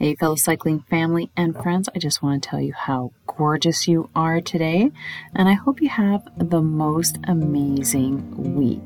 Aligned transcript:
Hey, 0.00 0.14
fellow 0.14 0.36
cycling 0.36 0.78
family 0.88 1.28
and 1.36 1.60
friends, 1.60 1.88
I 1.92 1.98
just 1.98 2.22
want 2.22 2.40
to 2.40 2.48
tell 2.48 2.60
you 2.60 2.72
how 2.72 3.10
gorgeous 3.26 3.88
you 3.88 4.08
are 4.14 4.40
today, 4.40 4.92
and 5.34 5.48
I 5.48 5.54
hope 5.54 5.82
you 5.82 5.88
have 5.88 6.22
the 6.36 6.62
most 6.62 7.18
amazing 7.24 8.54
week. 8.54 8.80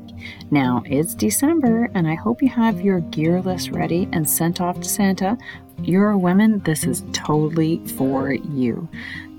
Now, 0.49 0.81
it's 0.87 1.13
December, 1.13 1.91
and 1.93 2.07
I 2.07 2.15
hope 2.15 2.41
you 2.41 2.49
have 2.49 2.81
your 2.81 3.01
gear 3.01 3.43
list 3.43 3.69
ready 3.69 4.09
and 4.11 4.27
sent 4.27 4.59
off 4.59 4.79
to 4.79 4.89
Santa. 4.89 5.37
You're 5.83 6.09
a 6.09 6.17
woman, 6.17 6.61
this 6.61 6.83
is 6.83 7.03
totally 7.13 7.77
for 7.89 8.33
you. 8.33 8.89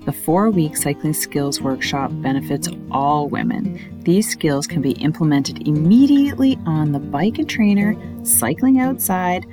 The 0.05 0.13
four 0.13 0.51
week 0.51 0.77
cycling 0.77 1.13
skills 1.13 1.61
workshop 1.61 2.13
benefits 2.15 2.69
all 2.93 3.29
women. 3.29 4.01
These 4.05 4.31
skills 4.31 4.69
can 4.69 4.81
be 4.81 4.93
implemented 4.93 5.67
immediately 5.67 6.57
on 6.67 6.93
the 6.93 7.01
bike 7.01 7.39
and 7.39 7.51
trainer, 7.51 7.97
cycling 8.25 8.79
outside, 8.79 9.45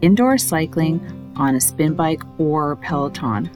indoor 0.00 0.38
cycling, 0.38 1.17
on 1.38 1.54
a 1.54 1.60
spin 1.60 1.94
bike 1.94 2.22
or 2.38 2.76
Peloton. 2.76 3.50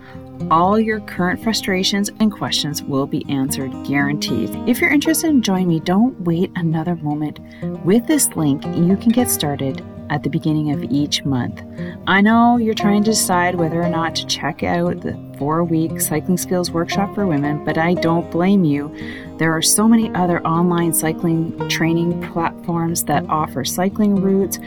All 0.51 0.79
your 0.79 1.01
current 1.01 1.43
frustrations 1.43 2.11
and 2.21 2.33
questions 2.33 2.83
will 2.83 3.07
be 3.07 3.25
answered 3.29 3.73
guaranteed. 3.85 4.51
If 4.69 4.81
you're 4.81 4.91
interested 4.91 5.31
in 5.31 5.43
joining 5.43 5.69
me, 5.69 5.81
don't 5.81 6.21
wait 6.23 6.51
another 6.57 6.97
moment. 6.97 7.39
With 7.85 8.07
this 8.07 8.35
link, 8.35 8.65
you 8.65 8.97
can 8.97 9.13
get 9.13 9.31
started 9.31 9.85
at 10.11 10.23
the 10.23 10.29
beginning 10.29 10.73
of 10.73 10.85
each 10.85 11.25
month. 11.25 11.63
I 12.07 12.21
know 12.21 12.59
you're 12.59 12.75
trying 12.75 13.03
to 13.05 13.11
decide 13.11 13.55
whether 13.55 13.81
or 13.81 13.89
not 13.89 14.15
to 14.17 14.27
check 14.27 14.63
out 14.63 15.01
the 15.01 15.19
four 15.39 15.65
week 15.65 16.01
cycling 16.01 16.37
skills 16.37 16.71
workshop 16.71 17.15
for 17.15 17.27
women, 17.27 17.65
but 17.65 17.79
I 17.79 17.95
don't 17.95 18.31
blame 18.31 18.65
you. 18.65 18.95
There 19.39 19.53
are 19.53 19.63
so 19.63 19.89
many 19.89 20.11
other 20.15 20.45
online 20.47 20.93
cycling 20.93 21.69
training 21.69 22.21
platforms 22.31 23.05
that 23.05 23.25
offer 23.29 23.65
cycling 23.65 24.17
routes 24.17 24.59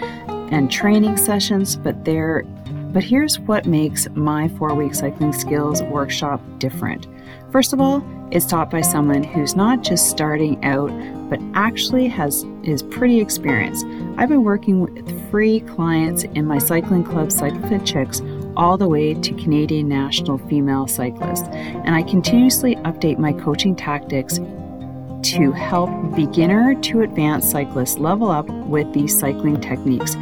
and 0.51 0.71
training 0.71 1.17
sessions, 1.17 1.75
but 1.75 2.05
they're 2.05 2.43
but 2.95 3.03
here's 3.03 3.41
what 3.41 3.65
makes 3.65 4.07
my 4.11 4.47
four 4.47 4.73
week 4.73 4.95
cycling 4.95 5.33
skills 5.33 5.83
workshop 5.83 6.39
different. 6.59 7.07
First 7.51 7.73
of 7.73 7.81
all, 7.81 8.01
it's 8.31 8.45
taught 8.45 8.71
by 8.71 8.79
someone 8.79 9.21
who's 9.21 9.53
not 9.53 9.83
just 9.83 10.09
starting 10.09 10.63
out, 10.63 10.89
but 11.29 11.41
actually 11.55 12.07
has 12.07 12.45
is 12.63 12.83
pretty 12.83 13.19
experienced. 13.19 13.85
I've 14.17 14.29
been 14.29 14.45
working 14.45 14.79
with 14.79 15.29
free 15.29 15.59
clients 15.59 16.23
in 16.23 16.45
my 16.45 16.57
cycling 16.57 17.03
club 17.03 17.27
CycleFit 17.27 17.85
Chicks 17.85 18.21
all 18.55 18.77
the 18.77 18.87
way 18.87 19.13
to 19.13 19.33
Canadian 19.33 19.89
national 19.89 20.37
female 20.47 20.87
cyclists, 20.87 21.49
and 21.49 21.95
I 21.95 22.03
continuously 22.03 22.77
update 22.77 23.19
my 23.19 23.33
coaching 23.33 23.75
tactics 23.75 24.37
to 24.37 25.51
help 25.51 25.89
beginner 26.15 26.79
to 26.83 27.01
advanced 27.01 27.51
cyclists 27.51 27.97
level 27.97 28.31
up 28.31 28.47
with 28.47 28.93
these 28.93 29.19
cycling 29.19 29.59
techniques 29.59 30.15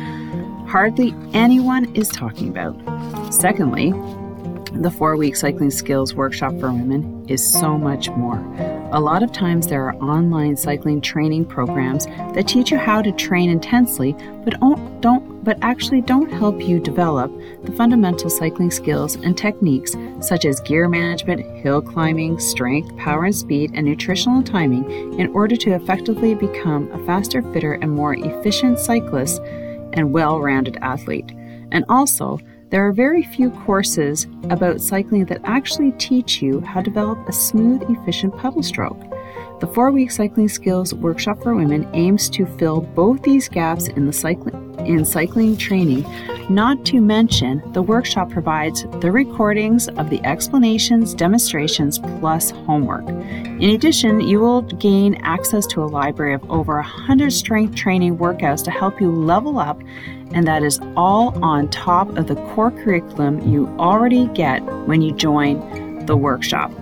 hardly 0.73 1.13
anyone 1.35 1.85
is 1.93 2.09
talking 2.09 2.49
about. 2.49 2.73
Secondly, 3.31 3.91
the 4.81 4.89
four 4.89 5.15
week 5.15 5.35
cycling 5.35 5.69
skills 5.69 6.15
workshop 6.15 6.51
for 6.59 6.71
women 6.71 7.29
is 7.29 7.47
so 7.47 7.77
much 7.77 8.09
more. 8.09 8.39
A 8.91 8.99
lot 8.99 9.21
of 9.21 9.31
times 9.31 9.67
there 9.67 9.87
are 9.87 9.93
online 9.97 10.57
cycling 10.57 10.99
training 10.99 11.45
programs 11.45 12.07
that 12.07 12.47
teach 12.47 12.71
you 12.71 12.79
how 12.79 13.03
to 13.03 13.11
train 13.11 13.51
intensely, 13.51 14.13
but 14.43 14.59
don't 14.99 15.43
but 15.43 15.59
actually 15.61 16.01
don't 16.01 16.31
help 16.31 16.59
you 16.59 16.79
develop 16.79 17.31
the 17.63 17.71
fundamental 17.73 18.31
cycling 18.31 18.71
skills 18.71 19.13
and 19.17 19.37
techniques 19.37 19.95
such 20.21 20.43
as 20.43 20.59
gear 20.61 20.89
management, 20.89 21.41
hill 21.57 21.83
climbing, 21.83 22.39
strength, 22.39 22.97
power 22.97 23.25
and 23.25 23.35
speed, 23.35 23.69
and 23.75 23.85
nutritional 23.85 24.41
timing 24.41 25.19
in 25.19 25.27
order 25.35 25.55
to 25.55 25.73
effectively 25.73 26.33
become 26.33 26.91
a 26.93 27.05
faster, 27.05 27.43
fitter, 27.53 27.73
and 27.73 27.91
more 27.91 28.15
efficient 28.15 28.79
cyclist 28.79 29.39
and 29.93 30.13
well 30.13 30.39
rounded 30.39 30.77
athlete. 30.81 31.31
And 31.71 31.85
also, 31.89 32.39
there 32.69 32.85
are 32.87 32.91
very 32.91 33.23
few 33.23 33.51
courses 33.51 34.25
about 34.49 34.81
cycling 34.81 35.25
that 35.25 35.41
actually 35.43 35.91
teach 35.93 36.41
you 36.41 36.59
how 36.61 36.81
to 36.81 36.89
develop 36.89 37.27
a 37.27 37.33
smooth, 37.33 37.83
efficient 37.89 38.35
pedal 38.37 38.63
stroke. 38.63 38.99
The 39.59 39.67
four 39.67 39.91
week 39.91 40.11
cycling 40.11 40.49
skills 40.49 40.93
workshop 40.93 41.41
for 41.41 41.55
women 41.55 41.87
aims 41.93 42.29
to 42.31 42.45
fill 42.57 42.81
both 42.81 43.21
these 43.21 43.47
gaps 43.47 43.87
in 43.87 44.05
the 44.07 44.13
cycling 44.13 44.75
in 44.85 45.05
cycling 45.05 45.55
training. 45.55 46.03
Not 46.49 46.83
to 46.87 46.99
mention, 46.99 47.63
the 47.71 47.81
workshop 47.81 48.29
provides 48.29 48.85
the 48.99 49.11
recordings 49.11 49.87
of 49.87 50.09
the 50.09 50.21
explanations, 50.25 51.13
demonstrations, 51.13 51.99
plus 51.99 52.51
homework. 52.51 53.07
In 53.07 53.69
addition, 53.69 54.19
you 54.19 54.41
will 54.41 54.61
gain 54.63 55.15
access 55.23 55.65
to 55.67 55.81
a 55.81 55.85
library 55.85 56.33
of 56.33 56.51
over 56.51 56.75
100 56.75 57.31
strength 57.31 57.75
training 57.75 58.17
workouts 58.17 58.61
to 58.65 58.71
help 58.71 58.99
you 58.99 59.09
level 59.09 59.57
up, 59.57 59.81
and 60.33 60.45
that 60.45 60.63
is 60.63 60.81
all 60.97 61.41
on 61.41 61.69
top 61.69 62.09
of 62.17 62.27
the 62.27 62.35
core 62.53 62.71
curriculum 62.71 63.39
you 63.47 63.67
already 63.79 64.27
get 64.27 64.61
when 64.85 65.01
you 65.01 65.13
join 65.13 66.05
the 66.05 66.17
workshop. 66.17 66.73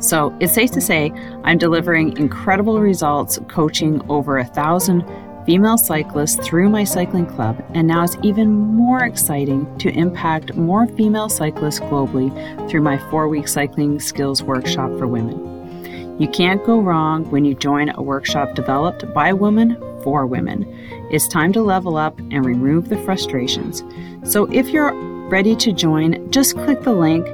So 0.00 0.36
it's 0.40 0.54
safe 0.54 0.70
to 0.72 0.80
say 0.80 1.12
I'm 1.44 1.58
delivering 1.58 2.16
incredible 2.16 2.80
results 2.80 3.38
coaching 3.48 4.00
over 4.08 4.38
a 4.38 4.44
thousand 4.44 5.04
female 5.46 5.78
cyclists 5.78 6.44
through 6.44 6.68
my 6.68 6.82
cycling 6.82 7.24
club, 7.24 7.64
and 7.72 7.86
now 7.86 8.02
it's 8.02 8.16
even 8.22 8.50
more 8.50 9.04
exciting 9.04 9.64
to 9.78 9.88
impact 9.90 10.56
more 10.56 10.88
female 10.88 11.28
cyclists 11.28 11.78
globally 11.78 12.30
through 12.68 12.82
my 12.82 12.98
four 13.10 13.28
week 13.28 13.46
cycling 13.46 14.00
skills 14.00 14.42
workshop 14.42 14.90
for 14.98 15.06
women. 15.06 16.18
You 16.20 16.28
can't 16.28 16.64
go 16.64 16.80
wrong 16.80 17.30
when 17.30 17.44
you 17.44 17.54
join 17.54 17.90
a 17.90 18.02
workshop 18.02 18.54
developed 18.56 19.12
by 19.14 19.28
a 19.28 19.36
woman 19.36 19.76
for 20.02 20.26
women. 20.26 20.66
It's 21.12 21.28
time 21.28 21.52
to 21.52 21.62
level 21.62 21.96
up 21.96 22.18
and 22.18 22.44
remove 22.44 22.88
the 22.88 22.98
frustrations. 23.04 23.84
So 24.24 24.50
if 24.50 24.68
you're 24.70 24.94
ready 25.28 25.54
to 25.56 25.72
join, 25.72 26.30
just 26.32 26.56
click 26.56 26.82
the 26.82 26.94
link 26.94 27.24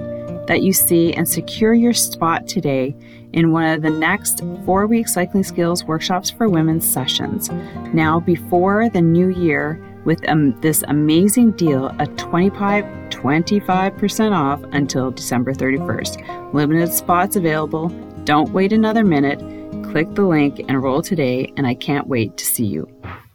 that 0.49 0.63
you 0.63 0.73
see 0.73 1.15
and 1.15 1.27
secure 1.27 1.73
your 1.73 1.95
spot 1.95 2.47
today 2.47 2.95
in 3.33 3.53
one 3.53 3.65
of 3.65 3.83
the 3.83 3.91
next 3.91 4.43
four 4.65 4.87
week 4.87 5.09
cycling 5.09 5.45
skills 5.45 5.85
workshops 5.85 6.31
for 6.31 6.49
women 6.49 6.81
sessions. 6.81 7.51
Now, 7.93 8.21
before 8.21 8.89
the 8.89 9.01
new 9.01 9.29
year, 9.29 9.81
with 10.05 10.29
um, 10.29 10.61
this 10.61 10.83
amazing 10.89 11.53
deal, 11.53 11.95
a 11.99 12.07
25 12.07 12.85
25% 13.11 14.33
off 14.33 14.61
until 14.73 15.13
December 15.13 15.55
31st. 15.55 16.53
Limited 16.53 16.93
spots 16.93 17.37
available. 17.37 17.89
Don't 18.25 18.51
wait 18.51 18.73
another 18.73 19.05
minute. 19.05 19.39
Click 19.85 20.13
the 20.15 20.23
link 20.23 20.61
and 20.69 20.83
roll 20.83 21.03
today, 21.03 21.53
and 21.57 21.67
I 21.67 21.75
can't 21.75 22.09
wait 22.09 22.37
to 22.39 22.45
see 22.45 22.65
you 22.65 22.89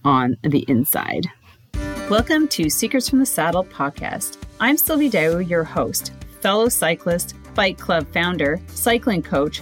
on 0.03 0.35
the 0.43 0.65
inside. 0.67 1.27
Welcome 2.09 2.47
to 2.49 2.69
Secrets 2.69 3.07
from 3.07 3.19
the 3.19 3.25
Saddle 3.25 3.63
podcast. 3.63 4.37
I'm 4.59 4.75
Sylvie 4.75 5.09
Dow, 5.09 5.37
your 5.37 5.63
host 5.63 6.11
fellow 6.41 6.69
cyclist, 6.69 7.35
bike 7.55 7.77
club 7.77 8.07
founder, 8.13 8.59
cycling 8.67 9.21
coach, 9.21 9.61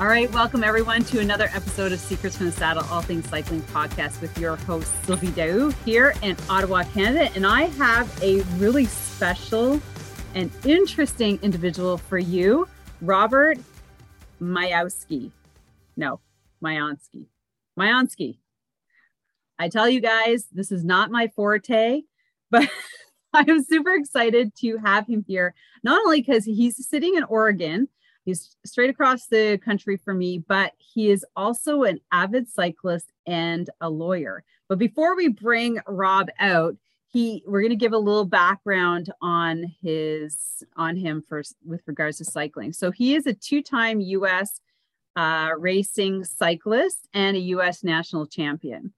All 0.00 0.06
right, 0.06 0.30
welcome 0.32 0.62
everyone 0.62 1.02
to 1.06 1.18
another 1.18 1.50
episode 1.52 1.90
of 1.90 1.98
Secrets 1.98 2.36
from 2.36 2.46
the 2.46 2.52
Saddle, 2.52 2.84
All 2.88 3.02
Things 3.02 3.28
Cycling 3.28 3.62
podcast 3.62 4.20
with 4.20 4.38
your 4.38 4.54
host, 4.54 4.92
Sylvie 5.04 5.26
Daou, 5.32 5.74
here 5.84 6.14
in 6.22 6.36
Ottawa, 6.48 6.84
Canada. 6.84 7.32
And 7.34 7.44
I 7.44 7.62
have 7.62 8.22
a 8.22 8.42
really 8.58 8.84
special 8.84 9.80
and 10.36 10.52
interesting 10.64 11.40
individual 11.42 11.98
for 11.98 12.16
you, 12.16 12.68
Robert 13.00 13.58
Majowski. 14.40 15.32
No, 15.96 16.20
Majonsky. 16.62 17.26
Majonsky. 17.76 18.38
I 19.58 19.68
tell 19.68 19.88
you 19.88 20.00
guys, 20.00 20.46
this 20.52 20.70
is 20.70 20.84
not 20.84 21.10
my 21.10 21.26
forte, 21.26 22.02
but 22.52 22.68
I 23.32 23.44
am 23.48 23.64
super 23.64 23.94
excited 23.94 24.54
to 24.60 24.76
have 24.76 25.08
him 25.08 25.24
here, 25.26 25.56
not 25.82 26.00
only 26.02 26.20
because 26.20 26.44
he's 26.44 26.86
sitting 26.88 27.16
in 27.16 27.24
Oregon 27.24 27.88
He's 28.28 28.58
straight 28.66 28.90
across 28.90 29.24
the 29.24 29.58
country 29.64 29.96
for 29.96 30.12
me, 30.12 30.44
but 30.46 30.74
he 30.76 31.10
is 31.10 31.24
also 31.34 31.84
an 31.84 31.98
avid 32.12 32.46
cyclist 32.46 33.10
and 33.26 33.70
a 33.80 33.88
lawyer. 33.88 34.44
But 34.68 34.78
before 34.78 35.16
we 35.16 35.28
bring 35.28 35.78
Rob 35.86 36.28
out, 36.38 36.76
he 37.06 37.42
we're 37.46 37.62
going 37.62 37.70
to 37.70 37.76
give 37.76 37.94
a 37.94 37.98
little 37.98 38.26
background 38.26 39.10
on 39.22 39.74
his 39.80 40.62
on 40.76 40.94
him 40.94 41.24
first 41.26 41.56
with 41.64 41.80
regards 41.86 42.18
to 42.18 42.26
cycling. 42.26 42.74
So 42.74 42.90
he 42.90 43.14
is 43.14 43.26
a 43.26 43.32
two-time 43.32 43.98
U.S. 44.02 44.60
Uh, 45.16 45.52
racing 45.56 46.24
cyclist 46.24 47.08
and 47.14 47.34
a 47.34 47.40
U.S. 47.56 47.82
national 47.82 48.26
champion. 48.26 48.92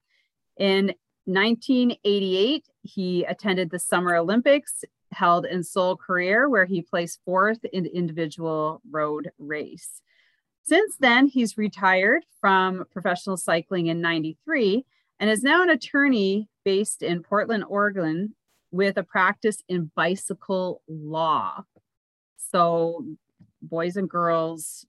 In 0.56 0.92
1988, 1.26 2.66
he 2.82 3.22
attended 3.22 3.70
the 3.70 3.78
Summer 3.78 4.16
Olympics 4.16 4.84
held 5.12 5.46
in 5.46 5.62
Seoul, 5.62 5.96
Korea, 5.96 6.48
where 6.48 6.64
he 6.64 6.82
placed 6.82 7.20
fourth 7.24 7.64
in 7.72 7.84
the 7.84 7.96
individual 7.96 8.80
road 8.90 9.30
race. 9.38 10.00
Since 10.62 10.96
then, 10.98 11.26
he's 11.26 11.58
retired 11.58 12.24
from 12.40 12.84
professional 12.92 13.36
cycling 13.36 13.86
in 13.86 14.00
93 14.00 14.84
and 15.18 15.30
is 15.30 15.42
now 15.42 15.62
an 15.62 15.70
attorney 15.70 16.48
based 16.64 17.02
in 17.02 17.22
Portland, 17.22 17.64
Oregon, 17.68 18.34
with 18.70 18.96
a 18.96 19.02
practice 19.02 19.62
in 19.68 19.90
bicycle 19.96 20.82
law. 20.88 21.64
So, 22.36 23.04
boys 23.62 23.96
and 23.96 24.08
girls, 24.08 24.86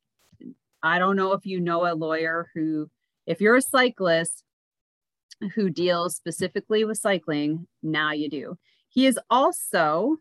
I 0.83 0.99
don't 0.99 1.15
know 1.15 1.33
if 1.33 1.45
you 1.45 1.59
know 1.59 1.91
a 1.91 1.95
lawyer 1.95 2.49
who, 2.53 2.89
if 3.25 3.41
you're 3.41 3.55
a 3.55 3.61
cyclist 3.61 4.43
who 5.55 5.69
deals 5.69 6.15
specifically 6.15 6.85
with 6.85 6.97
cycling, 6.97 7.67
now 7.81 8.11
you 8.11 8.29
do. 8.29 8.57
He 8.91 9.05
is 9.05 9.17
also 9.29 10.17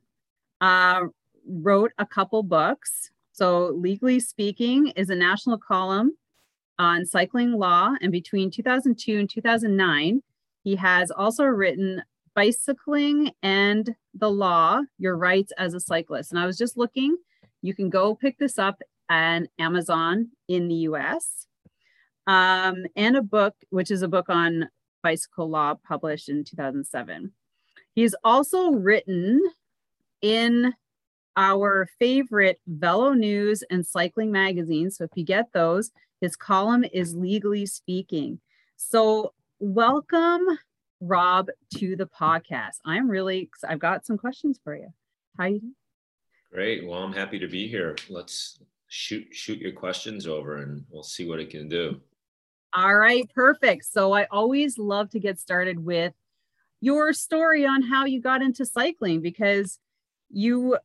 uh, 0.61 1.02
wrote 1.46 1.93
a 1.99 2.06
couple 2.06 2.43
books. 2.43 3.11
So, 3.32 3.67
Legally 3.69 4.20
Speaking 4.20 4.88
is 4.88 5.11
a 5.11 5.14
national 5.14 5.58
column 5.58 6.12
on 6.78 7.05
cycling 7.05 7.52
law. 7.52 7.94
And 8.00 8.12
between 8.12 8.50
2002 8.50 9.19
and 9.19 9.28
2009, 9.28 10.22
he 10.62 10.76
has 10.76 11.11
also 11.11 11.44
written 11.44 12.02
Bicycling 12.34 13.32
and 13.43 13.94
the 14.14 14.31
Law 14.31 14.82
Your 14.99 15.17
Rights 15.17 15.52
as 15.58 15.75
a 15.75 15.81
Cyclist. 15.81 16.31
And 16.31 16.38
I 16.38 16.46
was 16.46 16.56
just 16.56 16.76
looking, 16.76 17.17
you 17.62 17.75
can 17.75 17.90
go 17.90 18.14
pick 18.14 18.38
this 18.38 18.58
up 18.58 18.81
on 19.11 19.49
Amazon 19.58 20.31
in 20.49 20.69
the 20.69 20.75
US. 20.87 21.46
Um, 22.26 22.87
and 22.94 23.17
a 23.17 23.22
book, 23.22 23.56
which 23.70 23.90
is 23.90 24.02
a 24.02 24.08
book 24.08 24.28
on 24.28 24.69
bicycle 25.02 25.50
law 25.50 25.75
published 25.75 26.28
in 26.28 26.44
2007. 26.44 27.32
He's 27.94 28.14
also 28.22 28.70
written 28.70 29.42
in 30.22 30.75
our 31.37 31.88
favorite 31.98 32.60
Velo 32.66 33.12
News 33.12 33.62
and 33.70 33.87
Cycling 33.87 34.31
magazine. 34.31 34.90
So 34.90 35.04
if 35.04 35.10
you 35.14 35.25
get 35.25 35.52
those, 35.52 35.90
his 36.20 36.37
column 36.37 36.84
is 36.92 37.14
Legally 37.14 37.66
Speaking. 37.66 38.40
So 38.76 39.32
welcome, 39.58 40.46
Rob, 41.00 41.48
to 41.76 41.96
the 41.96 42.06
podcast. 42.06 42.76
I'm 42.84 43.10
really, 43.10 43.50
I've 43.66 43.78
got 43.78 44.06
some 44.06 44.19
questions 44.19 44.60
for 44.62 44.76
you. 44.76 44.88
How 45.36 45.44
are 45.44 45.48
you 45.48 45.60
doing? 45.60 45.75
Great. 46.52 46.86
Well, 46.86 47.02
I'm 47.02 47.12
happy 47.12 47.38
to 47.38 47.48
be 47.48 47.69
here. 47.69 47.96
Let's 48.08 48.58
shoot 48.88 49.28
shoot 49.31 49.58
your 49.58 49.72
questions 49.72 50.26
over 50.26 50.58
and 50.58 50.84
we'll 50.90 51.04
see 51.04 51.28
what 51.28 51.38
it 51.38 51.48
can 51.48 51.69
do. 51.69 52.00
All 52.72 52.94
right, 52.94 53.28
perfect. 53.34 53.84
So 53.84 54.12
I 54.12 54.26
always 54.31 54.78
love 54.78 55.10
to 55.10 55.20
get 55.20 55.38
started 55.38 55.78
with 55.78 56.12
your 56.81 57.12
story 57.12 57.67
on 57.67 57.82
how 57.82 58.06
you 58.06 58.21
got 58.21 58.43
into 58.43 58.65
cycling 58.65 59.21
because 59.21 59.79
you 60.31 60.79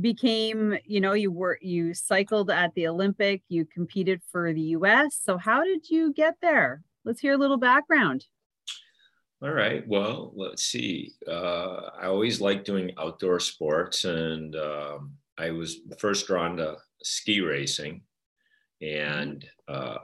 became, 0.00 0.76
you 0.84 1.00
know, 1.00 1.12
you 1.12 1.30
were 1.30 1.58
you 1.60 1.94
cycled 1.94 2.50
at 2.50 2.74
the 2.74 2.88
Olympic, 2.88 3.42
you 3.48 3.64
competed 3.64 4.20
for 4.30 4.52
the 4.52 4.60
US. 4.60 5.18
So 5.22 5.38
how 5.38 5.64
did 5.64 5.88
you 5.88 6.12
get 6.12 6.34
there? 6.40 6.82
Let's 7.04 7.20
hear 7.20 7.34
a 7.34 7.38
little 7.38 7.56
background. 7.58 8.24
All 9.42 9.52
right. 9.52 9.86
Well, 9.86 10.32
let's 10.34 10.62
see. 10.62 11.12
Uh, 11.28 11.90
I 12.00 12.06
always 12.06 12.40
liked 12.40 12.64
doing 12.64 12.92
outdoor 12.98 13.38
sports, 13.38 14.04
and 14.04 14.56
um, 14.56 15.12
I 15.36 15.50
was 15.50 15.80
first 15.98 16.26
drawn 16.26 16.56
to 16.56 16.76
ski 17.02 17.42
racing, 17.42 18.00
and 18.80 19.44
uh, 19.68 19.98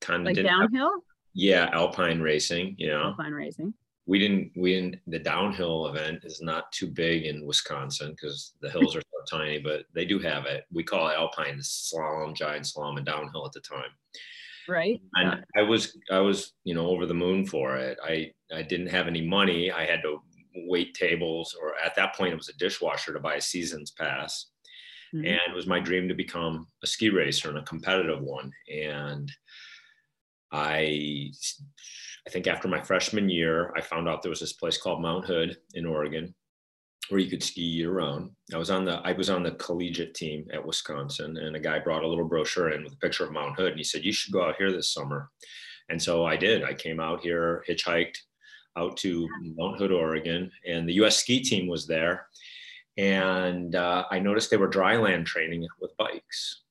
kind 0.00 0.26
of 0.26 0.36
like 0.36 0.44
downhill. 0.44 0.90
Have, 0.90 1.00
yeah, 1.32 1.70
alpine 1.72 2.20
racing. 2.20 2.74
You 2.76 2.88
know, 2.88 3.02
alpine 3.04 3.32
racing 3.32 3.72
we 4.06 4.18
didn't 4.18 4.52
we 4.56 4.72
didn't 4.72 5.00
the 5.08 5.18
downhill 5.18 5.88
event 5.88 6.20
is 6.24 6.40
not 6.40 6.70
too 6.72 6.86
big 6.86 7.24
in 7.24 7.44
Wisconsin 7.44 8.12
because 8.12 8.54
the 8.60 8.70
hills 8.70 8.94
are 8.94 9.00
so 9.00 9.38
tiny, 9.38 9.58
but 9.58 9.84
they 9.94 10.04
do 10.04 10.18
have 10.20 10.46
it. 10.46 10.64
We 10.72 10.84
call 10.84 11.08
it 11.08 11.14
alpine 11.14 11.58
slalom, 11.58 12.34
giant 12.34 12.66
slalom, 12.66 12.96
and 12.98 13.06
downhill 13.06 13.46
at 13.46 13.52
the 13.52 13.60
time. 13.60 13.90
Right. 14.68 15.00
And. 15.14 15.44
I 15.56 15.62
was 15.62 15.98
I 16.10 16.20
was 16.20 16.52
you 16.64 16.74
know 16.74 16.86
over 16.86 17.06
the 17.06 17.14
moon 17.14 17.46
for 17.46 17.76
it. 17.76 17.98
I 18.04 18.30
I 18.54 18.62
didn't 18.62 18.88
have 18.88 19.08
any 19.08 19.26
money. 19.26 19.72
I 19.72 19.84
had 19.84 20.02
to 20.02 20.22
wait 20.54 20.94
tables, 20.94 21.56
or 21.60 21.74
at 21.84 21.96
that 21.96 22.14
point 22.14 22.32
it 22.32 22.36
was 22.36 22.48
a 22.48 22.56
dishwasher 22.58 23.12
to 23.12 23.20
buy 23.20 23.34
a 23.34 23.40
season's 23.40 23.90
pass. 23.90 24.46
Mm-hmm. 25.14 25.26
And 25.26 25.40
it 25.48 25.54
was 25.54 25.66
my 25.66 25.80
dream 25.80 26.08
to 26.08 26.14
become 26.14 26.66
a 26.82 26.86
ski 26.86 27.10
racer 27.10 27.48
and 27.48 27.58
a 27.58 27.62
competitive 27.62 28.20
one. 28.20 28.52
And 28.72 29.30
I 30.52 31.32
I 32.26 32.30
think 32.30 32.46
after 32.46 32.66
my 32.66 32.82
freshman 32.82 33.28
year, 33.28 33.72
I 33.76 33.80
found 33.80 34.08
out 34.08 34.22
there 34.22 34.30
was 34.30 34.40
this 34.40 34.52
place 34.52 34.78
called 34.78 35.00
Mount 35.00 35.26
Hood 35.26 35.56
in 35.74 35.86
Oregon 35.86 36.34
where 37.08 37.20
you 37.20 37.30
could 37.30 37.42
ski 37.42 37.60
year 37.60 37.92
round. 37.92 38.30
I 38.52 38.58
was 38.58 38.70
on 38.70 38.84
the 38.84 39.00
I 39.04 39.12
was 39.12 39.30
on 39.30 39.42
the 39.42 39.52
collegiate 39.52 40.14
team 40.14 40.46
at 40.52 40.64
Wisconsin, 40.64 41.36
and 41.36 41.54
a 41.54 41.60
guy 41.60 41.78
brought 41.78 42.02
a 42.02 42.08
little 42.08 42.26
brochure 42.26 42.70
in 42.70 42.82
with 42.82 42.94
a 42.94 42.98
picture 42.98 43.24
of 43.24 43.32
Mount 43.32 43.56
Hood, 43.56 43.70
and 43.70 43.78
he 43.78 43.84
said, 43.84 44.04
"You 44.04 44.12
should 44.12 44.32
go 44.32 44.44
out 44.44 44.56
here 44.56 44.72
this 44.72 44.92
summer." 44.92 45.30
And 45.88 46.02
so 46.02 46.24
I 46.24 46.36
did. 46.36 46.64
I 46.64 46.74
came 46.74 46.98
out 46.98 47.20
here, 47.20 47.64
hitchhiked 47.68 48.16
out 48.76 48.96
to 48.98 49.28
Mount 49.56 49.78
Hood, 49.78 49.92
Oregon, 49.92 50.50
and 50.66 50.88
the 50.88 50.94
U.S. 50.94 51.16
ski 51.16 51.40
team 51.40 51.68
was 51.68 51.86
there. 51.86 52.26
And 52.96 53.74
uh, 53.76 54.04
I 54.10 54.18
noticed 54.18 54.50
they 54.50 54.56
were 54.56 54.68
dryland 54.68 55.26
training 55.26 55.66
with 55.80 55.96
bikes. 55.96 56.62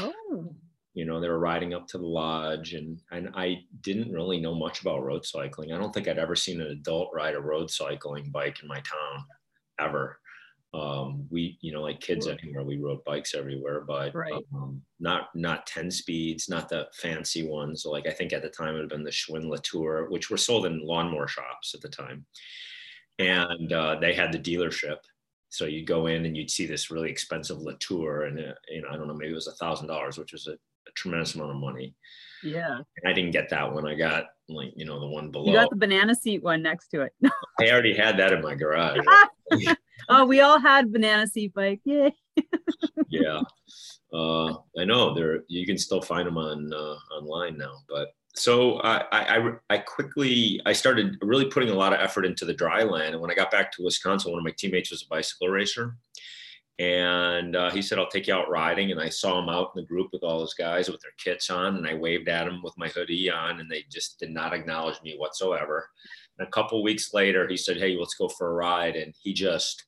Oh 0.00 0.54
you 0.94 1.04
know 1.04 1.20
they 1.20 1.28
were 1.28 1.40
riding 1.40 1.74
up 1.74 1.86
to 1.88 1.98
the 1.98 2.06
lodge 2.06 2.72
and 2.72 3.00
and 3.10 3.28
i 3.34 3.58
didn't 3.82 4.12
really 4.12 4.40
know 4.40 4.54
much 4.54 4.80
about 4.80 5.04
road 5.04 5.26
cycling. 5.26 5.72
I 5.72 5.78
don't 5.78 5.92
think 5.92 6.08
i'd 6.08 6.18
ever 6.18 6.36
seen 6.36 6.60
an 6.60 6.68
adult 6.68 7.10
ride 7.12 7.34
a 7.34 7.40
road 7.40 7.70
cycling 7.70 8.30
bike 8.30 8.62
in 8.62 8.68
my 8.68 8.80
town 8.80 9.24
ever. 9.80 10.18
Um, 10.72 11.28
we 11.30 11.56
you 11.60 11.72
know 11.72 11.82
like 11.82 12.00
kids 12.00 12.26
anywhere 12.26 12.64
we 12.64 12.78
rode 12.78 13.04
bikes 13.04 13.34
everywhere 13.34 13.84
but 13.86 14.12
right. 14.12 14.32
um, 14.54 14.82
not 14.98 15.28
not 15.34 15.68
10 15.68 15.88
speeds 15.90 16.48
not 16.48 16.68
the 16.68 16.88
fancy 16.94 17.46
ones. 17.46 17.84
Like 17.84 18.06
i 18.08 18.10
think 18.10 18.32
at 18.32 18.42
the 18.42 18.48
time 18.48 18.70
it 18.70 18.72
would 18.74 18.80
have 18.82 18.90
been 18.90 19.04
the 19.04 19.10
schwinn 19.10 19.48
latour 19.48 20.08
which 20.10 20.30
were 20.30 20.36
sold 20.36 20.66
in 20.66 20.84
lawnmower 20.84 21.28
shops 21.28 21.74
at 21.74 21.80
the 21.80 21.88
time. 21.88 22.24
And 23.20 23.72
uh, 23.72 23.98
they 24.00 24.12
had 24.12 24.32
the 24.32 24.38
dealership. 24.40 24.98
So 25.48 25.66
you'd 25.66 25.86
go 25.86 26.06
in 26.06 26.26
and 26.26 26.36
you'd 26.36 26.50
see 26.50 26.66
this 26.66 26.90
really 26.90 27.08
expensive 27.08 27.60
latour 27.60 28.22
and 28.24 28.40
uh, 28.40 28.54
you 28.68 28.82
know 28.82 28.88
i 28.90 28.96
don't 28.96 29.06
know 29.06 29.14
maybe 29.14 29.30
it 29.30 29.36
was 29.36 29.46
a 29.46 29.52
thousand 29.52 29.86
dollars 29.86 30.18
which 30.18 30.32
was 30.32 30.48
a 30.48 30.56
a 30.86 30.92
tremendous 30.92 31.34
amount 31.34 31.50
of 31.50 31.56
money. 31.56 31.94
Yeah. 32.42 32.76
And 32.76 33.08
I 33.08 33.12
didn't 33.12 33.32
get 33.32 33.50
that 33.50 33.72
one. 33.72 33.86
I 33.86 33.94
got 33.94 34.26
like, 34.48 34.72
you 34.76 34.84
know, 34.84 35.00
the 35.00 35.06
one 35.06 35.30
below. 35.30 35.46
You 35.46 35.52
got 35.52 35.70
the 35.70 35.76
banana 35.76 36.14
seat 36.14 36.42
one 36.42 36.62
next 36.62 36.88
to 36.88 37.02
it. 37.02 37.12
I 37.60 37.70
already 37.70 37.94
had 37.94 38.18
that 38.18 38.32
in 38.32 38.42
my 38.42 38.54
garage. 38.54 39.00
oh, 40.08 40.26
we 40.26 40.40
all 40.40 40.60
had 40.60 40.92
banana 40.92 41.26
seat 41.26 41.54
bike. 41.54 41.80
Yay. 41.84 42.14
yeah. 43.08 43.40
Uh, 44.12 44.54
I 44.78 44.84
know 44.84 45.14
there 45.14 45.40
you 45.48 45.66
can 45.66 45.78
still 45.78 46.02
find 46.02 46.26
them 46.26 46.38
on 46.38 46.72
uh, 46.72 46.96
online 47.14 47.56
now, 47.58 47.72
but 47.88 48.08
so 48.36 48.80
I, 48.80 49.04
I, 49.12 49.52
I 49.70 49.78
quickly 49.78 50.60
I 50.66 50.72
started 50.72 51.16
really 51.22 51.46
putting 51.46 51.70
a 51.70 51.74
lot 51.74 51.92
of 51.92 52.00
effort 52.00 52.26
into 52.26 52.44
the 52.44 52.52
dry 52.52 52.82
land. 52.82 53.14
And 53.14 53.20
when 53.20 53.30
I 53.30 53.34
got 53.34 53.50
back 53.50 53.70
to 53.72 53.82
Wisconsin, 53.82 54.32
one 54.32 54.40
of 54.40 54.44
my 54.44 54.52
teammates 54.56 54.90
was 54.90 55.02
a 55.02 55.08
bicycle 55.08 55.48
racer, 55.48 55.96
and 56.78 57.54
uh, 57.54 57.70
he 57.70 57.80
said, 57.80 57.98
I'll 57.98 58.08
take 58.08 58.26
you 58.26 58.34
out 58.34 58.50
riding. 58.50 58.90
And 58.90 59.00
I 59.00 59.08
saw 59.08 59.38
him 59.38 59.48
out 59.48 59.70
in 59.74 59.82
the 59.82 59.86
group 59.86 60.10
with 60.12 60.24
all 60.24 60.40
those 60.40 60.54
guys 60.54 60.90
with 60.90 61.00
their 61.00 61.12
kits 61.18 61.48
on. 61.48 61.76
And 61.76 61.86
I 61.86 61.94
waved 61.94 62.28
at 62.28 62.48
him 62.48 62.62
with 62.62 62.76
my 62.76 62.88
hoodie 62.88 63.30
on, 63.30 63.60
and 63.60 63.70
they 63.70 63.84
just 63.90 64.18
did 64.18 64.30
not 64.30 64.52
acknowledge 64.52 65.00
me 65.02 65.14
whatsoever. 65.16 65.88
And 66.38 66.48
a 66.48 66.50
couple 66.50 66.82
weeks 66.82 67.14
later, 67.14 67.46
he 67.46 67.56
said, 67.56 67.76
Hey, 67.76 67.96
let's 67.96 68.14
go 68.14 68.28
for 68.28 68.50
a 68.50 68.54
ride. 68.54 68.96
And 68.96 69.14
he 69.22 69.32
just, 69.32 69.84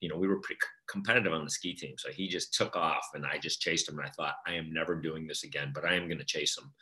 you 0.00 0.08
know, 0.08 0.16
we 0.16 0.28
were 0.28 0.40
pretty 0.40 0.60
competitive 0.88 1.34
on 1.34 1.44
the 1.44 1.50
ski 1.50 1.74
team. 1.74 1.94
So 1.98 2.10
he 2.10 2.26
just 2.26 2.54
took 2.54 2.74
off, 2.74 3.06
and 3.12 3.26
I 3.26 3.36
just 3.36 3.60
chased 3.60 3.88
him. 3.88 3.98
And 3.98 4.08
I 4.08 4.10
thought, 4.12 4.36
I 4.46 4.54
am 4.54 4.72
never 4.72 4.94
doing 4.94 5.26
this 5.26 5.44
again, 5.44 5.72
but 5.74 5.84
I 5.84 5.94
am 5.94 6.08
going 6.08 6.18
to 6.18 6.24
chase 6.24 6.56
him. 6.56 6.72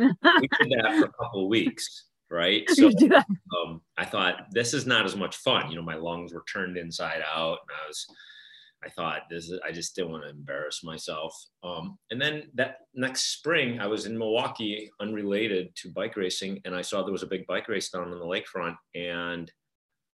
we 0.00 0.48
did 0.62 0.80
that 0.82 0.98
for 0.98 1.06
a 1.06 1.24
couple 1.24 1.44
of 1.44 1.48
weeks 1.48 2.06
right? 2.30 2.68
So 2.68 2.88
um, 2.88 3.80
I 3.96 4.04
thought 4.04 4.48
this 4.50 4.74
is 4.74 4.86
not 4.86 5.06
as 5.06 5.16
much 5.16 5.36
fun. 5.36 5.70
You 5.70 5.76
know, 5.76 5.82
my 5.82 5.94
lungs 5.94 6.34
were 6.34 6.44
turned 6.52 6.76
inside 6.76 7.22
out, 7.34 7.60
and 7.62 7.70
I 7.82 7.88
was 7.88 8.06
I 8.84 8.88
thought 8.90 9.22
this 9.28 9.48
is, 9.50 9.58
I 9.66 9.72
just 9.72 9.96
didn't 9.96 10.12
want 10.12 10.22
to 10.24 10.30
embarrass 10.30 10.84
myself. 10.84 11.34
Um, 11.64 11.98
and 12.10 12.20
then 12.20 12.44
that 12.54 12.78
next 12.94 13.32
spring, 13.36 13.80
I 13.80 13.86
was 13.88 14.06
in 14.06 14.16
Milwaukee, 14.16 14.90
unrelated 15.00 15.74
to 15.76 15.90
bike 15.90 16.16
racing, 16.16 16.60
and 16.64 16.74
I 16.74 16.82
saw 16.82 17.02
there 17.02 17.12
was 17.12 17.24
a 17.24 17.26
big 17.28 17.46
bike 17.46 17.68
race 17.68 17.90
down 17.90 18.12
on 18.12 18.18
the 18.18 18.24
lakefront, 18.24 18.76
and 18.94 19.50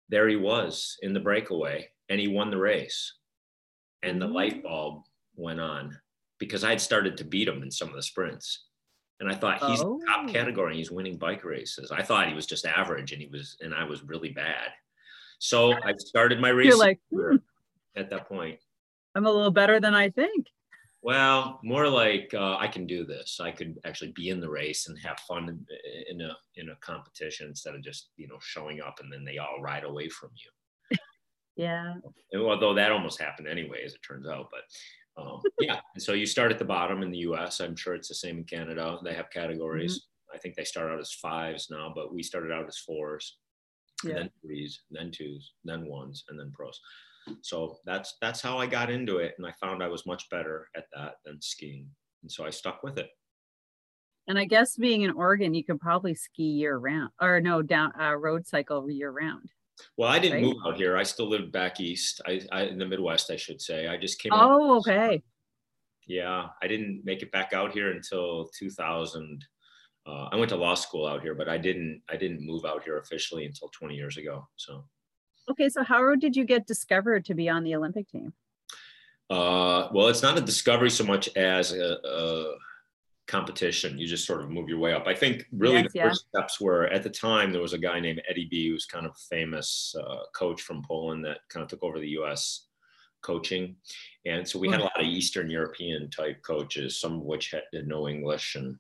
there 0.09 0.29
he 0.29 0.37
was 0.37 0.97
in 1.03 1.13
the 1.13 1.21
breakaway, 1.21 1.89
and 2.09 2.21
he 2.21 2.29
won 2.29 2.51
the 2.51 2.57
race. 2.59 3.15
And 4.05 4.21
the 4.23 4.29
light 4.29 4.63
bulb 4.63 5.05
went 5.35 5.61
on 5.61 5.99
because 6.39 6.63
I 6.65 6.71
had 6.71 6.81
started 6.81 7.17
to 7.17 7.25
beat 7.25 7.49
him 7.49 7.63
in 7.63 7.71
some 7.71 7.89
of 7.89 7.95
the 7.95 8.03
sprints. 8.03 8.67
And 9.21 9.31
I 9.31 9.35
thought 9.37 9.63
he's 9.71 9.81
Oh. 9.81 10.01
top 10.09 10.29
category. 10.29 10.71
and 10.73 10.77
He's 10.79 10.91
winning 10.91 11.17
bike 11.17 11.45
races. 11.45 11.93
I 11.93 12.03
thought 12.03 12.29
he 12.29 12.35
was 12.35 12.47
just 12.47 12.67
average, 12.67 13.13
and 13.13 13.21
he 13.21 13.29
was, 13.29 13.57
and 13.61 13.75
I 13.75 13.85
was 13.85 14.03
really 14.03 14.31
bad. 14.31 14.71
So 15.39 15.73
I 15.85 15.95
started 15.97 16.41
my 16.41 16.49
racing 16.51 16.71
You're 16.71 16.79
like, 16.79 17.01
career 17.13 17.41
at 17.97 18.11
that 18.11 18.29
point. 18.29 18.59
I'm 19.15 19.27
a 19.27 19.31
little 19.31 19.51
better 19.51 19.81
than 19.81 19.95
I 19.95 20.11
think. 20.11 20.47
Well, 21.03 21.59
more 21.65 21.89
like 21.89 22.31
uh, 22.33 22.57
I 22.59 22.69
can 22.69 22.87
do 22.87 23.05
this. 23.05 23.41
I 23.41 23.51
could 23.51 23.77
actually 23.85 24.13
be 24.13 24.29
in 24.29 24.41
the 24.41 24.49
race 24.49 24.87
and 24.87 24.97
have 25.01 25.19
fun 25.21 25.49
in, 25.49 25.67
in 26.09 26.21
a 26.21 26.37
in 26.55 26.69
a 26.71 26.77
competition 26.77 27.49
instead 27.49 27.75
of 27.75 27.83
just 27.83 28.11
you 28.17 28.29
know 28.29 28.39
showing 28.41 28.81
up 28.81 29.01
and 29.03 29.13
then 29.13 29.25
they 29.25 29.39
all 29.39 29.61
ride 29.61 29.85
away 29.85 30.09
from 30.09 30.31
you. 30.35 30.99
Yeah. 31.55 31.95
And 32.33 32.43
although 32.43 32.73
that 32.73 32.93
almost 32.93 33.21
happened 33.21 33.47
anyway, 33.47 33.83
as 33.85 33.93
it 33.93 34.01
turns 34.07 34.27
out. 34.27 34.49
But 34.51 35.23
um, 35.23 35.43
yeah, 35.61 35.81
and 35.95 36.03
so 36.03 36.15
you 36.15 36.25
start 36.25 36.51
at 36.51 36.59
the 36.59 36.65
bottom 36.65 37.03
in 37.03 37.11
the 37.11 37.19
U.S. 37.19 37.61
I'm 37.61 37.77
sure 37.77 37.95
it's 37.95 38.09
the 38.09 38.15
same 38.15 38.39
in 38.39 38.45
Canada. 38.45 38.99
They 39.05 39.13
have 39.13 39.29
categories. 39.31 39.99
Mm-hmm. 39.99 40.37
I 40.37 40.39
think 40.39 40.55
they 40.55 40.65
start 40.65 40.91
out 40.91 40.99
as 40.99 41.13
fives 41.13 41.69
now, 41.71 41.93
but 41.95 42.15
we 42.15 42.23
started 42.23 42.53
out 42.53 42.67
as 42.67 42.79
fours, 42.79 43.37
Yeah. 44.03 44.11
and 44.13 44.19
then 44.19 44.31
threes, 44.41 44.81
then 44.91 45.11
twos, 45.11 45.53
then 45.63 45.87
ones, 45.87 46.25
and 46.31 46.39
then 46.41 46.51
pros. 46.53 46.81
So 47.43 47.79
that's 47.85 48.17
that's 48.21 48.41
how 48.41 48.59
I 48.59 48.67
got 48.67 48.91
into 48.91 49.19
it, 49.19 49.35
and 49.39 49.47
I 49.47 49.53
found 49.53 49.83
I 49.83 49.89
was 49.89 50.07
much 50.07 50.29
better 50.31 50.69
at 50.77 50.87
that 50.95 51.17
than 51.25 51.41
skiing, 51.41 51.89
and 52.23 52.31
so 52.31 52.45
I 52.45 52.51
stuck 52.51 52.83
with 52.83 52.99
it. 52.99 53.11
And 54.29 54.39
I 54.39 54.45
guess 54.45 54.77
being 54.77 55.03
in 55.03 55.11
Oregon, 55.11 55.53
you 55.55 55.65
could 55.65 55.81
probably 55.81 56.15
ski 56.15 56.45
year 56.45 56.77
round 56.77 57.11
or 57.21 57.41
no, 57.41 57.61
down 57.63 57.93
uh, 58.01 58.15
road 58.15 58.47
cycle 58.47 58.89
year 58.91 59.11
round. 59.11 59.51
Well, 59.97 60.09
I 60.11 60.19
didn't 60.21 60.43
Right. 60.45 60.55
move 60.55 60.63
out 60.67 60.77
here. 60.77 60.97
I 60.97 61.03
still 61.03 61.29
lived 61.29 61.51
back 61.51 61.81
east. 61.81 62.21
I, 62.27 62.41
I 62.53 62.63
in 62.65 62.79
the 62.79 62.87
Midwest, 62.87 63.31
I 63.31 63.37
should 63.37 63.61
say. 63.61 63.89
I 63.89 63.97
just 63.97 64.21
came. 64.21 64.33
out- 64.33 64.51
Oh, 64.53 64.79
okay. 64.79 65.23
Yeah, 66.07 66.49
I 66.63 66.67
didn't 66.69 67.05
make 67.05 67.23
it 67.23 67.33
back 67.33 67.53
out 67.53 67.73
here 67.73 67.91
until 67.93 68.49
2000. 68.59 69.45
Uh, 70.07 70.29
I 70.33 70.37
went 70.37 70.49
to 70.51 70.57
law 70.57 70.75
school 70.75 71.07
out 71.07 71.23
here, 71.23 71.35
but 71.35 71.49
I 71.49 71.59
didn't. 71.59 72.03
I 72.09 72.17
didn't 72.17 72.45
move 72.45 72.65
out 72.65 72.83
here 72.85 72.99
officially 72.99 73.45
until 73.47 73.69
20 73.71 73.95
years 73.95 74.17
ago. 74.17 74.49
So, 74.57 74.89
Okay. 75.51 75.69
So 75.69 75.83
how 75.83 76.15
did 76.15 76.37
you 76.37 76.45
get 76.45 76.67
discovered 76.67 77.25
to 77.27 77.35
be 77.35 77.49
on 77.49 77.65
the 77.65 77.75
Olympic 77.75 78.09
team? 78.09 78.33
uh, 79.33 79.89
well, 79.93 80.09
it's 80.09 80.23
not 80.23 80.37
a 80.37 80.43
discovery 80.43 80.91
so 80.91 81.05
much 81.05 81.35
as 81.37 81.73
a, 81.73 81.97
a 82.05 82.55
competition. 83.27 83.99
You 83.99 84.07
just 84.07 84.27
sort 84.27 84.43
of 84.43 84.51
move 84.51 84.69
your 84.69 84.79
way 84.79 84.93
up. 84.93 85.07
I 85.07 85.15
think 85.15 85.47
really 85.53 85.77
Yes, 85.77 85.93
the 85.93 85.99
yeah. 85.99 86.09
first 86.09 86.27
steps 86.29 86.61
were 86.61 86.87
at 86.89 87.03
the 87.03 87.09
time 87.09 87.51
there 87.51 87.63
was 87.63 87.73
a 87.73 87.79
guy 87.79 87.99
named 87.99 88.21
Eddie 88.29 88.49
B, 88.51 88.69
who's 88.69 88.85
kind 88.85 89.07
of 89.07 89.17
famous 89.31 89.95
uh, 89.99 90.25
coach 90.35 90.61
from 90.61 90.83
Poland 90.83 91.25
that 91.25 91.39
kind 91.49 91.65
of 91.65 91.71
took 91.71 91.83
over 91.83 91.99
the 91.99 92.11
U.S. 92.11 92.67
coaching, 93.23 93.77
and 94.27 94.47
so 94.47 94.59
we 94.59 94.69
had 94.69 94.81
a 94.81 94.85
lot 94.85 95.01
of 95.01 95.07
Eastern 95.07 95.49
European 95.49 96.11
type 96.11 96.43
coaches, 96.43 97.01
some 97.01 97.15
of 97.15 97.23
which 97.23 97.53
had 97.53 97.63
did 97.73 97.89
no 97.89 98.09
English, 98.09 98.57
and 98.57 98.77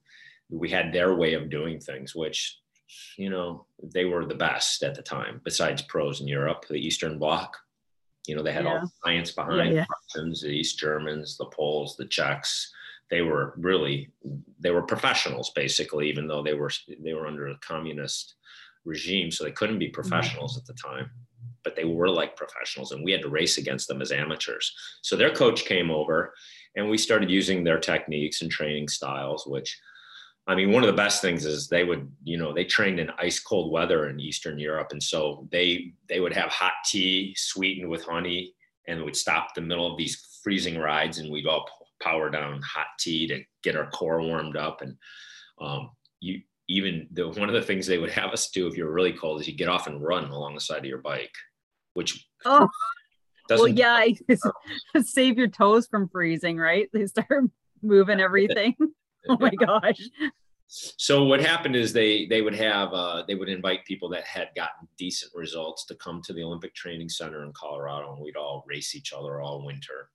we 0.50 0.68
had 0.68 0.92
their 0.92 1.14
way 1.14 1.32
of 1.32 1.48
doing 1.48 1.80
things, 1.80 2.14
which 2.14 2.58
you 3.16 3.30
know 3.30 3.66
they 3.82 4.04
were 4.04 4.24
the 4.24 4.34
best 4.34 4.82
at 4.82 4.94
the 4.94 5.02
time. 5.02 5.40
Besides 5.44 5.82
pros 5.82 6.20
in 6.20 6.28
Europe, 6.28 6.64
the 6.68 6.76
Eastern 6.76 7.18
Bloc, 7.18 7.56
you 8.26 8.36
know 8.36 8.42
they 8.42 8.52
had 8.52 8.66
all 8.66 8.80
the 8.80 8.90
science 9.04 9.32
behind 9.32 9.74
yeah. 9.74 9.84
Russians, 10.14 10.42
the 10.42 10.48
East 10.48 10.78
Germans, 10.78 11.36
the 11.36 11.46
Poles, 11.46 11.96
the 11.96 12.06
Czechs. 12.06 12.72
They 13.10 13.22
were 13.22 13.54
really 13.56 14.10
they 14.60 14.70
were 14.70 14.82
professionals 14.82 15.50
basically, 15.50 16.08
even 16.08 16.26
though 16.26 16.42
they 16.42 16.54
were 16.54 16.70
they 17.00 17.14
were 17.14 17.26
under 17.26 17.48
a 17.48 17.58
communist 17.58 18.34
regime, 18.84 19.30
so 19.30 19.44
they 19.44 19.52
couldn't 19.52 19.78
be 19.78 19.86
mm-hmm. 19.86 19.94
professionals 19.94 20.56
at 20.56 20.66
the 20.66 20.74
time. 20.74 21.10
But 21.64 21.76
they 21.76 21.84
were 21.84 22.08
like 22.08 22.36
professionals, 22.36 22.92
and 22.92 23.04
we 23.04 23.12
had 23.12 23.22
to 23.22 23.28
race 23.28 23.58
against 23.58 23.86
them 23.86 24.02
as 24.02 24.10
amateurs. 24.10 24.74
So 25.02 25.14
their 25.14 25.32
coach 25.32 25.64
came 25.64 25.90
over, 25.90 26.34
and 26.74 26.88
we 26.88 26.98
started 26.98 27.30
using 27.30 27.62
their 27.62 27.78
techniques 27.78 28.42
and 28.42 28.50
training 28.50 28.88
styles, 28.88 29.46
which 29.46 29.78
I 30.46 30.56
mean, 30.56 30.72
one 30.72 30.82
of 30.82 30.88
the 30.88 30.92
best 30.92 31.22
things 31.22 31.44
is 31.44 31.68
they 31.68 31.84
would, 31.84 32.10
you 32.24 32.36
know, 32.36 32.52
they 32.52 32.64
trained 32.64 32.98
in 32.98 33.10
ice 33.18 33.38
cold 33.38 33.70
weather 33.70 34.08
in 34.08 34.18
Eastern 34.18 34.58
Europe, 34.58 34.88
and 34.90 35.02
so 35.02 35.48
they 35.52 35.92
they 36.08 36.18
would 36.20 36.32
have 36.32 36.50
hot 36.50 36.72
tea 36.84 37.34
sweetened 37.36 37.88
with 37.88 38.04
honey, 38.04 38.54
and 38.88 39.04
we'd 39.04 39.16
stop 39.16 39.54
the 39.54 39.60
middle 39.60 39.90
of 39.90 39.96
these 39.96 40.40
freezing 40.42 40.78
rides, 40.78 41.18
and 41.18 41.30
we'd 41.30 41.46
all 41.46 41.68
power 42.02 42.28
down 42.28 42.60
hot 42.62 42.86
tea 42.98 43.28
to 43.28 43.42
get 43.62 43.76
our 43.76 43.88
core 43.90 44.20
warmed 44.20 44.56
up, 44.56 44.82
and 44.82 44.96
um, 45.60 45.90
you 46.20 46.40
even 46.68 47.06
the 47.12 47.28
one 47.28 47.48
of 47.48 47.54
the 47.54 47.62
things 47.62 47.86
they 47.86 47.98
would 47.98 48.10
have 48.10 48.32
us 48.32 48.50
do 48.50 48.66
if 48.66 48.76
you're 48.76 48.92
really 48.92 49.12
cold 49.12 49.40
is 49.40 49.46
you 49.46 49.54
get 49.54 49.68
off 49.68 49.86
and 49.86 50.02
run 50.02 50.24
along 50.24 50.54
the 50.54 50.60
side 50.60 50.78
of 50.78 50.84
your 50.84 50.98
bike, 50.98 51.34
which 51.94 52.26
Oh, 52.44 52.68
doesn't 53.48 53.76
well, 53.76 54.06
yeah. 54.06 54.06
Save 55.02 55.38
your 55.38 55.48
toes 55.48 55.86
from 55.86 56.08
freezing, 56.08 56.56
right? 56.56 56.88
They 56.92 57.06
start 57.06 57.44
moving 57.82 58.20
everything. 58.20 58.74
Oh 59.28 59.36
my 59.38 59.50
gosh. 59.50 60.00
So 60.66 61.24
what 61.24 61.40
happened 61.40 61.76
is 61.76 61.92
they 61.92 62.26
they 62.26 62.40
would 62.40 62.54
have 62.54 62.94
uh, 62.94 63.24
they 63.28 63.34
would 63.34 63.50
invite 63.50 63.84
people 63.84 64.08
that 64.10 64.24
had 64.24 64.48
gotten 64.56 64.88
decent 64.96 65.32
results 65.34 65.84
to 65.86 65.94
come 65.96 66.22
to 66.24 66.32
the 66.32 66.42
Olympic 66.42 66.74
Training 66.74 67.10
Center 67.10 67.44
in 67.44 67.52
Colorado, 67.52 68.14
and 68.14 68.22
we'd 68.22 68.36
all 68.36 68.64
race 68.66 68.94
each 68.94 69.12
other 69.12 69.42
all 69.42 69.64
winter. 69.66 70.08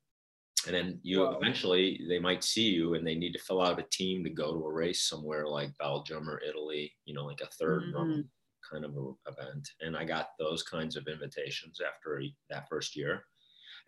And 0.65 0.75
then 0.75 0.99
you 1.03 1.21
Wow. 1.21 1.37
eventually 1.39 2.01
they 2.09 2.19
might 2.19 2.43
see 2.43 2.69
you, 2.69 2.95
and 2.95 3.05
they 3.05 3.13
need 3.15 3.33
to 3.33 3.39
fill 3.39 3.61
out 3.61 3.79
a 3.79 3.85
team 3.91 4.23
to 4.23 4.31
go 4.31 4.53
to 4.53 4.65
a 4.65 4.73
race 4.73 5.03
somewhere 5.07 5.47
like 5.47 5.77
Belgium 5.77 6.27
or 6.27 6.41
Italy, 6.41 6.91
you 7.05 7.13
know, 7.13 7.25
like 7.25 7.41
a 7.41 7.47
third 7.47 7.93
run 7.93 8.27
kind 8.69 8.83
of 8.83 8.95
a 8.97 9.31
event. 9.31 9.69
And 9.81 9.95
I 9.95 10.03
got 10.03 10.29
those 10.39 10.63
kinds 10.63 10.95
of 10.95 11.07
invitations 11.07 11.79
after 11.79 12.21
that 12.49 12.67
first 12.67 12.95
year, 12.95 13.23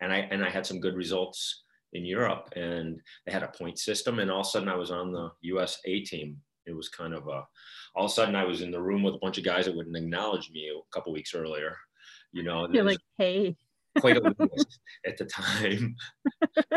and 0.00 0.12
I 0.12 0.18
and 0.30 0.44
I 0.44 0.50
had 0.50 0.64
some 0.66 0.80
good 0.80 0.94
results 0.94 1.64
in 1.92 2.04
Europe, 2.04 2.50
and 2.56 3.00
they 3.26 3.32
had 3.32 3.42
a 3.42 3.48
point 3.48 3.78
system, 3.78 4.18
and 4.18 4.30
all 4.30 4.40
of 4.40 4.46
a 4.46 4.50
sudden 4.50 4.68
I 4.68 4.76
was 4.76 4.90
on 4.90 5.12
the 5.12 5.30
U.S. 5.42 5.78
A 5.84 6.00
team. 6.00 6.40
It 6.66 6.76
was 6.76 6.88
kind 6.88 7.14
of 7.14 7.26
a, 7.26 7.42
all 7.96 8.04
of 8.04 8.10
a 8.10 8.14
sudden 8.14 8.36
I 8.36 8.44
was 8.44 8.62
in 8.62 8.70
the 8.70 8.80
room 8.82 9.02
with 9.02 9.14
a 9.14 9.18
bunch 9.18 9.38
of 9.38 9.44
guys 9.44 9.64
that 9.64 9.74
wouldn't 9.74 9.96
acknowledge 9.96 10.50
me 10.50 10.68
a 10.70 10.94
couple 10.94 11.12
weeks 11.12 11.34
earlier. 11.34 11.76
You 12.32 12.44
know, 12.44 12.68
You're 12.72 12.84
like, 12.84 13.00
hey, 13.18 13.56
quite 13.98 14.16
a 14.16 14.34
list 14.38 14.78
at 15.06 15.16
the 15.18 15.24
time. 15.26 15.96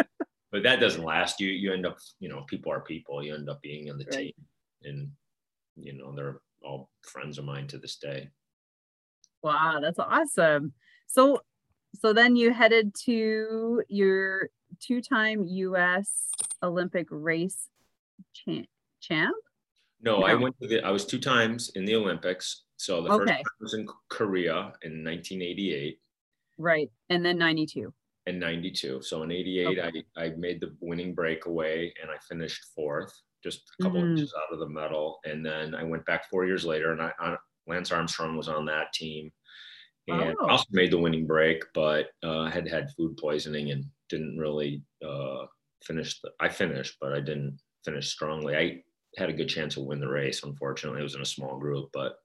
but 0.51 0.63
that 0.63 0.79
doesn't 0.79 1.03
last. 1.03 1.39
You 1.39 1.49
you 1.49 1.73
end 1.73 1.85
up, 1.85 1.97
you 2.19 2.29
know, 2.29 2.43
people 2.47 2.71
are 2.71 2.81
people. 2.81 3.23
You 3.23 3.35
end 3.35 3.49
up 3.49 3.61
being 3.61 3.87
in 3.87 3.97
the 3.97 4.05
Right. 4.05 4.35
team, 4.35 4.45
and 4.83 5.11
you 5.75 5.93
know 5.93 6.13
they're 6.15 6.39
all 6.63 6.89
friends 7.03 7.37
of 7.37 7.45
mine 7.45 7.67
to 7.67 7.77
this 7.77 7.97
day. 7.97 8.29
wow, 9.43 9.79
that's 9.81 9.99
awesome. 9.99 10.73
So, 11.07 11.41
so 11.99 12.13
then 12.13 12.35
you 12.35 12.51
headed 12.53 12.95
to 13.05 13.83
your 13.89 14.49
two-time 14.79 15.45
U.S. 15.45 16.29
Olympic 16.61 17.07
race 17.09 17.69
champ. 18.33 18.67
champ? 19.01 19.35
No, 20.01 20.23
I 20.23 20.33
went 20.35 20.55
to 20.61 20.67
the. 20.67 20.81
I 20.83 20.91
was 20.91 21.05
two 21.05 21.19
times 21.19 21.71
in 21.75 21.85
the 21.85 21.95
Olympics. 21.95 22.63
So 22.77 23.01
the 23.01 23.09
first 23.09 23.21
Okay. 23.31 23.37
time 23.37 23.43
was 23.61 23.73
in 23.73 23.87
Korea 24.09 24.73
in 24.83 25.03
1988 25.03 25.99
Right, 26.57 26.91
and 27.09 27.25
then 27.25 27.37
92. 27.37 27.93
and 28.25 28.39
92. 28.39 29.01
So 29.01 29.23
in 29.23 29.31
88, 29.31 29.79
I, 29.79 29.91
I 30.21 30.29
made 30.37 30.59
the 30.61 30.75
winning 30.81 31.13
breakaway 31.13 31.93
and 32.01 32.11
I 32.11 32.17
finished 32.27 32.65
fourth, 32.75 33.13
just 33.43 33.61
a 33.79 33.83
couple 33.83 34.01
Mhm. 34.01 34.11
inches 34.11 34.33
out 34.37 34.53
of 34.53 34.59
the 34.59 34.67
medal. 34.69 35.19
And 35.25 35.45
then 35.45 35.73
I 35.75 35.83
went 35.83 36.05
back 36.05 36.29
four 36.29 36.45
years 36.45 36.63
later 36.65 36.91
and 36.91 37.01
I, 37.01 37.11
I 37.19 37.37
Lance 37.67 37.91
Armstrong 37.91 38.35
was 38.37 38.49
on 38.49 38.65
that 38.65 38.91
team. 38.93 39.31
And 40.09 40.35
Oh. 40.41 40.47
also 40.49 40.65
made 40.71 40.91
the 40.91 40.97
winning 40.97 41.25
break, 41.25 41.63
but 41.73 42.11
uh, 42.23 42.49
had 42.49 42.67
had 42.67 42.91
food 42.97 43.15
poisoning 43.17 43.71
and 43.71 43.85
didn't 44.13 44.37
really 44.37 44.83
uh, 45.05 45.45
finish. 45.83 46.21
The, 46.21 46.31
I 46.39 46.49
finished, 46.49 46.97
but 47.01 47.13
I 47.13 47.19
didn't 47.19 47.59
finish 47.83 48.09
strongly. 48.09 48.55
I 48.55 48.83
had 49.17 49.29
a 49.29 49.33
good 49.33 49.49
chance 49.49 49.75
to 49.75 49.81
win 49.81 49.99
the 49.99 50.07
race. 50.07 50.43
Unfortunately, 50.43 50.99
it 50.99 51.03
was 51.03 51.15
in 51.15 51.21
a 51.21 51.25
small 51.25 51.57
group, 51.57 51.89
but 51.93 52.17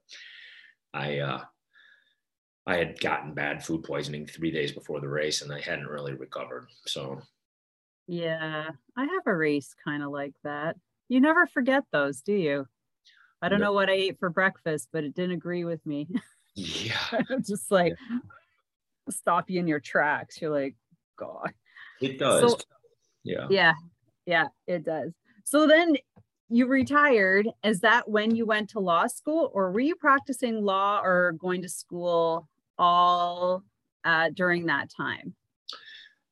I 0.93 1.19
uh, 1.19 1.45
I 2.65 2.77
had 2.77 2.99
gotten 2.99 3.33
bad 3.33 3.65
food 3.65 3.83
poisoning 3.83 4.25
three 4.27 4.51
days 4.51 4.71
before 4.71 5.01
the 5.01 5.09
race, 5.09 5.41
and 5.41 5.51
I 5.51 5.59
hadn't 5.59 5.87
really 5.87 6.13
recovered. 6.13 6.67
So 6.85 7.21
Yeah, 8.07 8.71
I 8.95 9.03
have 9.05 9.27
a 9.27 9.35
race 9.35 9.75
kind 9.83 10.03
of 10.03 10.11
like 10.11 10.33
that. 10.43 10.77
You 11.07 11.21
never 11.21 11.45
forget 11.47 11.83
those, 11.91 12.21
do 12.21 12.33
you? 12.33 12.67
I 13.41 13.49
don't 13.49 13.59
No. 13.59 13.65
know 13.65 13.73
what 13.73 13.89
I 13.89 13.93
ate 13.93 14.19
for 14.19 14.29
breakfast, 14.29 14.89
but 14.91 15.03
it 15.03 15.15
didn't 15.15 15.33
agree 15.33 15.65
with 15.65 15.85
me. 15.85 16.07
yeah, 16.55 16.97
Just 17.47 17.71
like 17.71 17.93
stop 19.09 19.49
you 19.49 19.59
in 19.59 19.67
your 19.67 19.79
tracks. 19.79 20.41
You're 20.41 20.51
like, 20.51 20.75
God. 21.17 21.53
It 22.01 22.19
does. 22.19 22.51
So- 22.51 22.57
yeah. 23.23 23.47
Yeah, 23.49 23.73
yeah, 24.25 24.47
it 24.67 24.83
does. 24.85 25.11
So 25.43 25.67
then 25.67 25.97
you 26.49 26.65
retired. 26.67 27.47
Is 27.63 27.79
that 27.81 28.09
when 28.09 28.35
you 28.35 28.45
went 28.45 28.69
to 28.71 28.79
law 28.79 29.07
school, 29.07 29.51
or 29.53 29.71
were 29.71 29.79
you 29.81 29.95
practicing 29.95 30.63
law 30.63 31.01
or 31.03 31.33
going 31.33 31.61
to 31.61 31.69
school 31.69 32.47
all 32.77 33.63
uh, 34.03 34.29
during 34.33 34.65
that 34.67 34.89
time? 34.95 35.35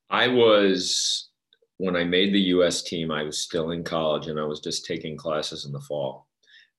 I 0.10 0.28
was 0.28 1.30
when 1.78 1.96
I 1.96 2.04
made 2.04 2.34
the 2.34 2.40
U.S. 2.56 2.82
team. 2.84 3.12
I 3.12 3.24
was 3.24 3.38
still 3.40 3.72
in 3.72 3.84
college, 3.84 4.28
and 4.28 4.40
I 4.40 4.44
was 4.44 4.60
just 4.62 4.86
taking 4.86 5.18
classes 5.18 5.66
in 5.66 5.72
the 5.74 5.82
fall, 5.82 6.28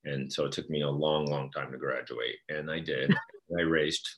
and 0.05 0.33
so 0.33 0.47
it 0.47 0.53
took 0.53 0.69
me 0.71 0.83
a 0.83 0.89
long, 0.91 1.27
long 1.27 1.51
time 1.53 1.71
to 1.73 1.79
graduate, 1.79 2.37
and 2.49 2.71
I 2.71 2.81
did. 2.81 3.15
I 3.59 3.63
raised 3.63 4.09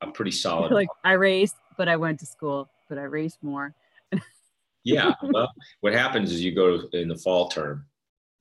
a 0.00 0.10
pretty 0.10 0.30
solid. 0.30 0.72
like 0.72 0.88
I 1.04 1.12
raced, 1.12 1.56
but 1.76 1.88
I 1.88 1.96
went 1.96 2.20
to 2.20 2.26
school, 2.26 2.68
but 2.88 2.98
I 2.98 3.02
raced 3.02 3.42
more. 3.42 3.74
Yeah. 4.86 5.14
Well, 5.22 5.52
what 5.80 5.92
happens 5.92 6.32
is 6.32 6.42
you 6.42 6.54
go 6.54 6.82
in 6.92 7.08
the 7.08 7.16
fall 7.16 7.48
term, 7.48 7.86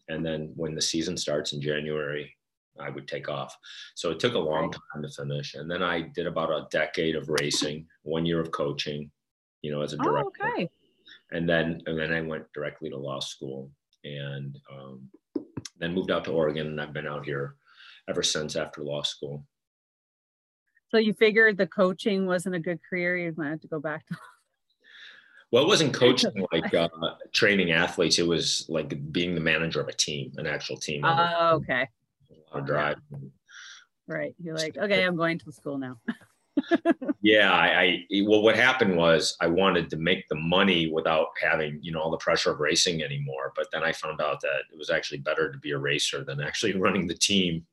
and 0.10 0.25
then 0.25 0.52
when 0.56 0.75
the 0.75 0.82
season 0.82 1.18
starts 1.18 1.54
in 1.54 1.62
January, 1.62 2.36
I 2.80 2.90
would 2.90 3.08
take 3.08 3.30
off. 3.30 3.58
So 3.96 4.12
it 4.12 4.20
took 4.20 4.36
a 4.36 4.40
long 4.40 4.72
time 4.72 5.02
to 5.02 5.10
finish. 5.10 5.56
And 5.56 5.70
then 5.70 5.82
I 5.82 6.02
did 6.02 6.28
about 6.28 6.52
a 6.52 6.68
decade 6.72 7.16
of 7.16 7.30
racing, 7.30 7.88
one 8.04 8.25
year 8.25 8.40
of 8.40 8.52
coaching, 8.52 9.12
you 9.62 9.72
know, 9.72 9.82
as 9.82 9.94
a 9.94 9.98
director. 9.98 10.30
Oh, 10.44 10.52
okay. 10.52 10.70
And 11.32 11.50
then 11.50 11.82
and 11.88 11.98
then 11.98 12.14
I 12.14 12.22
went 12.22 12.46
directly 12.54 12.90
to 12.90 12.98
law 12.98 13.20
school 13.20 13.72
and 14.04 14.58
um, 14.72 15.10
then 15.80 15.94
moved 15.94 16.12
out 16.12 16.25
to 16.25 16.32
Oregon 16.32 16.68
and 16.68 16.82
I've 16.82 16.94
been 16.94 17.08
out 17.08 17.25
here 17.25 17.56
ever 18.08 18.22
since 18.22 18.56
after 18.56 18.84
law 18.84 19.02
school. 19.02 19.46
So 20.90 21.00
you 21.00 21.14
figured 21.14 21.58
the 21.58 21.68
coaching 21.68 22.28
wasn't 22.28 22.56
a 22.56 22.60
good 22.60 22.80
career, 22.88 23.18
you 23.18 23.34
might 23.36 23.50
have 23.50 23.62
to 23.62 23.68
go 23.68 23.80
back 23.80 24.06
to 24.08 24.16
well, 25.52 25.64
it 25.64 25.68
wasn't 25.68 25.94
coaching 25.94 26.46
like 26.52 26.74
uh, 26.74 26.90
training 27.34 27.72
athletes. 27.72 28.20
It 28.20 28.28
was 28.28 28.66
like 28.70 29.12
being 29.12 29.36
the 29.36 29.42
manager 29.42 29.82
of 29.82 29.88
a 29.88 29.94
team, 29.94 30.34
an 30.38 30.48
actual 30.48 30.78
team. 30.78 31.04
Oh, 31.06 31.56
okay. 31.56 31.88
A 32.54 32.62
drive. 32.62 32.98
Right. 34.08 34.36
You're 34.42 34.56
like, 34.56 34.78
okay, 34.78 35.04
I'm 35.04 35.16
going 35.16 35.40
to 35.40 35.52
school 35.52 35.78
now. 35.78 35.98
yeah, 37.22 37.52
I, 37.52 37.68
I, 38.12 38.22
well, 38.25 38.42
what 38.42 38.56
happened 38.56 38.96
was 38.96 39.36
I 39.42 39.48
wanted 39.48 39.90
to 39.90 39.98
make 39.98 40.28
the 40.30 40.36
money 40.36 40.90
without 40.92 41.28
having, 41.42 41.80
you 41.82 41.92
know, 41.92 42.00
all 42.00 42.12
the 42.12 42.18
pressure 42.18 42.52
of 42.52 42.60
racing 42.60 43.04
anymore. 43.04 43.52
But 43.56 43.68
then 43.72 43.84
I 43.84 43.92
found 43.92 44.22
out 44.22 44.42
that 44.42 44.62
it 44.72 44.78
was 44.78 44.90
actually 44.90 45.20
better 45.20 45.52
to 45.52 45.58
be 45.58 45.72
a 45.72 45.78
racer 45.78 46.24
than 46.24 46.42
actually 46.42 46.75
running 46.80 47.08
the 47.08 47.16
team. 47.16 47.66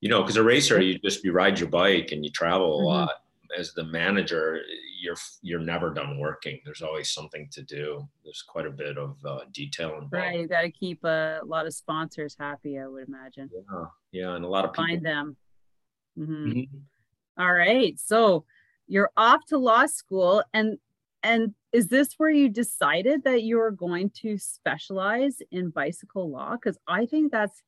You 0.00 0.10
know, 0.10 0.22
because 0.22 0.36
a 0.36 0.42
racer, 0.42 0.80
you 0.80 0.98
just 0.98 1.24
you 1.24 1.32
ride 1.32 1.58
your 1.58 1.68
bike 1.68 2.10
and 2.12 2.24
you 2.24 2.30
travel 2.30 2.74
a 2.74 2.76
mm-hmm. 2.78 2.86
lot. 2.86 3.10
As 3.56 3.72
the 3.74 3.84
manager, 3.84 4.60
you're 5.00 5.16
you're 5.42 5.60
never 5.60 5.92
done 5.92 6.18
working. 6.18 6.60
There's 6.64 6.82
always 6.82 7.10
something 7.10 7.48
to 7.52 7.62
do. 7.62 8.08
There's 8.24 8.42
quite 8.42 8.66
a 8.66 8.70
bit 8.70 8.98
of 8.98 9.16
uh, 9.24 9.40
detail 9.52 9.90
involved. 9.90 10.12
Right, 10.12 10.40
you 10.40 10.48
got 10.48 10.62
to 10.62 10.70
keep 10.70 11.04
a 11.04 11.40
lot 11.44 11.66
of 11.66 11.74
sponsors 11.74 12.36
happy. 12.38 12.78
I 12.78 12.86
would 12.86 13.08
imagine. 13.08 13.50
Yeah, 13.52 13.84
yeah, 14.12 14.34
and 14.36 14.44
a 14.44 14.48
lot 14.48 14.64
of 14.64 14.72
people 14.72 14.86
find 14.86 15.04
them. 15.04 15.36
Mm-hmm. 16.18 16.46
Mm-hmm. 16.46 17.42
All 17.42 17.52
right, 17.52 17.98
so 17.98 18.44
you're 18.86 19.10
off 19.16 19.44
to 19.46 19.58
law 19.58 19.86
school, 19.86 20.42
and 20.54 20.78
and 21.22 21.54
is 21.72 21.88
this 21.88 22.14
where 22.16 22.30
you 22.30 22.48
decided 22.48 23.24
that 23.24 23.42
you 23.42 23.60
are 23.60 23.70
going 23.70 24.10
to 24.22 24.38
specialize 24.38 25.42
in 25.50 25.70
bicycle 25.70 26.30
law? 26.30 26.52
Because 26.52 26.78
I 26.88 27.04
think 27.04 27.32
that's, 27.32 27.62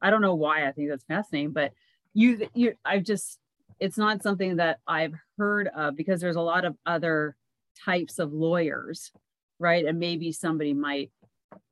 I 0.00 0.10
don't 0.10 0.20
know 0.20 0.34
why 0.34 0.68
I 0.68 0.72
think 0.72 0.90
that's 0.90 1.04
fascinating, 1.04 1.52
but 1.52 1.72
you 2.12 2.48
you 2.54 2.74
I've 2.84 3.02
just 3.02 3.40
it's 3.80 3.98
not 3.98 4.22
something 4.22 4.56
that 4.56 4.78
I've 4.86 5.14
heard 5.38 5.68
of 5.68 5.96
because 5.96 6.20
there's 6.20 6.36
a 6.36 6.40
lot 6.40 6.64
of 6.64 6.76
other 6.86 7.36
types 7.84 8.18
of 8.18 8.32
lawyers, 8.32 9.10
right? 9.58 9.84
And 9.84 9.98
maybe 9.98 10.32
somebody 10.32 10.72
might 10.72 11.10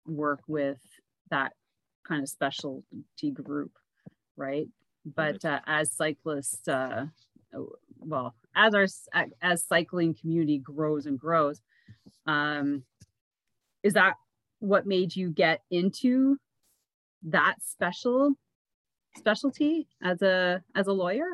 work 0.07 0.41
with 0.47 0.79
that 1.31 1.53
kind 2.07 2.23
of 2.23 2.29
specialty 2.29 3.31
group, 3.33 3.73
right? 4.37 4.69
But 5.05 5.45
uh, 5.45 5.61
as 5.67 5.93
cyclists, 5.93 6.67
uh, 6.69 7.07
well, 8.01 8.35
as 8.55 8.75
our 8.75 8.87
as 9.41 9.65
cycling 9.65 10.15
community 10.15 10.59
grows 10.59 11.07
and 11.07 11.19
grows, 11.19 11.61
um, 12.27 12.85
is 13.83 13.95
that 13.95 14.15
what 14.61 14.87
made 14.87 15.17
you 15.17 15.31
get 15.31 15.61
into 15.71 16.37
that 17.25 17.57
special 17.63 18.35
specialty 19.17 19.89
as 20.03 20.23
a 20.23 20.63
as 20.75 20.87
a 20.87 20.93
lawyer? 20.93 21.27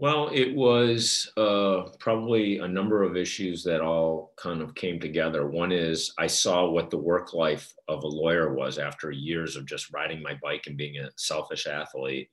Well, 0.00 0.30
it 0.32 0.56
was 0.56 1.30
uh, 1.36 1.90
probably 1.98 2.56
a 2.56 2.66
number 2.66 3.02
of 3.02 3.18
issues 3.18 3.62
that 3.64 3.82
all 3.82 4.32
kind 4.38 4.62
of 4.62 4.74
came 4.74 4.98
together. 4.98 5.46
One 5.46 5.72
is 5.72 6.14
I 6.18 6.26
saw 6.26 6.70
what 6.70 6.88
the 6.88 6.96
work 6.96 7.34
life 7.34 7.74
of 7.86 8.02
a 8.02 8.08
lawyer 8.08 8.54
was 8.54 8.78
after 8.78 9.10
years 9.10 9.56
of 9.56 9.66
just 9.66 9.92
riding 9.92 10.22
my 10.22 10.38
bike 10.42 10.62
and 10.66 10.78
being 10.78 10.96
a 10.96 11.10
selfish 11.16 11.66
athlete. 11.66 12.30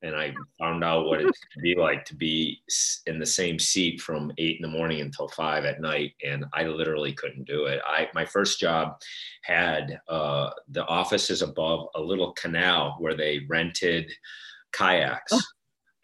And 0.00 0.16
I 0.16 0.32
found 0.58 0.82
out 0.82 1.04
what 1.04 1.20
it 1.20 1.26
could 1.26 1.62
be 1.62 1.74
like 1.74 2.06
to 2.06 2.16
be 2.16 2.62
in 3.06 3.18
the 3.18 3.26
same 3.26 3.58
seat 3.58 4.00
from 4.00 4.32
eight 4.38 4.56
in 4.56 4.62
the 4.62 4.74
morning 4.74 5.02
until 5.02 5.28
five 5.28 5.66
at 5.66 5.82
night. 5.82 6.12
And 6.24 6.46
I 6.54 6.64
literally 6.64 7.12
couldn't 7.12 7.44
do 7.44 7.66
it. 7.66 7.82
I, 7.86 8.08
my 8.14 8.24
first 8.24 8.58
job 8.58 8.98
had 9.42 10.00
uh, 10.08 10.48
the 10.70 10.86
offices 10.86 11.42
above 11.42 11.88
a 11.94 12.00
little 12.00 12.32
canal 12.32 12.96
where 13.00 13.14
they 13.14 13.42
rented 13.50 14.10
kayaks. 14.72 15.34
Oh. 15.34 15.40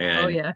And 0.01 0.27
oh, 0.27 0.29
yeah 0.29 0.53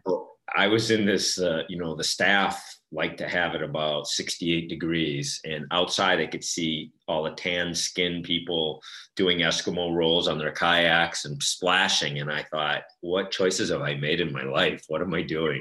I 0.55 0.67
was 0.67 0.91
in 0.91 1.05
this, 1.05 1.39
uh, 1.39 1.63
you 1.67 1.77
know, 1.77 1.95
the 1.95 2.03
staff 2.03 2.63
like 2.91 3.17
to 3.17 3.27
have 3.27 3.55
it 3.55 3.63
about 3.63 4.07
68 4.07 4.69
degrees, 4.69 5.41
and 5.45 5.65
outside 5.71 6.19
I 6.19 6.27
could 6.27 6.43
see 6.43 6.91
all 7.07 7.23
the 7.23 7.31
tan 7.31 7.73
skin 7.73 8.21
people 8.21 8.81
doing 9.15 9.39
Eskimo 9.39 9.95
rolls 9.95 10.27
on 10.27 10.37
their 10.37 10.51
kayaks 10.51 11.25
and 11.25 11.41
splashing. 11.41 12.19
And 12.19 12.31
I 12.31 12.43
thought, 12.43 12.83
what 13.01 13.31
choices 13.31 13.71
have 13.71 13.81
I 13.81 13.95
made 13.95 14.21
in 14.21 14.31
my 14.31 14.43
life? 14.43 14.83
What 14.87 15.01
am 15.01 15.13
I 15.13 15.23
doing? 15.23 15.59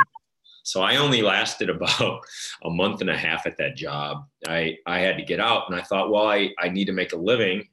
So 0.62 0.83
I 0.83 0.96
only 0.96 1.22
lasted 1.22 1.70
about 1.70 2.20
a 2.64 2.70
month 2.70 3.00
and 3.00 3.11
a 3.11 3.16
half 3.16 3.46
at 3.46 3.57
that 3.59 3.76
job. 3.76 4.24
I, 4.46 4.76
I 4.87 4.98
had 4.98 5.16
to 5.16 5.24
get 5.24 5.40
out, 5.40 5.64
and 5.68 5.78
I 5.78 5.83
thought, 5.83 6.11
well, 6.11 6.26
I, 6.26 6.50
I 6.59 6.68
need 6.68 6.87
to 6.87 6.92
make 6.92 7.14
a 7.14 7.16
living 7.16 7.66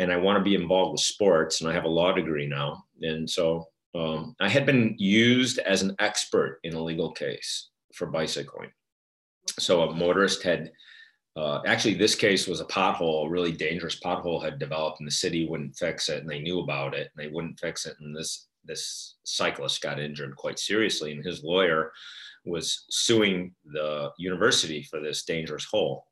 and 0.00 0.10
I 0.10 0.16
want 0.16 0.38
to 0.38 0.42
be 0.42 0.54
involved 0.54 0.92
with 0.92 1.02
sports, 1.02 1.60
and 1.60 1.68
I 1.68 1.74
have 1.74 1.84
a 1.84 1.88
law 1.88 2.10
degree 2.10 2.46
now. 2.46 2.84
And 3.02 3.28
so 3.28 3.68
um, 3.94 4.34
I 4.40 4.48
had 4.48 4.66
been 4.66 4.94
used 4.98 5.58
as 5.58 5.82
an 5.82 5.96
expert 5.98 6.60
in 6.62 6.74
a 6.74 6.82
legal 6.82 7.12
case 7.12 7.70
for 7.94 8.06
bicycling. 8.06 8.70
So 9.58 9.82
a 9.82 9.94
motorist 9.94 10.42
had, 10.42 10.70
uh, 11.36 11.60
actually, 11.66 11.94
this 11.94 12.14
case 12.14 12.46
was 12.46 12.60
a 12.60 12.66
pothole, 12.66 13.26
a 13.26 13.30
really 13.30 13.52
dangerous 13.52 13.98
pothole 13.98 14.42
had 14.42 14.58
developed, 14.58 15.00
and 15.00 15.06
the 15.06 15.12
city 15.12 15.48
wouldn't 15.48 15.76
fix 15.76 16.08
it, 16.08 16.20
and 16.20 16.30
they 16.30 16.40
knew 16.40 16.60
about 16.60 16.94
it, 16.94 17.10
and 17.14 17.24
they 17.24 17.32
wouldn't 17.32 17.58
fix 17.58 17.86
it, 17.86 17.96
and 18.00 18.16
this 18.16 18.46
this 18.64 19.16
cyclist 19.24 19.80
got 19.80 19.98
injured 19.98 20.36
quite 20.36 20.58
seriously, 20.58 21.12
and 21.12 21.24
his 21.24 21.42
lawyer 21.42 21.92
was 22.44 22.84
suing 22.90 23.54
the 23.64 24.10
university 24.18 24.82
for 24.82 25.00
this 25.00 25.24
dangerous 25.24 25.64
hole 25.64 26.06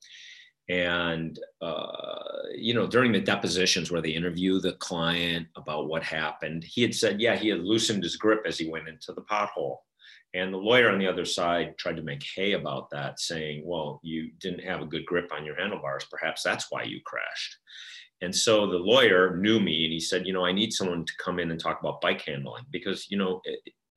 and 0.69 1.39
uh, 1.63 2.43
you 2.55 2.75
know 2.75 2.87
during 2.87 3.13
the 3.13 3.21
depositions 3.21 3.91
where 3.91 4.03
they 4.03 4.11
interview 4.11 4.61
the 4.61 4.75
client 4.75 5.47
about 5.57 5.89
what 5.89 6.03
happened 6.03 6.63
he 6.63 6.83
had 6.83 6.95
said 6.95 7.21
yeah 7.21 7.37
he 7.37 7.49
had 7.49 7.61
loosened 7.61 8.03
his 8.03 8.17
grip 8.17 8.43
as 8.47 8.59
he 8.59 8.69
went 8.69 8.89
into 8.89 9.13
the 9.13 9.23
pothole. 9.23 9.79
And 10.35 10.53
the 10.53 10.59
lawyer 10.59 10.91
on 10.91 10.99
the 10.99 11.07
other 11.07 11.25
side 11.25 11.79
tried 11.79 11.97
to 11.97 12.03
make 12.03 12.23
hay 12.37 12.53
about 12.53 12.91
that 12.91 13.19
saying 13.19 13.63
well 13.65 13.99
you 14.03 14.31
didn't 14.41 14.63
have 14.63 14.83
a 14.83 14.87
good 14.87 15.07
grip 15.07 15.33
on 15.33 15.45
your 15.45 15.57
handlebars. 15.57 16.07
Perhaps 16.11 16.43
that's 16.43 16.67
why 16.71 16.83
you 16.83 17.01
crashed. 17.05 17.57
And 18.21 18.35
so 18.35 18.67
the 18.67 18.77
lawyer 18.77 19.37
knew 19.37 19.61
me 19.61 19.85
and 19.85 19.93
he 19.93 20.01
said 20.01 20.27
you 20.27 20.35
know 20.35 20.45
i 20.45 20.53
need 20.53 20.73
someone 20.73 21.07
to 21.07 21.13
come 21.25 21.39
in 21.39 21.51
and 21.51 21.59
talk 21.59 21.81
about 21.81 22.03
bike 22.03 22.21
handling 22.21 22.65
because 22.71 23.07
you 23.09 23.17
know 23.17 23.41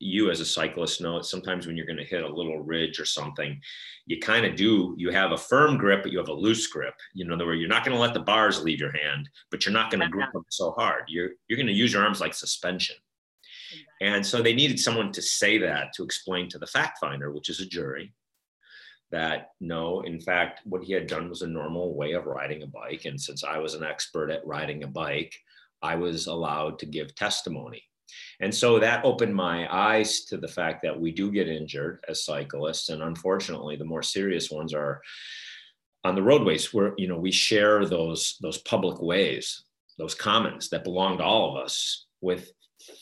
you 0.01 0.29
as 0.31 0.39
a 0.39 0.45
cyclist 0.45 1.01
know 1.01 1.17
it 1.17 1.25
sometimes 1.25 1.67
when 1.67 1.77
you're 1.77 1.85
going 1.85 1.97
to 1.97 2.03
hit 2.03 2.23
a 2.23 2.27
little 2.27 2.59
ridge 2.59 2.99
or 2.99 3.05
something 3.05 3.59
you 4.05 4.19
kind 4.19 4.45
of 4.45 4.55
do 4.55 4.93
you 4.97 5.09
have 5.11 5.31
a 5.31 5.37
firm 5.37 5.77
grip 5.77 6.03
but 6.03 6.11
you 6.11 6.17
have 6.17 6.27
a 6.27 6.33
loose 6.33 6.67
grip. 6.67 6.95
You 7.13 7.25
know 7.25 7.37
where 7.37 7.53
you're 7.53 7.69
not 7.69 7.85
going 7.85 7.95
to 7.95 8.01
let 8.01 8.13
the 8.13 8.19
bars 8.19 8.61
leave 8.61 8.79
your 8.79 8.91
hand 8.91 9.29
but 9.49 9.65
you're 9.65 9.73
not 9.73 9.91
going 9.91 10.01
to 10.01 10.09
grip 10.09 10.31
them 10.33 10.45
so 10.49 10.71
hard. 10.71 11.03
You're 11.07 11.31
you're 11.47 11.57
going 11.57 11.67
to 11.67 11.73
use 11.73 11.93
your 11.93 12.03
arms 12.03 12.19
like 12.19 12.33
suspension. 12.33 12.95
And 14.01 14.25
so 14.25 14.41
they 14.41 14.53
needed 14.53 14.79
someone 14.79 15.11
to 15.13 15.21
say 15.21 15.57
that 15.59 15.93
to 15.93 16.03
explain 16.03 16.49
to 16.49 16.59
the 16.59 16.67
fact 16.67 16.99
finder 16.99 17.31
which 17.31 17.49
is 17.49 17.59
a 17.59 17.65
jury 17.65 18.13
that 19.11 19.49
no 19.59 20.01
in 20.01 20.19
fact 20.19 20.61
what 20.65 20.83
he 20.83 20.93
had 20.93 21.07
done 21.07 21.29
was 21.29 21.41
a 21.41 21.47
normal 21.47 21.95
way 21.95 22.13
of 22.13 22.25
riding 22.25 22.63
a 22.63 22.67
bike. 22.67 23.05
And 23.05 23.19
since 23.19 23.43
i 23.43 23.57
was 23.57 23.75
an 23.75 23.83
expert 23.83 24.29
at 24.29 24.45
riding 24.45 24.83
a 24.83 24.87
bike 24.87 25.35
i 25.81 25.95
was 25.95 26.27
allowed 26.27 26.79
to 26.79 26.85
give 26.85 27.15
testimony 27.15 27.83
and 28.41 28.53
so 28.53 28.79
that 28.79 29.05
opened 29.05 29.35
my 29.35 29.71
eyes 29.71 30.25
to 30.25 30.37
the 30.37 30.47
fact 30.47 30.81
that 30.81 30.99
we 30.99 31.11
do 31.11 31.31
get 31.31 31.47
injured 31.47 32.03
as 32.09 32.25
cyclists. 32.25 32.89
And 32.89 33.03
unfortunately, 33.03 33.75
the 33.75 33.85
more 33.85 34.01
serious 34.01 34.49
ones 34.49 34.73
are 34.73 34.99
on 36.03 36.15
the 36.15 36.23
roadways 36.23 36.73
where, 36.73 36.93
you 36.97 37.07
know, 37.07 37.19
we 37.19 37.31
share 37.31 37.85
those, 37.85 38.37
those 38.41 38.57
public 38.57 38.99
ways, 38.99 39.63
those 39.99 40.15
commons 40.15 40.69
that 40.69 40.83
belong 40.83 41.19
to 41.19 41.23
all 41.23 41.55
of 41.55 41.63
us 41.63 42.07
with 42.21 42.51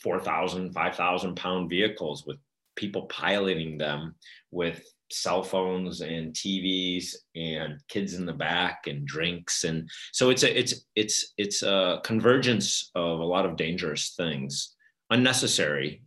4,000, 0.02 0.74
5,000 0.74 1.34
pound 1.36 1.70
vehicles 1.70 2.26
with 2.26 2.36
people 2.76 3.06
piloting 3.06 3.78
them 3.78 4.14
with 4.50 4.84
cell 5.10 5.42
phones 5.42 6.02
and 6.02 6.34
TVs 6.34 7.14
and 7.34 7.80
kids 7.88 8.12
in 8.12 8.26
the 8.26 8.32
back 8.32 8.86
and 8.86 9.04
drinks 9.04 9.64
and 9.64 9.90
so 10.12 10.30
it's 10.30 10.44
a 10.44 10.56
it's 10.56 10.86
it's 10.94 11.34
it's 11.36 11.64
a 11.64 12.00
convergence 12.04 12.92
of 12.94 13.18
a 13.18 13.24
lot 13.24 13.44
of 13.44 13.56
dangerous 13.56 14.14
things 14.16 14.76
unnecessarily 15.10 16.00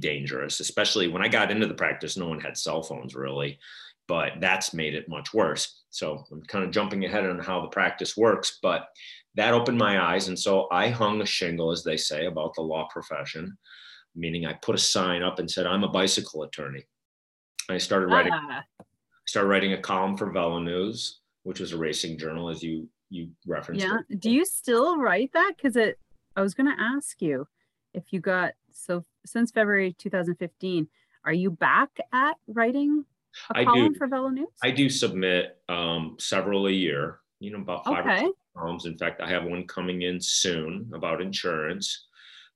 dangerous, 0.00 0.60
especially 0.60 1.08
when 1.08 1.22
I 1.22 1.28
got 1.28 1.50
into 1.50 1.66
the 1.66 1.74
practice, 1.74 2.16
no 2.16 2.28
one 2.28 2.40
had 2.40 2.56
cell 2.56 2.82
phones 2.82 3.14
really, 3.14 3.58
but 4.08 4.32
that's 4.40 4.74
made 4.74 4.94
it 4.94 5.08
much 5.08 5.32
worse. 5.32 5.82
So 5.90 6.24
I'm 6.30 6.42
kind 6.42 6.64
of 6.64 6.70
jumping 6.70 7.04
ahead 7.04 7.26
on 7.26 7.38
how 7.38 7.60
the 7.60 7.68
practice 7.68 8.16
works, 8.16 8.58
but 8.62 8.88
that 9.36 9.54
opened 9.54 9.78
my 9.78 10.00
eyes. 10.00 10.28
And 10.28 10.38
so 10.38 10.68
I 10.70 10.88
hung 10.88 11.20
a 11.20 11.26
shingle, 11.26 11.70
as 11.70 11.84
they 11.84 11.96
say, 11.96 12.26
about 12.26 12.54
the 12.54 12.62
law 12.62 12.88
profession, 12.90 13.56
meaning 14.14 14.46
I 14.46 14.54
put 14.54 14.74
a 14.74 14.78
sign 14.78 15.22
up 15.22 15.38
and 15.38 15.50
said, 15.50 15.66
I'm 15.66 15.84
a 15.84 15.88
bicycle 15.88 16.42
attorney. 16.42 16.84
I 17.68 17.78
started 17.78 18.06
writing, 18.06 18.32
ah. 18.34 18.62
started 19.26 19.48
writing 19.48 19.72
a 19.74 19.80
column 19.80 20.16
for 20.16 20.32
VeloNews, 20.32 21.12
which 21.44 21.60
was 21.60 21.72
a 21.72 21.78
racing 21.78 22.18
journal, 22.18 22.48
as 22.48 22.62
you 22.62 22.88
you 23.10 23.30
referenced. 23.46 23.84
Yeah. 23.84 23.98
It. 24.08 24.20
Do 24.20 24.30
you 24.30 24.44
still 24.44 24.98
write 24.98 25.32
that? 25.34 25.52
Because 25.56 25.76
it, 25.76 25.98
I 26.36 26.42
was 26.42 26.54
going 26.54 26.68
to 26.74 26.82
ask 26.82 27.20
you 27.20 27.46
if 27.94 28.12
you 28.12 28.20
got 28.20 28.52
so 28.72 29.04
since 29.26 29.50
February 29.50 29.94
2015, 29.98 30.88
are 31.24 31.32
you 31.32 31.50
back 31.50 31.90
at 32.12 32.34
writing 32.46 33.04
a 33.50 33.58
I 33.58 33.64
column 33.64 33.92
do. 33.92 33.98
for 33.98 34.06
Velo 34.06 34.28
News? 34.28 34.48
I 34.62 34.70
do 34.70 34.88
submit 34.88 35.58
um, 35.68 36.16
several 36.18 36.66
a 36.66 36.70
year. 36.70 37.20
You 37.40 37.52
know, 37.52 37.60
about 37.60 37.84
five 37.84 38.04
or 38.06 38.10
Okay. 38.10 38.24
six 38.26 38.36
columns. 38.56 38.86
In 38.86 38.98
fact, 38.98 39.20
I 39.20 39.28
have 39.28 39.44
one 39.44 39.66
coming 39.66 40.02
in 40.02 40.20
soon 40.20 40.90
about 40.94 41.20
insurance. 41.22 42.06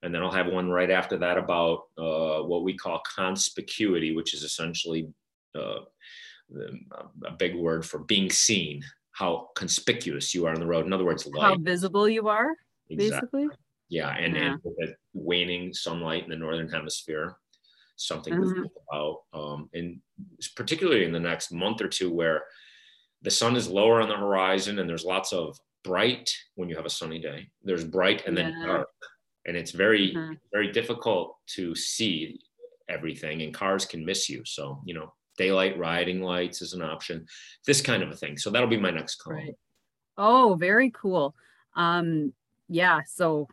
And 0.03 0.15
then 0.15 0.23
I'll 0.23 0.31
have 0.31 0.49
one 0.49 0.69
right 0.69 0.91
after 0.91 1.17
that 1.19 1.39
about 1.39 1.85
uh, 1.97 2.43
what 2.43 2.63
we 2.63 2.77
call 2.77 3.01
conspicuity, 3.19 4.15
which 4.15 4.35
is 4.35 4.43
essentially 4.43 5.09
uh, 5.55 5.81
a 7.27 7.31
big 7.39 7.57
word 7.57 7.87
for 7.87 8.01
being 8.01 8.29
seen, 8.29 8.83
how 9.13 9.49
conspicuous 9.57 10.35
you 10.35 10.45
are 10.47 10.53
on 10.53 10.61
the 10.61 10.67
road. 10.67 10.85
In 10.85 10.93
other 10.93 11.07
words, 11.07 11.27
How 11.41 11.57
visible 11.57 12.07
you 12.07 12.29
are, 12.29 12.55
Exactly. 12.91 13.47
basically. 13.47 13.59
Yeah, 13.95 14.11
and, 14.11 14.37
Yeah. 14.37 14.55
and 14.55 14.61
with 14.65 14.77
the 14.77 14.97
waning 15.13 15.73
sunlight 15.73 16.25
in 16.25 16.31
the 16.31 16.37
northern 16.37 16.69
hemisphere, 16.69 17.37
something 17.97 18.41
to 18.41 18.47
Mhm. 18.47 18.55
think 18.61 18.73
about. 18.91 19.23
Um, 19.33 19.71
and 19.73 20.01
particularly 20.57 21.05
in 21.05 21.13
the 21.13 21.21
next 21.21 21.53
month 21.53 21.81
or 21.81 21.89
two, 21.89 22.11
where 22.13 22.45
the 23.23 23.31
sun 23.31 23.57
is 23.57 23.69
lower 23.69 24.01
on 24.03 24.09
the 24.09 24.17
horizon 24.17 24.79
and 24.81 24.89
there's 24.91 25.05
lots 25.05 25.33
of 25.33 25.59
bright 25.85 26.29
when 26.57 26.69
you 26.69 26.77
have 26.77 26.87
a 26.87 26.91
sunny 26.91 27.21
day. 27.21 27.51
There's 27.63 27.85
bright 27.85 28.27
and 28.27 28.37
then 28.37 28.53
Yeah. 28.53 28.67
dark, 28.67 28.89
and 29.47 29.57
it's 29.57 29.73
very 29.73 30.09
Mhm. 30.15 30.41
very 30.53 30.73
difficult 30.73 31.39
to 31.57 31.75
see 31.77 32.41
everything, 32.89 33.43
and 33.43 33.55
cars 33.55 33.87
can 33.87 34.05
miss 34.05 34.29
you. 34.29 34.45
So 34.45 34.83
you 34.87 34.95
know, 34.95 35.15
daylight 35.39 35.79
riding 35.79 36.23
lights 36.23 36.63
is 36.63 36.73
an 36.75 36.83
option. 36.83 37.27
This 37.67 37.81
kind 37.83 38.03
of 38.03 38.11
a 38.11 38.17
thing. 38.17 38.39
So 38.39 38.51
that'll 38.51 38.69
be 38.69 38.79
my 38.89 38.91
next 38.91 39.17
call 39.17 39.35
Right. 39.35 39.55
Oh, 40.17 40.57
very 40.59 40.91
cool. 40.91 41.35
Um, 41.77 42.35
yeah. 42.69 43.03
So 43.07 43.49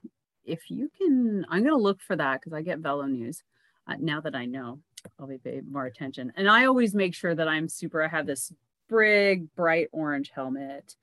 if 0.46 0.70
you 0.70 0.90
can, 0.98 1.46
I'm 1.50 1.64
gonna 1.64 1.78
look 1.78 2.02
for 2.02 2.16
that 2.16 2.40
because 2.40 2.54
I 2.54 2.62
get 2.62 2.80
Velo 2.80 3.06
News. 3.06 3.44
Uh, 3.88 3.96
now 4.00 4.22
that 4.22 4.36
I 4.36 4.46
know, 4.46 4.80
I'll 5.20 5.28
be 5.28 5.38
paying 5.38 5.72
more 5.72 5.86
attention. 5.86 6.32
And 6.36 6.50
I 6.50 6.66
always 6.66 6.94
make 6.94 7.16
sure 7.16 7.36
that 7.36 7.48
I'm 7.48 7.68
super. 7.68 8.04
I 8.04 8.08
have 8.08 8.28
this 8.28 8.52
big, 8.90 9.54
bright 9.56 9.88
orange 9.92 10.32
helmet, 10.34 10.96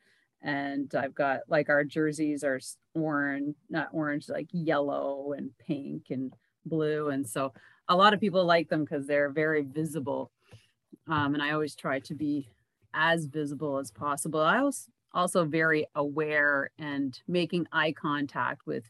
and 0.42 0.92
I've 0.94 1.14
got 1.14 1.40
like 1.48 1.68
our 1.68 1.84
jerseys 1.84 2.44
are 2.44 2.60
orange, 2.94 3.56
not 3.68 3.88
orange, 3.92 4.28
like 4.28 4.48
yellow 4.52 5.34
and 5.36 5.50
pink 5.58 6.06
and 6.10 6.32
blue. 6.66 7.08
And 7.08 7.28
so 7.28 7.52
a 7.88 7.96
lot 7.96 8.14
of 8.14 8.20
people 8.20 8.44
like 8.44 8.68
them 8.68 8.84
because 8.84 9.06
they're 9.06 9.30
very 9.30 9.62
visible. 9.62 10.30
Um, 11.08 11.34
and 11.34 11.42
I 11.42 11.52
always 11.52 11.74
try 11.74 12.00
to 12.00 12.14
be 12.14 12.48
as 12.94 13.26
visible 13.26 13.78
as 13.78 13.90
possible. 13.90 14.40
I 14.40 14.62
was 14.62 14.88
also 15.12 15.44
very 15.44 15.86
aware 15.94 16.70
and 16.78 17.18
making 17.26 17.66
eye 17.72 17.92
contact 17.92 18.66
with 18.66 18.84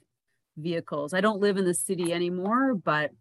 vehicles. 0.58 1.14
I 1.14 1.20
don't 1.20 1.40
live 1.40 1.56
in 1.56 1.64
the 1.64 1.74
city 1.74 2.12
anymore, 2.12 2.74
but 2.74 3.12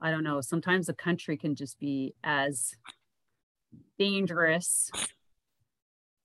I 0.00 0.10
don't 0.10 0.24
know. 0.24 0.40
Sometimes 0.40 0.86
the 0.86 0.94
country 0.94 1.36
can 1.36 1.54
just 1.54 1.78
be 1.78 2.14
as 2.22 2.74
dangerous 3.98 4.90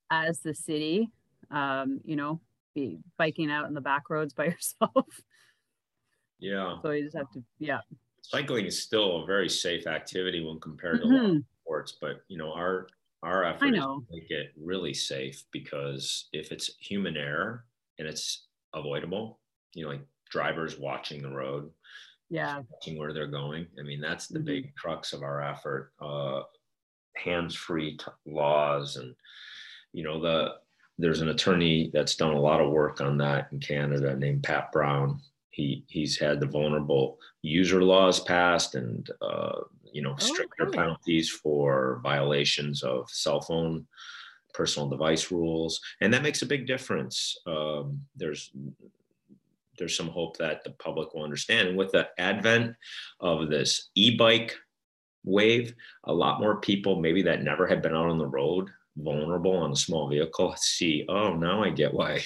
as 0.10 0.39
the 0.41 0.54
city. 0.54 1.10
Um, 1.52 2.02
you 2.04 2.15
know, 2.15 2.41
be 2.76 3.00
biking 3.17 3.50
out 3.50 3.67
in 3.67 3.74
the 3.74 3.82
back 3.82 4.10
roads 4.10 4.34
by 4.34 4.45
yourself. 4.54 5.06
Yeah, 6.39 6.78
so 6.82 6.91
you 6.91 7.04
just 7.04 7.17
have 7.17 7.30
to, 7.32 7.43
yeah. 7.60 7.80
cycling 8.22 8.65
is 8.65 8.82
still 8.82 9.24
a 9.24 9.26
very 9.26 9.50
safe 9.50 9.88
activity 9.88 10.43
when 10.43 10.60
compared 10.60 11.02
to 11.02 11.08
lot 11.08 11.26
of 11.26 11.32
Mhm. 11.32 11.45
sports, 11.63 11.98
but 12.00 12.22
you 12.28 12.38
know, 12.38 12.54
our 12.54 12.88
our 13.24 13.43
effort 13.43 13.76
is 13.76 13.84
know. 13.84 14.06
to 14.10 14.15
make 14.15 14.32
it 14.32 14.54
really 14.56 14.93
safe 14.93 15.43
because 15.52 16.30
if 16.32 16.54
it's 16.54 16.74
human 16.80 17.17
error 17.17 17.65
and 17.98 18.08
it's 18.08 18.48
avoidable, 18.74 19.41
you 19.73 19.84
know, 19.86 19.91
like 19.91 20.05
drivers 20.29 20.77
watching 20.79 21.21
the 21.21 21.29
road, 21.32 21.71
Yeah. 22.29 22.63
watching 22.69 22.97
where 22.97 23.13
they're 23.13 23.27
going. 23.27 23.67
I 23.79 23.84
mean, 23.84 24.01
that's 24.01 24.27
the 24.27 24.39
Mhm. 24.39 24.39
big 24.39 24.75
crux 24.75 25.13
of 25.13 25.23
our 25.23 25.41
effort. 25.41 25.93
Uh, 25.99 26.43
hands-free 27.15 27.97
t- 27.97 28.05
laws, 28.25 28.97
and 28.97 29.15
you 29.93 30.03
know, 30.03 30.21
the 30.21 30.55
there's 30.97 31.21
an 31.21 31.29
attorney 31.29 31.89
that's 31.93 32.15
done 32.15 32.34
a 32.34 32.39
lot 32.41 32.62
of 32.62 32.71
work 32.71 33.01
on 33.01 33.17
that 33.19 33.51
in 33.53 33.60
Canada 33.60 34.15
named 34.15 34.43
Pat 34.43 34.71
Brown. 34.71 35.21
He 35.51 35.86
he's 35.89 36.19
had 36.19 36.39
the 36.39 36.47
vulnerable 36.47 37.19
user 37.41 37.84
laws 37.84 38.19
passed, 38.21 38.75
and 38.75 39.10
uh, 39.21 39.62
you 39.93 40.01
know, 40.01 40.15
stricter 40.17 40.67
Okay. 40.67 40.77
penalties 40.77 41.29
for 41.32 41.99
violations 42.03 42.84
of 42.84 43.10
cell 43.10 43.41
phone 43.41 43.88
personal 44.53 44.89
device 44.89 45.32
rules, 45.32 45.79
and 46.01 46.13
that 46.13 46.23
makes 46.23 46.41
a 46.41 46.45
big 46.47 46.67
difference. 46.67 47.38
Um, 47.47 48.08
there's 48.15 48.51
there's 49.79 49.97
some 49.97 50.09
hope 50.09 50.37
that 50.37 50.63
the 50.63 50.71
public 50.71 51.13
will 51.13 51.23
understand. 51.23 51.69
And 51.69 51.77
with 51.77 51.91
the 51.91 52.09
advent 52.17 52.75
of 53.19 53.49
this 53.49 53.89
e-bike 53.95 54.55
wave, 55.23 55.73
a 56.03 56.13
lot 56.13 56.39
more 56.39 56.59
people 56.59 56.99
maybe 56.99 57.23
that 57.23 57.43
never 57.43 57.65
had 57.65 57.81
been 57.81 57.95
out 57.95 58.09
on 58.09 58.17
the 58.17 58.27
road, 58.27 58.69
vulnerable 58.97 59.55
on 59.55 59.71
a 59.71 59.75
small 59.75 60.09
vehicle, 60.09 60.53
see, 60.57 61.05
oh, 61.09 61.33
now 61.35 61.63
I 61.63 61.69
get 61.71 61.93
why 61.93 62.21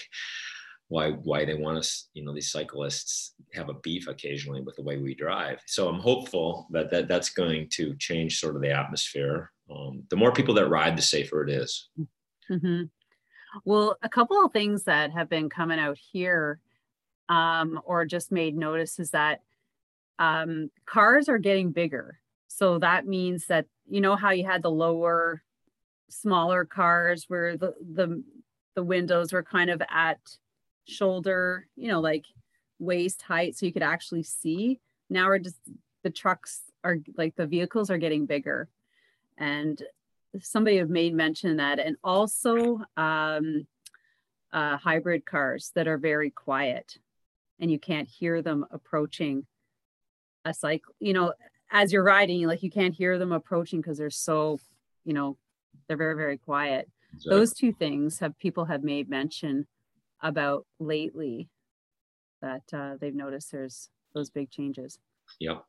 why 0.89 1.11
why 1.11 1.45
they 1.45 1.55
want 1.55 1.77
us, 1.77 2.09
you 2.13 2.23
know, 2.23 2.33
these 2.33 2.51
cyclists 2.51 3.33
have 3.53 3.69
a 3.69 3.73
beef 3.75 4.07
occasionally 4.07 4.61
with 4.61 4.75
the 4.75 4.83
way 4.83 4.97
we 4.97 5.15
drive. 5.15 5.59
So 5.65 5.87
I'm 5.87 5.99
hopeful 5.99 6.67
that, 6.71 6.91
that 6.91 7.07
that's 7.07 7.29
going 7.29 7.69
to 7.73 7.95
change 7.97 8.39
sort 8.39 8.55
of 8.55 8.61
the 8.61 8.71
atmosphere. 8.71 9.51
Um, 9.73 10.03
the 10.09 10.17
more 10.17 10.33
people 10.33 10.53
that 10.55 10.69
ride, 10.69 10.97
the 10.97 11.01
safer 11.01 11.43
it 11.43 11.49
is. 11.49 11.89
hmm 12.47 12.83
Well, 13.65 13.97
a 14.03 14.09
couple 14.09 14.43
of 14.43 14.51
things 14.51 14.83
that 14.83 15.11
have 15.11 15.29
been 15.29 15.49
coming 15.49 15.79
out 15.79 15.97
here 15.97 16.59
um, 17.29 17.79
or 17.85 18.05
just 18.05 18.31
made 18.31 18.55
notice 18.55 18.99
is 18.99 19.11
that 19.11 19.41
um, 20.19 20.69
cars 20.85 21.29
are 21.29 21.37
getting 21.37 21.71
bigger. 21.71 22.19
So 22.47 22.79
that 22.79 23.07
means 23.07 23.47
that, 23.47 23.65
you 23.89 24.01
know, 24.01 24.15
how 24.15 24.31
you 24.31 24.45
had 24.45 24.61
the 24.61 24.71
lower, 24.71 25.41
smaller 26.09 26.65
cars 26.65 27.25
where 27.27 27.57
the, 27.57 27.73
the, 27.81 28.23
the 28.75 28.83
windows 28.83 29.33
were 29.33 29.43
kind 29.43 29.69
of 29.69 29.81
at 29.89 30.19
shoulder, 30.85 31.67
you 31.75 31.87
know, 31.87 31.99
like 31.99 32.25
waist 32.79 33.21
height 33.23 33.55
so 33.55 33.65
you 33.65 33.73
could 33.73 33.83
actually 33.83 34.23
see. 34.23 34.79
Now 35.09 35.27
we're 35.27 35.39
just, 35.39 35.57
the 36.03 36.09
trucks 36.09 36.61
are 36.83 36.97
like 37.17 37.35
the 37.35 37.47
vehicles 37.47 37.89
are 37.89 37.97
getting 37.97 38.25
bigger. 38.25 38.69
And 39.37 39.81
somebody 40.41 40.77
have 40.77 40.89
made 40.89 41.13
mention 41.13 41.57
that 41.57 41.79
and 41.79 41.95
also 42.03 42.81
um, 42.97 43.65
uh, 44.51 44.77
hybrid 44.77 45.25
cars 45.25 45.71
that 45.75 45.87
are 45.87 45.97
very 45.97 46.29
quiet 46.29 46.97
and 47.63 47.71
you 47.71 47.79
can't 47.79 48.07
hear 48.07 48.41
them 48.41 48.65
approaching 48.71 49.45
a 50.45 50.53
cycle 50.53 50.93
you 50.99 51.13
know 51.13 51.33
as 51.71 51.91
you're 51.91 52.03
riding 52.03 52.45
like 52.45 52.61
you 52.61 52.69
can't 52.69 52.93
hear 52.93 53.17
them 53.17 53.31
approaching 53.31 53.81
because 53.81 53.97
they're 53.97 54.09
so 54.09 54.59
you 55.05 55.13
know 55.13 55.37
they're 55.87 55.97
very 55.97 56.15
very 56.15 56.37
quiet 56.37 56.89
those 57.25 57.53
two 57.53 57.71
things 57.71 58.19
have 58.19 58.37
people 58.39 58.65
have 58.65 58.83
made 58.83 59.09
mention 59.09 59.67
about 60.21 60.65
lately 60.79 61.47
that 62.41 62.63
uh, 62.73 62.95
they've 62.99 63.15
noticed 63.15 63.51
there's 63.51 63.89
those 64.13 64.29
big 64.29 64.49
changes 64.49 64.99
yeah 65.39 65.59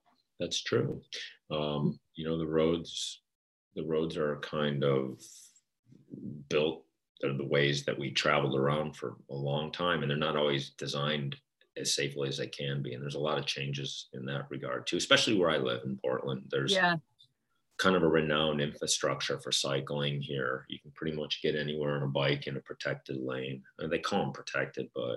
that's 0.41 0.63
true. 0.63 1.01
Um, 1.51 1.99
you 2.15 2.27
know, 2.27 2.39
the 2.39 2.47
roads, 2.47 3.23
the 3.75 3.85
roads 3.85 4.17
are 4.17 4.39
kind 4.41 4.85
of 4.85 5.21
built. 6.49 6.85
They're 7.21 7.37
the 7.37 7.47
ways 7.47 7.85
that 7.85 7.99
we 7.99 8.11
traveled 8.11 8.59
around 8.59 8.97
for 8.97 9.17
a 9.31 9.35
long 9.35 9.71
time, 9.71 10.03
and 10.03 10.11
they're 10.11 10.19
not 10.19 10.37
always 10.37 10.71
designed 10.71 11.37
as 11.77 11.95
safely 11.95 12.29
as 12.29 12.39
they 12.39 12.47
can 12.47 12.83
be. 12.83 12.95
And 12.95 13.03
there's 13.03 13.15
a 13.15 13.21
lot 13.21 13.39
of 13.39 13.47
changes 13.47 14.09
in 14.13 14.25
that 14.27 14.47
regard 14.51 14.87
too, 14.87 14.97
especially 14.97 15.37
where 15.37 15.51
I 15.51 15.59
live 15.59 15.83
in 15.85 15.97
Portland. 15.97 16.45
There's 16.51 16.73
yeah 16.73 16.97
kind 17.79 17.97
of 17.97 18.03
a 18.03 18.09
renowned 18.09 18.61
infrastructure 18.61 19.41
for 19.41 19.53
cycling 19.53 20.21
here. 20.21 20.65
You 20.69 20.79
can 20.79 20.93
pretty 20.93 21.17
much 21.17 21.43
get 21.43 21.57
anywhere 21.57 21.97
on 21.97 22.03
a 22.03 22.09
bike 22.09 22.47
in 22.47 22.57
a 22.57 22.61
protected 22.61 23.21
lane. 23.21 23.63
And 23.79 23.93
they 23.93 23.99
call 23.99 24.21
them 24.21 24.33
protected, 24.33 24.89
but 24.95 25.17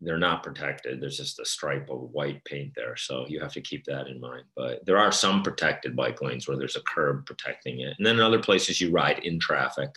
they're 0.00 0.18
not 0.18 0.44
protected. 0.44 1.00
There's 1.00 1.16
just 1.16 1.40
a 1.40 1.44
stripe 1.44 1.90
of 1.90 2.10
white 2.12 2.44
paint 2.44 2.72
there. 2.76 2.96
So 2.96 3.26
you 3.28 3.40
have 3.40 3.52
to 3.54 3.60
keep 3.60 3.84
that 3.86 4.06
in 4.06 4.20
mind. 4.20 4.44
But 4.54 4.86
there 4.86 4.98
are 4.98 5.10
some 5.10 5.42
protected 5.42 5.96
bike 5.96 6.22
lanes 6.22 6.46
where 6.46 6.56
there's 6.56 6.76
a 6.76 6.82
curb 6.82 7.26
protecting 7.26 7.80
it. 7.80 7.94
And 7.98 8.06
then 8.06 8.16
in 8.16 8.20
other 8.20 8.40
places 8.40 8.80
you 8.80 8.92
ride 8.92 9.18
in 9.20 9.40
traffic. 9.40 9.90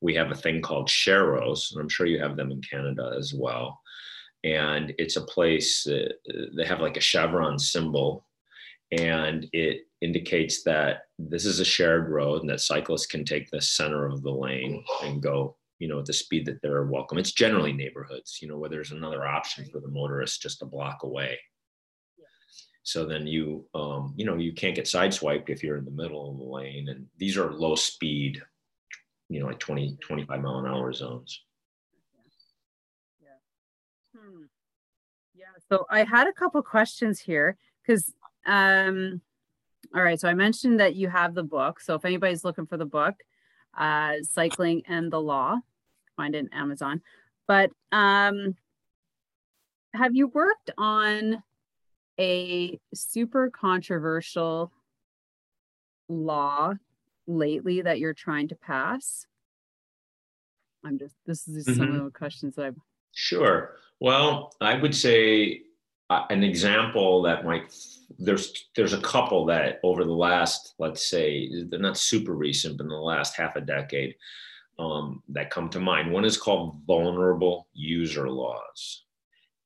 We 0.00 0.14
have 0.14 0.30
a 0.30 0.34
thing 0.34 0.62
called 0.62 0.88
Sharrows, 0.88 1.72
and 1.72 1.80
I'm 1.80 1.88
sure 1.88 2.06
you 2.06 2.18
have 2.20 2.36
them 2.36 2.50
in 2.50 2.62
Canada 2.62 3.14
as 3.18 3.34
well. 3.34 3.79
And 4.42 4.94
it's 4.98 5.16
a 5.16 5.22
place 5.22 5.84
that 5.84 6.14
they 6.56 6.64
have 6.64 6.80
like 6.80 6.96
a 6.96 7.00
chevron 7.00 7.58
symbol 7.58 8.26
and 8.92 9.46
it 9.52 9.82
indicates 10.00 10.62
that 10.64 11.02
this 11.18 11.44
is 11.44 11.60
a 11.60 11.64
shared 11.64 12.08
road 12.08 12.40
and 12.40 12.50
that 12.50 12.60
cyclists 12.60 13.06
can 13.06 13.24
take 13.24 13.50
the 13.50 13.60
center 13.60 14.06
of 14.06 14.22
the 14.22 14.30
lane 14.30 14.82
and 15.04 15.22
go 15.22 15.56
you 15.78 15.88
know 15.88 16.00
at 16.00 16.06
the 16.06 16.12
speed 16.12 16.46
that 16.46 16.60
they're 16.62 16.84
welcome. 16.84 17.18
It's 17.18 17.32
generally 17.32 17.72
neighborhoods 17.72 18.38
you 18.40 18.48
know 18.48 18.58
where 18.58 18.70
there's 18.70 18.92
another 18.92 19.26
option 19.26 19.66
for 19.66 19.80
the 19.80 19.88
motorist 19.88 20.42
just 20.42 20.62
a 20.62 20.66
block 20.66 21.02
away. 21.02 21.38
So 22.82 23.04
then 23.04 23.26
you 23.26 23.66
um, 23.74 24.14
you 24.16 24.24
know 24.24 24.36
you 24.36 24.52
can't 24.52 24.74
get 24.74 24.86
sideswiped 24.86 25.50
if 25.50 25.62
you're 25.62 25.76
in 25.76 25.84
the 25.84 25.90
middle 25.90 26.30
of 26.30 26.38
the 26.38 26.44
lane 26.44 26.88
and 26.88 27.06
these 27.18 27.36
are 27.36 27.52
low 27.52 27.74
speed 27.76 28.42
you 29.28 29.38
know 29.38 29.46
like 29.46 29.60
20 29.60 29.96
25 30.00 30.40
mile 30.40 30.58
an 30.58 30.66
hour 30.66 30.92
zones 30.92 31.44
So 35.70 35.86
I 35.88 36.02
had 36.02 36.26
a 36.26 36.32
couple 36.32 36.60
questions 36.62 37.20
here 37.20 37.56
because, 37.86 38.12
um, 38.44 39.20
all 39.94 40.02
right. 40.02 40.18
So 40.18 40.28
I 40.28 40.34
mentioned 40.34 40.80
that 40.80 40.96
you 40.96 41.08
have 41.08 41.34
the 41.34 41.44
book. 41.44 41.80
So 41.80 41.94
if 41.94 42.04
anybody's 42.04 42.44
looking 42.44 42.66
for 42.66 42.76
the 42.76 42.84
book, 42.84 43.14
uh, 43.78 44.14
Cycling 44.22 44.82
and 44.88 45.12
the 45.12 45.20
Law, 45.20 45.58
find 46.16 46.34
it 46.34 46.38
in 46.38 46.52
Amazon. 46.52 47.02
But 47.46 47.70
um, 47.92 48.56
have 49.94 50.14
you 50.14 50.28
worked 50.28 50.70
on 50.76 51.42
a 52.18 52.78
super 52.94 53.50
controversial 53.50 54.72
law 56.08 56.74
lately 57.26 57.82
that 57.82 58.00
you're 58.00 58.14
trying 58.14 58.48
to 58.48 58.56
pass? 58.56 59.26
I'm 60.84 60.98
just, 60.98 61.14
this 61.26 61.46
is 61.46 61.66
mm-hmm. 61.66 61.78
some 61.78 61.94
of 61.94 62.04
the 62.04 62.10
questions 62.10 62.56
that 62.56 62.66
I've. 62.66 62.76
Sure. 63.12 63.76
Well, 64.00 64.54
I 64.60 64.76
would 64.76 64.94
say 64.94 65.62
uh, 66.10 66.24
an 66.30 66.42
example 66.42 67.22
that 67.22 67.44
might 67.44 67.72
there's 68.18 68.66
there's 68.74 68.92
a 68.92 69.00
couple 69.00 69.46
that 69.46 69.78
over 69.84 70.04
the 70.04 70.12
last 70.12 70.74
let's 70.78 71.08
say 71.08 71.48
they're 71.68 71.78
not 71.78 71.96
super 71.96 72.34
recent 72.34 72.76
but 72.76 72.84
in 72.84 72.90
the 72.90 72.96
last 72.96 73.36
half 73.36 73.54
a 73.56 73.60
decade 73.60 74.16
um, 74.78 75.22
that 75.28 75.50
come 75.50 75.68
to 75.68 75.78
mind 75.78 76.10
one 76.10 76.24
is 76.24 76.36
called 76.36 76.80
vulnerable 76.86 77.68
user 77.72 78.28
laws 78.28 79.04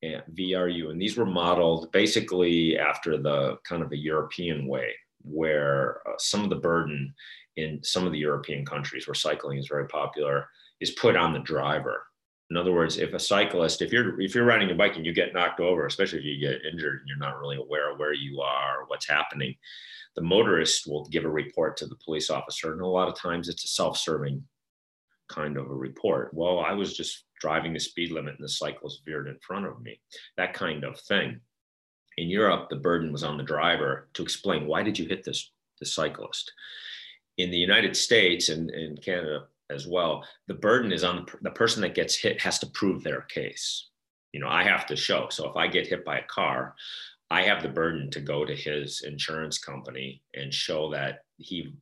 and 0.03 0.21
VRU 0.33 0.91
and 0.91 1.01
these 1.01 1.17
were 1.17 1.25
modeled 1.25 1.91
basically 1.91 2.77
after 2.77 3.17
the 3.17 3.57
kind 3.67 3.81
of 3.81 3.91
a 3.91 3.97
European 3.97 4.67
way 4.67 4.91
where 5.23 6.01
uh, 6.07 6.13
some 6.19 6.43
of 6.43 6.51
the 6.51 6.55
burden 6.55 7.13
in 7.55 7.83
some 7.83 8.05
of 8.05 8.11
the 8.11 8.19
European 8.19 8.63
countries 8.63 9.07
where 9.07 9.15
cycling 9.15 9.57
is 9.57 9.67
very 9.67 9.87
popular 9.87 10.47
is 10.79 10.91
put 10.91 11.15
on 11.15 11.33
the 11.33 11.39
driver 11.39 12.03
in 12.49 12.57
other 12.57 12.73
words, 12.73 12.97
if 12.97 13.13
a 13.13 13.19
cyclist, 13.19 13.81
if 13.81 13.91
you're 13.91 14.19
if 14.21 14.35
you're 14.35 14.45
riding 14.45 14.69
a 14.71 14.75
bike 14.75 14.95
and 14.95 15.05
you 15.05 15.13
get 15.13 15.33
knocked 15.33 15.59
over, 15.59 15.85
especially 15.85 16.19
if 16.19 16.25
you 16.25 16.39
get 16.39 16.65
injured 16.65 16.99
and 16.99 17.07
you're 17.07 17.17
not 17.17 17.39
really 17.39 17.57
aware 17.57 17.91
of 17.91 17.99
where 17.99 18.13
you 18.13 18.41
are 18.41 18.81
or 18.81 18.85
what's 18.87 19.07
happening, 19.07 19.55
the 20.15 20.21
motorist 20.21 20.87
will 20.87 21.07
give 21.09 21.25
a 21.25 21.29
report 21.29 21.75
to 21.77 21.87
the 21.87 21.97
police 22.03 22.29
officer. 22.29 22.71
And 22.71 22.81
a 22.81 22.87
lot 22.87 23.07
of 23.07 23.19
times 23.19 23.49
it's 23.49 23.65
a 23.65 23.69
self-serving 23.69 24.43
kind 25.27 25.57
of 25.57 25.71
a 25.71 25.75
report. 25.75 26.31
Well, 26.33 26.59
I 26.59 26.73
was 26.73 26.95
just 26.95 27.25
driving 27.41 27.73
the 27.73 27.79
speed 27.79 28.11
limit 28.11 28.35
and 28.35 28.43
the 28.43 28.49
cyclist 28.49 29.01
veered 29.05 29.27
in 29.27 29.37
front 29.39 29.65
of 29.65 29.81
me. 29.81 29.99
That 30.37 30.53
kind 30.53 30.83
of 30.83 30.99
thing. 30.99 31.39
In 32.17 32.29
Europe, 32.29 32.69
the 32.69 32.77
burden 32.77 33.11
was 33.11 33.23
on 33.23 33.37
the 33.37 33.43
driver 33.43 34.07
to 34.13 34.21
explain 34.21 34.67
why 34.67 34.83
did 34.83 34.97
you 34.97 35.07
hit 35.07 35.23
this 35.23 35.51
the 35.79 35.85
cyclist. 35.85 36.51
In 37.37 37.51
the 37.51 37.57
United 37.57 37.95
States 37.95 38.49
and 38.49 38.69
in 38.69 38.97
Canada, 38.97 39.45
as 39.69 39.87
well 39.87 40.23
the 40.47 40.53
burden 40.53 40.91
is 40.91 41.03
on 41.03 41.25
the 41.41 41.51
person 41.51 41.81
that 41.81 41.95
gets 41.95 42.15
hit 42.15 42.41
has 42.41 42.59
to 42.59 42.67
prove 42.67 43.03
their 43.03 43.21
case. 43.21 43.89
You 44.33 44.41
know 44.41 44.49
i 44.49 44.63
have 44.63 44.85
to 44.87 44.95
show. 44.95 45.27
So 45.29 45.49
if 45.49 45.55
i 45.55 45.67
get 45.67 45.87
hit 45.87 46.05
by 46.05 46.19
a 46.19 46.27
car 46.27 46.75
i 47.31 47.41
have 47.41 47.61
the 47.63 47.69
burden 47.69 48.09
to 48.11 48.19
go 48.19 48.45
to 48.45 48.55
his 48.55 49.01
insurance 49.01 49.57
company 49.57 50.21
and 50.33 50.53
show 50.53 50.91
that 50.91 51.19
he 51.37 51.73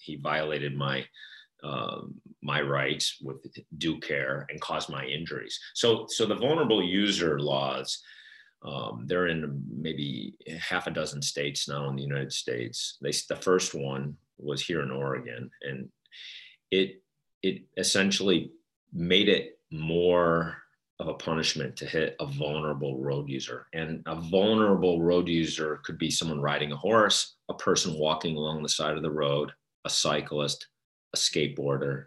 he 0.00 0.16
violated 0.16 0.76
my 0.76 1.04
um, 1.62 2.14
my 2.42 2.60
rights 2.60 3.18
with 3.22 3.38
due 3.78 3.98
care 3.98 4.46
and 4.50 4.60
caused 4.60 4.90
my 4.90 5.04
injuries. 5.04 5.58
So 5.74 6.06
so 6.08 6.26
the 6.26 6.34
vulnerable 6.34 6.82
user 6.82 7.38
laws 7.38 8.02
um, 8.64 9.04
they're 9.06 9.28
in 9.28 9.62
maybe 9.70 10.34
half 10.58 10.86
a 10.86 10.90
dozen 10.90 11.22
states 11.22 11.68
now 11.68 11.88
in 11.88 11.96
the 11.96 12.02
united 12.02 12.32
states. 12.32 12.98
They 13.00 13.12
the 13.28 13.40
first 13.40 13.74
one 13.74 14.16
was 14.38 14.62
here 14.62 14.82
in 14.82 14.90
oregon 14.90 15.50
and 15.62 15.88
it 16.70 17.02
it 17.42 17.62
essentially 17.76 18.52
made 18.92 19.28
it 19.28 19.58
more 19.70 20.56
of 20.98 21.08
a 21.08 21.14
punishment 21.14 21.76
to 21.76 21.84
hit 21.84 22.16
a 22.20 22.26
vulnerable 22.26 22.98
road 22.98 23.28
user. 23.28 23.66
And 23.74 24.02
a 24.06 24.14
vulnerable 24.14 25.02
road 25.02 25.28
user 25.28 25.80
could 25.84 25.98
be 25.98 26.10
someone 26.10 26.40
riding 26.40 26.72
a 26.72 26.76
horse, 26.76 27.34
a 27.48 27.54
person 27.54 27.98
walking 27.98 28.36
along 28.36 28.62
the 28.62 28.68
side 28.68 28.96
of 28.96 29.02
the 29.02 29.10
road, 29.10 29.52
a 29.84 29.90
cyclist, 29.90 30.68
a 31.14 31.16
skateboarder, 31.16 32.06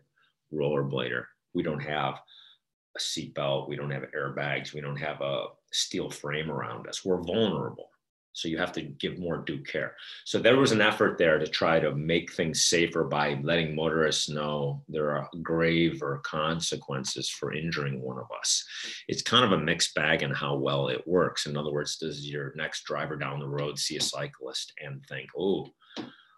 rollerblader. 0.51 1.25
We 1.53 1.61
don't 1.61 1.81
have 1.81 2.19
a 2.95 2.99
seatbelt, 2.99 3.69
we 3.69 3.75
don't 3.75 3.91
have 3.91 4.05
airbags, 4.15 4.73
we 4.73 4.81
don't 4.81 4.95
have 4.95 5.21
a 5.21 5.47
steel 5.71 6.09
frame 6.09 6.49
around 6.49 6.87
us. 6.87 7.05
We're 7.05 7.21
vulnerable. 7.21 7.88
So 8.39 8.47
you 8.47 8.57
have 8.57 8.71
to 8.73 8.81
give 8.81 9.19
more 9.19 9.37
due 9.37 9.61
care. 9.63 9.95
So 10.25 10.39
there 10.39 10.57
was 10.57 10.71
an 10.71 10.81
effort 10.81 11.17
there 11.17 11.37
to 11.37 11.47
try 11.47 11.79
to 11.79 11.93
make 11.93 12.31
things 12.31 12.63
safer 12.65 13.03
by 13.03 13.39
letting 13.43 13.75
motorists 13.75 14.29
know 14.29 14.83
there 14.87 15.11
are 15.11 15.29
graver 15.41 16.21
consequences 16.23 17.29
for 17.29 17.53
injuring 17.53 18.01
one 18.01 18.17
of 18.17 18.27
us. 18.37 18.65
It's 19.07 19.21
kind 19.21 19.43
of 19.43 19.51
a 19.51 19.63
mixed 19.63 19.93
bag 19.93 20.23
in 20.23 20.31
how 20.31 20.55
well 20.55 20.87
it 20.87 21.05
works. 21.05 21.45
In 21.47 21.57
other 21.57 21.71
words, 21.71 21.97
does 21.97 22.25
your 22.25 22.53
next 22.55 22.85
driver 22.85 23.15
down 23.15 23.39
the 23.39 23.47
road 23.47 23.77
see 23.77 23.97
a 23.97 24.01
cyclist 24.01 24.73
and 24.81 25.03
think, 25.07 25.29
oh, 25.37 25.67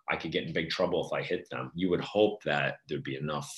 I 0.09 0.15
could 0.15 0.31
get 0.31 0.45
in 0.45 0.53
big 0.53 0.69
trouble 0.69 1.05
if 1.05 1.13
I 1.13 1.21
hit 1.21 1.47
them? 1.49 1.71
You 1.75 1.89
would 1.91 2.01
hope 2.01 2.43
that 2.43 2.77
there'd 2.87 3.03
be 3.03 3.15
enough 3.15 3.53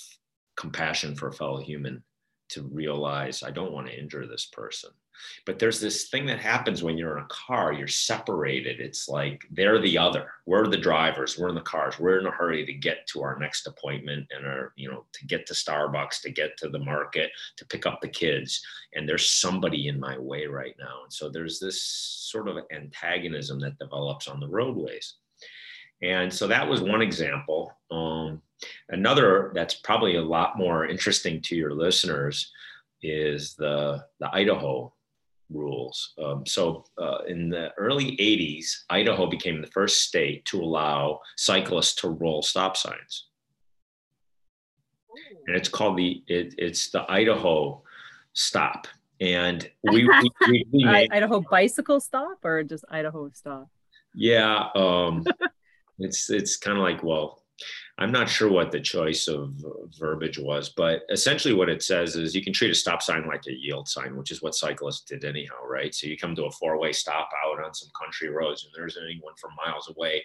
compassion 0.58 1.16
for 1.16 1.30
a 1.30 1.34
fellow 1.34 1.62
human 1.62 2.04
to 2.50 2.62
realize 2.64 3.42
I 3.42 3.52
don't 3.52 3.72
want 3.72 3.88
to 3.88 3.98
injure 3.98 4.28
this 4.28 4.50
person. 4.52 4.92
But 5.46 5.60
there's 5.60 5.80
this 5.80 6.10
thing 6.10 6.26
that 6.28 6.40
happens 6.40 6.84
when 6.84 6.98
you're 6.98 7.18
in 7.18 7.24
a 7.24 7.28
car, 7.28 7.74
you're 7.74 7.88
separated. 7.88 8.80
It's 8.80 9.08
like 9.08 9.44
they're 9.52 9.80
the 9.80 9.98
other. 9.98 10.32
We're 10.46 10.68
the 10.68 10.78
drivers, 10.78 11.38
we're 11.38 11.50
in 11.50 11.56
the 11.56 11.62
cars, 11.62 12.00
we're 12.00 12.20
in 12.20 12.26
a 12.26 12.32
hurry 12.32 12.66
to 12.66 12.74
get 12.74 13.08
to 13.08 13.24
our 13.24 13.38
next 13.40 13.68
appointment 13.68 14.28
and 14.36 14.46
our, 14.46 14.74
you 14.76 14.90
know, 14.90 15.06
to 15.14 15.28
get 15.28 15.46
to 15.48 15.54
Starbucks, 15.54 16.22
to 16.22 16.32
get 16.32 16.58
to 16.58 16.70
the 16.70 16.80
market, 16.80 17.32
to 17.58 17.66
pick 17.66 17.86
up 17.86 18.02
the 18.02 18.08
kids. 18.08 18.62
And 18.94 19.08
there's 19.08 19.30
somebody 19.30 19.88
in 19.88 20.00
my 20.00 20.18
way 20.18 20.46
right 20.46 20.76
now. 20.80 21.04
And 21.04 21.14
so 21.14 21.30
there's 21.30 21.60
this 21.60 21.82
sort 21.82 22.48
of 22.48 22.58
antagonism 22.72 23.60
that 23.60 23.80
develops 23.80 24.28
on 24.28 24.40
the 24.40 24.48
roadways. 24.48 25.16
And 26.02 26.32
so 26.32 26.48
that 26.48 26.68
was 26.68 26.82
one 26.82 27.02
example. 27.02 27.72
Um, 27.90 28.42
another 28.90 29.52
that's 29.56 29.76
probably 29.76 30.16
a 30.16 30.22
lot 30.22 30.58
more 30.58 30.86
interesting 30.86 31.42
to 31.42 31.56
your 31.56 31.74
listeners 31.74 32.52
is 33.02 33.56
the, 33.56 34.04
the 34.20 34.34
Idaho 34.34 34.94
rules. 35.50 36.14
Um, 36.24 36.46
so 36.46 36.86
uh, 37.02 37.20
in 37.28 37.50
the 37.50 37.72
early 37.78 38.18
80s, 38.18 38.84
Idaho 38.90 39.28
became 39.28 39.62
the 39.62 39.68
first 39.68 40.02
state 40.02 40.46
to 40.46 40.62
allow 40.62 41.20
cyclists 41.38 41.96
to 41.96 42.10
roll 42.10 42.42
stop 42.42 42.78
signs. 42.78 43.28
And 45.48 45.56
it's 45.56 45.70
called 45.70 45.98
the, 45.98 46.24
it, 46.28 46.56
it's 46.58 46.90
the 46.90 47.10
Idaho 47.12 47.84
stop. 48.34 48.88
And 49.20 49.70
we, 49.84 50.06
we, 50.22 50.30
we, 50.48 50.66
we 50.72 50.86
made, 50.86 51.12
Idaho 51.12 51.42
bicycle 51.42 52.00
stop 52.00 52.40
or 52.44 52.64
just 52.64 52.86
Idaho 52.90 53.30
stop? 53.34 53.70
Yeah. 54.16 54.70
Um, 54.76 55.24
it's, 56.00 56.30
it's 56.30 56.58
kind 56.58 56.78
of 56.78 56.84
like, 56.84 57.04
well, 57.04 57.43
I'm 58.00 58.12
not 58.12 58.28
sure 58.28 58.50
what 58.50 58.72
the 58.72 58.82
choice 58.82 59.28
of 59.28 59.54
verbiage 60.00 60.40
was, 60.40 60.70
but 60.70 61.04
essentially 61.12 61.54
what 61.54 61.70
it 61.70 61.84
says 61.84 62.16
is 62.16 62.34
you 62.34 62.44
can 62.44 62.52
treat 62.52 62.72
a 62.72 62.76
stop 62.76 63.04
sign 63.04 63.28
like 63.28 63.46
a 63.48 63.54
yield 63.54 63.88
sign, 63.88 64.18
which 64.18 64.32
is 64.32 64.42
what 64.42 64.56
cyclists 64.56 65.02
did 65.02 65.24
anyhow, 65.24 65.64
right? 65.68 65.94
So 65.94 66.08
you 66.08 66.18
come 66.18 66.36
to 66.36 66.46
a 66.46 66.52
four-way 66.52 66.92
stop 66.92 67.30
out 67.46 67.64
on 67.64 67.74
some 67.74 67.90
country 68.00 68.30
roads, 68.30 68.64
and 68.64 68.74
there's 68.76 68.98
anyone 68.98 69.34
from 69.40 69.52
miles 69.64 69.90
away. 69.96 70.24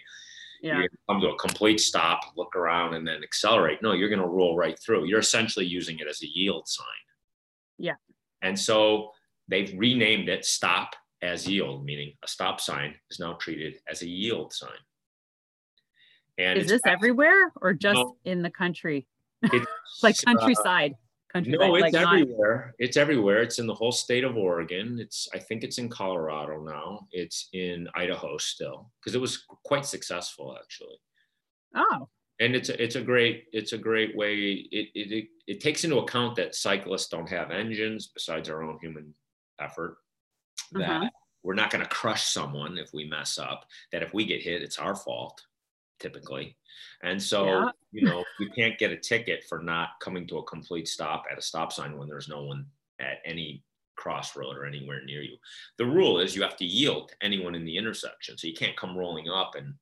Yeah. 0.63 0.81
You 0.81 0.89
come 1.07 1.21
to 1.21 1.29
a 1.29 1.37
complete 1.37 1.79
stop, 1.79 2.21
look 2.35 2.55
around, 2.55 2.95
and 2.95 3.07
then 3.07 3.23
accelerate. 3.23 3.83
No, 3.83 3.93
you're 3.93 4.09
going 4.09 4.19
to 4.19 4.27
roll 4.27 4.57
right 4.57 4.77
through. 4.79 5.05
You're 5.05 5.19
essentially 5.19 5.65
using 5.65 5.99
it 5.99 6.07
as 6.07 6.23
a 6.23 6.27
yield 6.27 6.67
sign. 6.67 6.85
Yeah. 7.77 7.95
And 8.41 8.59
so 8.59 9.11
they've 9.47 9.73
renamed 9.77 10.27
it 10.27 10.43
stop 10.43 10.95
as 11.21 11.47
yield, 11.47 11.85
meaning 11.85 12.13
a 12.23 12.27
stop 12.27 12.59
sign 12.59 12.95
is 13.11 13.19
now 13.19 13.33
treated 13.33 13.75
as 13.87 14.01
a 14.01 14.07
yield 14.07 14.53
sign. 14.53 14.71
And 16.39 16.57
is 16.57 16.67
this 16.67 16.81
everywhere 16.85 17.51
or 17.61 17.73
just 17.73 17.97
no, 17.97 18.15
in 18.23 18.41
the 18.41 18.49
country? 18.49 19.05
like 20.01 20.15
uh, 20.25 20.33
countryside. 20.33 20.95
Countryside. 21.33 21.59
No, 21.59 21.75
it's 21.75 21.93
like 21.93 21.93
everywhere. 21.93 22.65
Not... 22.67 22.75
It's 22.79 22.97
everywhere. 22.97 23.41
It's 23.41 23.59
in 23.59 23.67
the 23.67 23.73
whole 23.73 23.91
state 23.91 24.23
of 24.23 24.37
Oregon. 24.37 24.97
It's 24.99 25.27
I 25.33 25.39
think 25.39 25.63
it's 25.63 25.77
in 25.77 25.89
Colorado 25.89 26.63
now. 26.63 27.07
It's 27.11 27.49
in 27.53 27.87
Idaho 27.93 28.37
still 28.37 28.89
because 28.99 29.15
it 29.15 29.21
was 29.21 29.45
quite 29.65 29.85
successful 29.85 30.57
actually. 30.59 30.95
Oh. 31.75 32.07
And 32.39 32.55
it's 32.55 32.69
a, 32.69 32.81
it's 32.81 32.95
a 32.95 33.01
great 33.01 33.45
it's 33.51 33.73
a 33.73 33.77
great 33.77 34.15
way. 34.15 34.35
It, 34.71 34.89
it 34.95 35.11
it 35.11 35.27
it 35.45 35.59
takes 35.59 35.83
into 35.83 35.97
account 35.97 36.37
that 36.37 36.55
cyclists 36.55 37.09
don't 37.09 37.29
have 37.29 37.51
engines 37.51 38.07
besides 38.13 38.49
our 38.49 38.63
own 38.63 38.79
human 38.81 39.13
effort. 39.59 39.97
That 40.71 40.89
uh-huh. 40.89 41.09
we're 41.43 41.53
not 41.53 41.69
going 41.69 41.83
to 41.83 41.89
crush 41.89 42.23
someone 42.29 42.77
if 42.77 42.93
we 42.93 43.03
mess 43.03 43.37
up. 43.37 43.65
That 43.91 44.03
if 44.03 44.13
we 44.13 44.25
get 44.25 44.41
hit, 44.41 44.63
it's 44.63 44.79
our 44.79 44.95
fault 44.95 45.41
typically. 45.99 46.55
And 47.03 47.21
so, 47.21 47.45
yeah. 47.45 47.69
you 47.91 48.01
know, 48.03 48.23
you 48.39 48.49
can't 48.55 48.77
get 48.77 48.91
a 48.91 48.97
ticket 48.97 49.43
for 49.47 49.59
not 49.59 49.89
coming 50.01 50.27
to 50.27 50.37
a 50.37 50.43
complete 50.43 50.87
stop 50.87 51.25
at 51.31 51.37
a 51.37 51.41
stop 51.41 51.71
sign 51.71 51.97
when 51.97 52.07
there's 52.07 52.27
no 52.27 52.43
one 52.43 52.65
at 52.99 53.19
any 53.25 53.63
crossroad 53.95 54.57
or 54.57 54.65
anywhere 54.65 55.03
near 55.05 55.21
you. 55.21 55.37
The 55.77 55.85
rule 55.85 56.19
is 56.19 56.35
you 56.35 56.41
have 56.41 56.57
to 56.57 56.65
yield 56.65 57.09
to 57.09 57.15
anyone 57.21 57.55
in 57.55 57.65
the 57.65 57.77
intersection. 57.77 58.37
So 58.37 58.47
you 58.47 58.53
can't 58.53 58.77
come 58.77 58.97
rolling 58.97 59.29
up 59.29 59.55
and, 59.55 59.73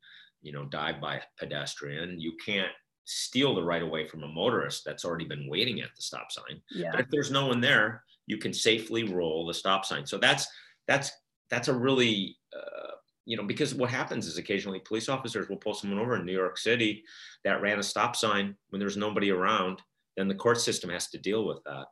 you 0.41 0.51
know, 0.51 0.65
dive 0.65 0.99
by 0.99 1.15
a 1.17 1.21
pedestrian. 1.39 2.19
You 2.19 2.33
can't 2.43 2.71
steal 3.05 3.55
the 3.55 3.63
right 3.63 3.81
of 3.81 3.89
way 3.89 4.05
from 4.05 4.23
a 4.23 4.27
motorist 4.27 4.83
that's 4.85 5.05
already 5.05 5.25
been 5.25 5.47
waiting 5.49 5.81
at 5.81 5.95
the 5.95 6.01
stop 6.01 6.31
sign. 6.31 6.61
Yeah. 6.71 6.91
But 6.91 7.01
if 7.01 7.07
there's 7.09 7.31
no 7.31 7.47
one 7.47 7.61
there, 7.61 8.03
you 8.25 8.37
can 8.37 8.53
safely 8.53 9.03
roll 9.03 9.47
the 9.47 9.53
stop 9.53 9.85
sign. 9.85 10.05
So 10.05 10.17
that's 10.17 10.47
that's 10.87 11.11
that's 11.49 11.69
a 11.69 11.73
really 11.73 12.37
uh, 12.55 12.91
you 13.27 13.35
know 13.35 13.43
because 13.43 13.75
what 13.75 13.89
happens 13.89 14.25
is 14.25 14.37
occasionally 14.37 14.79
police 14.79 15.09
officers 15.09 15.49
will 15.49 15.57
pull 15.57 15.73
someone 15.73 15.99
over 15.99 16.15
in 16.15 16.25
New 16.25 16.31
York 16.31 16.57
City 16.57 17.03
that 17.43 17.61
ran 17.61 17.77
a 17.77 17.83
stop 17.83 18.15
sign 18.15 18.55
when 18.69 18.79
there's 18.79 18.97
nobody 18.97 19.31
around. 19.31 19.81
Then 20.15 20.29
the 20.29 20.33
court 20.33 20.59
system 20.59 20.89
has 20.89 21.09
to 21.09 21.19
deal 21.19 21.45
with 21.45 21.61
that, 21.65 21.85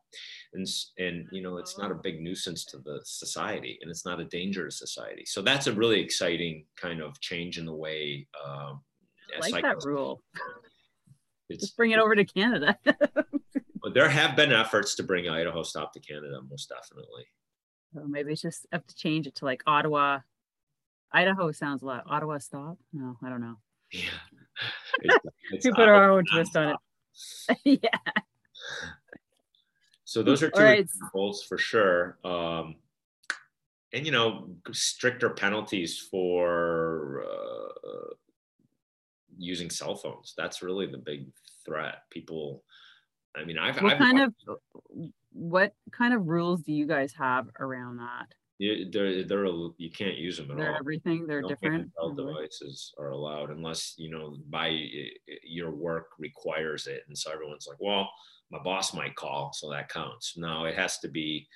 and 0.54 0.66
and 0.98 1.28
you 1.32 1.44
know 1.44 1.58
it's 1.58 1.78
not 1.78 1.92
a 1.92 1.96
big 1.96 2.22
nuisance 2.22 2.64
to 2.66 2.78
the 2.78 3.02
society, 3.04 3.78
and 3.82 3.92
it's 3.92 4.06
not 4.06 4.22
a 4.22 4.26
danger 4.26 4.66
to 4.66 4.72
society. 4.72 5.26
So 5.26 5.42
that's 5.42 5.68
a 5.68 5.74
really 5.74 6.00
exciting 6.00 6.66
kind 6.78 7.02
of 7.02 7.20
change 7.20 7.60
in 7.60 7.66
the 7.66 7.76
way. 7.76 8.26
Um, 8.44 8.82
I 9.36 9.50
like 9.50 9.62
that 9.62 9.84
rule. 9.86 10.24
It's, 11.48 11.62
Just 11.62 11.78
bring 11.78 11.92
it 11.92 12.00
over 12.00 12.16
to 12.16 12.26
Canada. 12.26 12.76
but 12.86 13.94
there 13.94 14.10
have 14.10 14.36
been 14.36 14.52
efforts 14.52 14.96
to 14.96 15.04
bring 15.04 15.30
Idaho 15.30 15.62
stop 15.62 15.94
to 15.94 16.00
Canada, 16.00 16.40
most 16.50 16.70
definitely. 16.70 17.24
So 17.94 18.04
maybe 18.08 18.32
it's 18.32 18.42
just 18.42 18.66
have 18.72 18.88
to 18.88 18.96
change 18.96 19.28
it 19.28 19.36
to 19.36 19.46
like 19.46 19.62
Ottawa. 19.68 20.22
Idaho 21.12 21.52
sounds 21.52 21.82
a 21.82 21.86
lot. 21.86 22.04
Ottawa 22.08 22.38
stop? 22.40 22.78
No, 22.94 23.18
I 23.24 23.30
don't 23.30 23.42
know. 23.42 23.56
Yeah. 23.92 24.02
It's, 25.02 25.16
it's 25.52 25.66
we 25.66 25.74
put 25.74 25.90
our 25.90 26.10
own 26.12 26.24
twist 26.32 26.56
on 26.56 26.70
it. 26.70 26.78
yeah. 27.84 28.00
So 30.06 30.24
those 30.24 30.42
are 30.42 30.50
two 30.50 30.64
right. 30.64 30.80
examples 30.80 31.44
for 31.44 31.58
sure. 31.58 32.18
Um, 32.24 32.76
and 33.92 34.06
you 34.06 34.14
know, 34.14 34.50
stricter 34.72 35.30
penalties 35.30 36.00
for 36.00 37.26
uh, 37.30 38.14
using 39.38 39.70
cell 39.70 39.96
phones. 39.96 40.34
That's 40.38 40.62
really 40.62 40.86
the 40.86 40.98
big 40.98 41.28
threat. 41.66 42.04
People, 42.10 42.64
I 43.36 43.44
mean, 43.44 43.58
I've 43.58 43.82
what 43.82 43.94
I've, 43.94 44.00
kind 44.00 44.22
of 44.22 44.34
what 45.34 45.74
kind 45.92 46.14
of 46.14 46.28
rules 46.28 46.62
do 46.62 46.72
you 46.72 46.86
guys 46.86 47.14
have 47.14 47.50
around 47.60 47.98
that? 47.98 48.28
They're 48.60 49.24
they're 49.24 49.46
you 49.46 49.92
can't 49.92 50.18
use 50.18 50.38
them 50.38 50.52
at 50.52 50.58
they're 50.58 50.72
all. 50.72 50.80
Everything 50.80 51.28
they're 51.28 51.42
no 51.42 51.48
different. 51.50 51.92
Mm-hmm. 52.02 52.16
devices 52.16 52.94
are 52.98 53.10
allowed 53.10 53.50
unless 53.50 53.96
you 53.98 54.10
know 54.10 54.38
by 54.50 54.70
eh, 54.70 55.10
eh, 55.30 55.36
your 55.44 55.72
work 55.72 56.12
requires 56.18 56.88
it, 56.88 57.04
and 57.08 57.18
so 57.18 57.32
everyone's 57.32 57.68
like, 57.68 57.80
well, 57.80 58.10
my 58.52 58.60
boss 58.64 58.94
might 58.94 59.16
call, 59.16 59.52
so 59.54 59.70
that 59.72 59.90
counts. 59.90 60.38
No, 60.38 60.66
it 60.66 60.76
has 60.76 61.00
to 61.00 61.10
be 61.10 61.48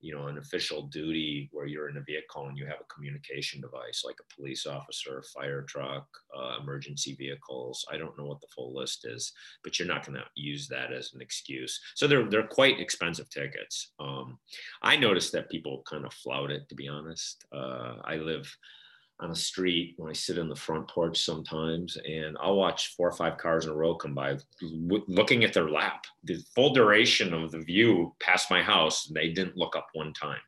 you 0.00 0.14
know 0.14 0.26
an 0.26 0.38
official 0.38 0.82
duty 0.82 1.48
where 1.52 1.66
you're 1.66 1.88
in 1.88 1.96
a 1.96 2.02
vehicle 2.02 2.46
and 2.46 2.58
you 2.58 2.66
have 2.66 2.80
a 2.80 2.94
communication 2.94 3.60
device 3.60 4.02
like 4.04 4.16
a 4.20 4.34
police 4.34 4.66
officer 4.66 5.22
fire 5.34 5.62
truck 5.62 6.06
uh, 6.36 6.58
emergency 6.62 7.14
vehicles. 7.14 7.84
I 7.90 7.96
don't 7.96 8.16
know 8.18 8.26
what 8.26 8.40
the 8.40 8.48
full 8.54 8.74
list 8.74 9.06
is 9.06 9.32
but 9.62 9.78
you're 9.78 9.88
not 9.88 10.06
going 10.06 10.18
to 10.18 10.24
use 10.34 10.68
that 10.68 10.92
as 10.92 11.12
an 11.14 11.20
excuse. 11.20 11.80
So 11.94 12.06
they're 12.06 12.28
they're 12.28 12.46
quite 12.46 12.80
expensive 12.80 13.28
tickets. 13.30 13.92
Um, 13.98 14.38
i 14.82 14.96
noticed 14.96 15.32
that 15.32 15.50
people 15.50 15.82
kind 15.88 16.04
of 16.04 16.12
flout 16.12 16.50
it 16.50 16.68
to 16.68 16.74
be 16.74 16.88
honest. 16.88 17.44
Uh, 17.52 17.96
i 18.04 18.16
live 18.16 18.54
on 19.20 19.30
a 19.30 19.36
street 19.36 19.94
when 19.96 20.10
I 20.10 20.12
sit 20.12 20.38
in 20.38 20.48
the 20.48 20.56
front 20.56 20.88
porch 20.88 21.24
sometimes, 21.24 21.96
and 22.06 22.36
I'll 22.40 22.56
watch 22.56 22.94
four 22.96 23.08
or 23.08 23.12
five 23.12 23.38
cars 23.38 23.64
in 23.64 23.72
a 23.72 23.74
row 23.74 23.94
come 23.94 24.14
by, 24.14 24.36
looking 24.60 25.44
at 25.44 25.52
their 25.52 25.70
lap. 25.70 26.04
The 26.24 26.42
full 26.54 26.74
duration 26.74 27.32
of 27.32 27.50
the 27.50 27.60
view 27.60 28.14
past 28.20 28.50
my 28.50 28.62
house, 28.62 29.04
they 29.06 29.30
didn't 29.30 29.56
look 29.56 29.74
up 29.76 29.88
one 29.94 30.12
time. 30.12 30.40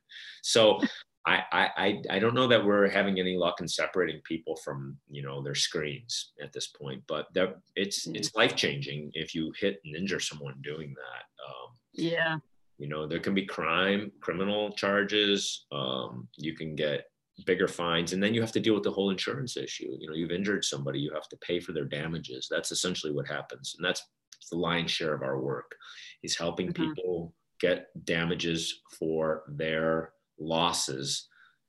So 0.42 0.80
I, 1.28 1.68
I 1.76 2.02
I 2.10 2.18
don't 2.18 2.34
know 2.34 2.46
that 2.46 2.64
we're 2.64 2.88
having 2.88 3.18
any 3.18 3.36
luck 3.36 3.60
in 3.60 3.68
separating 3.68 4.20
people 4.24 4.56
from 4.56 4.96
you 5.10 5.22
know 5.22 5.42
their 5.42 5.54
screens 5.54 6.32
at 6.42 6.52
this 6.52 6.68
point, 6.68 7.02
but 7.06 7.26
that 7.34 7.56
it's 7.76 8.06
mm. 8.06 8.16
it's 8.16 8.34
life 8.34 8.56
changing 8.56 9.10
if 9.14 9.34
you 9.34 9.52
hit 9.58 9.80
and 9.84 9.94
injure 9.94 10.20
someone 10.20 10.54
doing 10.62 10.94
that. 10.94 11.44
Um, 11.46 11.74
yeah. 11.92 12.36
You 12.78 12.88
know, 12.88 13.08
there 13.08 13.18
can 13.18 13.34
be 13.34 13.44
crime, 13.44 14.12
criminal 14.20 14.70
charges. 14.72 15.66
Um, 15.72 16.28
you 16.36 16.54
can 16.54 16.76
get 16.76 17.06
bigger 17.46 17.68
fines 17.68 18.12
and 18.12 18.22
then 18.22 18.34
you 18.34 18.40
have 18.40 18.52
to 18.52 18.60
deal 18.60 18.74
with 18.74 18.82
the 18.82 18.90
whole 18.90 19.10
insurance 19.10 19.56
issue 19.56 19.96
you 20.00 20.08
know 20.08 20.14
you've 20.14 20.32
injured 20.32 20.64
somebody 20.64 20.98
you 20.98 21.12
have 21.12 21.28
to 21.28 21.36
pay 21.38 21.60
for 21.60 21.72
their 21.72 21.84
damages 21.84 22.48
that's 22.50 22.72
essentially 22.72 23.12
what 23.12 23.28
happens 23.28 23.74
and 23.76 23.84
that's 23.84 24.02
the 24.50 24.56
lion's 24.56 24.90
share 24.90 25.14
of 25.14 25.22
our 25.22 25.40
work 25.40 25.74
is 26.22 26.36
helping 26.36 26.72
mm-hmm. 26.72 26.84
people 26.84 27.34
get 27.60 27.86
damages 28.04 28.80
for 28.98 29.44
their 29.48 30.12
losses 30.38 31.28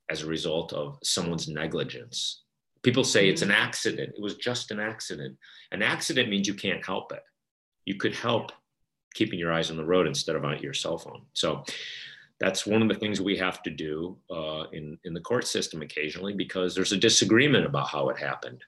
as 0.09 0.23
a 0.23 0.27
result 0.27 0.73
of 0.73 0.97
someone's 1.03 1.47
negligence 1.47 2.43
people 2.83 3.03
say 3.03 3.23
mm-hmm. 3.23 3.33
it's 3.33 3.41
an 3.41 3.49
mm-hmm. 3.49 3.61
accident 3.61 4.13
it 4.15 4.21
was 4.21 4.37
just 4.37 4.71
an 4.71 4.79
accident 4.79 5.37
an 5.71 5.81
accident 5.81 6.29
means 6.29 6.47
you 6.47 6.53
can't 6.53 6.85
help 6.85 7.11
it 7.11 7.23
you 7.85 7.95
could 7.95 8.15
help 8.15 8.51
keeping 9.13 9.39
your 9.39 9.51
eyes 9.51 9.71
on 9.71 9.77
the 9.77 9.85
road 9.85 10.07
instead 10.07 10.35
of 10.35 10.45
on 10.45 10.57
your 10.59 10.73
cell 10.73 10.97
phone 10.97 11.23
so 11.33 11.63
that's 12.39 12.65
one 12.65 12.81
of 12.81 12.87
the 12.87 12.95
things 12.95 13.19
we 13.19 13.35
have 13.37 13.61
to 13.63 13.69
do 13.69 14.17
uh, 14.31 14.63
in, 14.71 14.97
in 15.03 15.13
the 15.13 15.19
court 15.19 15.45
system 15.45 15.81
occasionally 15.81 16.33
because 16.33 16.73
there's 16.73 16.93
a 16.93 16.97
disagreement 16.97 17.65
about 17.65 17.89
how 17.89 18.09
it 18.09 18.17
happened. 18.17 18.63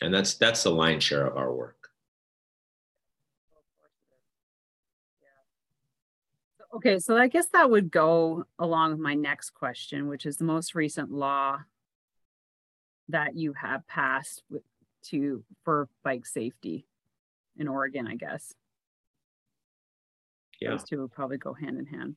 And 0.00 0.14
that's, 0.14 0.34
that's 0.34 0.62
the 0.62 0.70
lion's 0.70 1.02
share 1.02 1.26
of 1.26 1.36
our 1.36 1.52
work. 1.52 1.74
Okay, 6.76 7.00
so 7.00 7.16
I 7.16 7.26
guess 7.26 7.46
that 7.48 7.68
would 7.68 7.90
go 7.90 8.44
along 8.58 8.92
with 8.92 9.00
my 9.00 9.14
next 9.14 9.50
question, 9.50 10.06
which 10.06 10.24
is 10.24 10.36
the 10.36 10.44
most 10.44 10.76
recent 10.76 11.10
law 11.10 11.58
that 13.08 13.34
you 13.34 13.54
have 13.54 13.86
passed 13.88 14.44
with, 14.48 14.62
to 15.06 15.42
for 15.64 15.88
bike 16.04 16.26
safety 16.26 16.86
in 17.56 17.66
Oregon, 17.66 18.06
I 18.06 18.14
guess 18.14 18.54
yeah. 20.60 20.70
those 20.70 20.84
two 20.84 20.98
will 20.98 21.08
probably 21.08 21.38
go 21.38 21.52
hand 21.52 21.78
in 21.78 21.86
hand. 21.86 22.16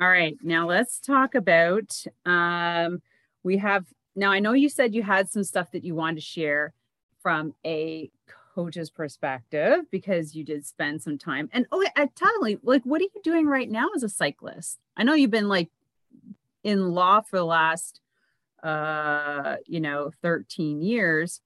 All 0.00 0.08
right, 0.08 0.36
now 0.42 0.68
let's 0.68 1.00
talk 1.00 1.34
about. 1.34 2.04
Um, 2.24 3.02
we 3.42 3.56
have 3.56 3.84
now. 4.14 4.30
I 4.30 4.38
know 4.38 4.52
you 4.52 4.68
said 4.68 4.94
you 4.94 5.02
had 5.02 5.28
some 5.28 5.42
stuff 5.42 5.72
that 5.72 5.84
you 5.84 5.96
wanted 5.96 6.16
to 6.16 6.20
share 6.20 6.72
from 7.20 7.52
a 7.66 8.08
coach's 8.54 8.90
perspective 8.90 9.90
because 9.90 10.36
you 10.36 10.44
did 10.44 10.64
spend 10.64 11.02
some 11.02 11.18
time. 11.18 11.48
And 11.52 11.66
oh, 11.72 11.84
I 11.96 12.08
tell 12.14 12.38
me, 12.40 12.58
like, 12.62 12.82
what 12.84 13.00
are 13.00 13.04
you 13.12 13.22
doing 13.24 13.46
right 13.46 13.68
now 13.68 13.88
as 13.96 14.04
a 14.04 14.08
cyclist? 14.08 14.78
I 14.96 15.02
know 15.02 15.14
you've 15.14 15.32
been 15.32 15.48
like 15.48 15.68
in 16.62 16.90
law 16.90 17.20
for 17.20 17.38
the 17.38 17.44
last, 17.44 18.00
uh, 18.62 19.56
you 19.66 19.80
know, 19.80 20.12
13 20.22 20.80
years, 20.80 21.40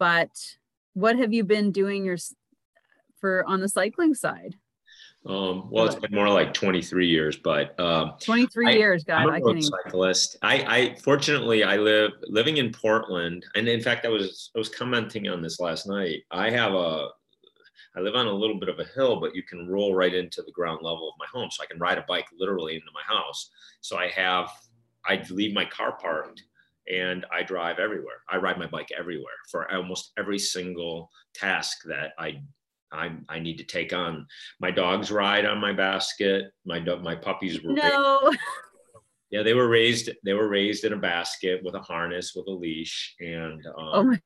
but 0.00 0.56
what 0.94 1.16
have 1.16 1.32
you 1.32 1.44
been 1.44 1.70
doing 1.70 2.04
your 2.04 2.18
for 3.22 3.48
on 3.48 3.60
the 3.60 3.68
cycling 3.68 4.12
side? 4.12 4.56
Um, 5.24 5.70
well, 5.70 5.86
it's 5.86 5.94
been 5.94 6.12
more 6.12 6.28
like 6.28 6.52
23 6.52 7.06
years, 7.06 7.36
but 7.36 7.78
um, 7.78 8.14
23 8.20 8.66
I, 8.66 8.70
years, 8.72 9.04
God, 9.04 9.28
I'm 9.28 9.28
a 9.28 9.40
road 9.40 9.62
cyclist. 9.62 10.36
I, 10.42 10.54
I 10.56 10.94
fortunately 10.96 11.62
I 11.62 11.76
live 11.76 12.10
living 12.24 12.56
in 12.56 12.72
Portland, 12.72 13.46
and 13.54 13.68
in 13.68 13.80
fact, 13.80 14.04
I 14.04 14.08
was 14.08 14.50
I 14.54 14.58
was 14.58 14.68
commenting 14.68 15.28
on 15.28 15.40
this 15.40 15.60
last 15.60 15.86
night. 15.86 16.24
I 16.32 16.50
have 16.50 16.74
a 16.74 17.08
I 17.96 18.00
live 18.00 18.16
on 18.16 18.26
a 18.26 18.32
little 18.32 18.58
bit 18.58 18.68
of 18.68 18.80
a 18.80 18.84
hill, 18.84 19.20
but 19.20 19.36
you 19.36 19.44
can 19.44 19.68
roll 19.68 19.94
right 19.94 20.12
into 20.12 20.42
the 20.42 20.50
ground 20.50 20.80
level 20.82 21.08
of 21.08 21.14
my 21.20 21.26
home, 21.32 21.50
so 21.52 21.62
I 21.62 21.66
can 21.66 21.78
ride 21.78 21.98
a 21.98 22.04
bike 22.08 22.26
literally 22.36 22.74
into 22.74 22.86
my 22.92 23.02
house. 23.06 23.50
So 23.80 23.96
I 23.96 24.08
have 24.08 24.50
I 25.06 25.22
leave 25.30 25.54
my 25.54 25.66
car 25.66 25.96
parked 26.00 26.42
and 26.92 27.24
I 27.32 27.42
drive 27.42 27.78
everywhere. 27.78 28.22
I 28.28 28.36
ride 28.38 28.58
my 28.58 28.66
bike 28.66 28.90
everywhere 28.96 29.38
for 29.50 29.72
almost 29.72 30.12
every 30.18 30.38
single 30.38 31.10
task 31.34 31.82
that 31.84 32.12
I 32.18 32.42
I, 32.92 33.12
I 33.28 33.38
need 33.38 33.58
to 33.58 33.64
take 33.64 33.92
on. 33.92 34.26
My 34.60 34.70
dogs 34.70 35.10
ride 35.10 35.46
on 35.46 35.60
my 35.60 35.72
basket. 35.72 36.52
My 36.64 36.80
my 36.80 37.14
puppies 37.14 37.62
were 37.62 37.72
no. 37.72 38.20
Raised, 38.24 38.38
yeah, 39.30 39.42
they 39.42 39.54
were 39.54 39.68
raised. 39.68 40.10
They 40.24 40.34
were 40.34 40.48
raised 40.48 40.84
in 40.84 40.92
a 40.92 40.98
basket 40.98 41.62
with 41.64 41.74
a 41.74 41.80
harness 41.80 42.34
with 42.34 42.46
a 42.48 42.52
leash, 42.52 43.14
and 43.20 43.64
um, 43.66 43.74
oh. 43.78 44.16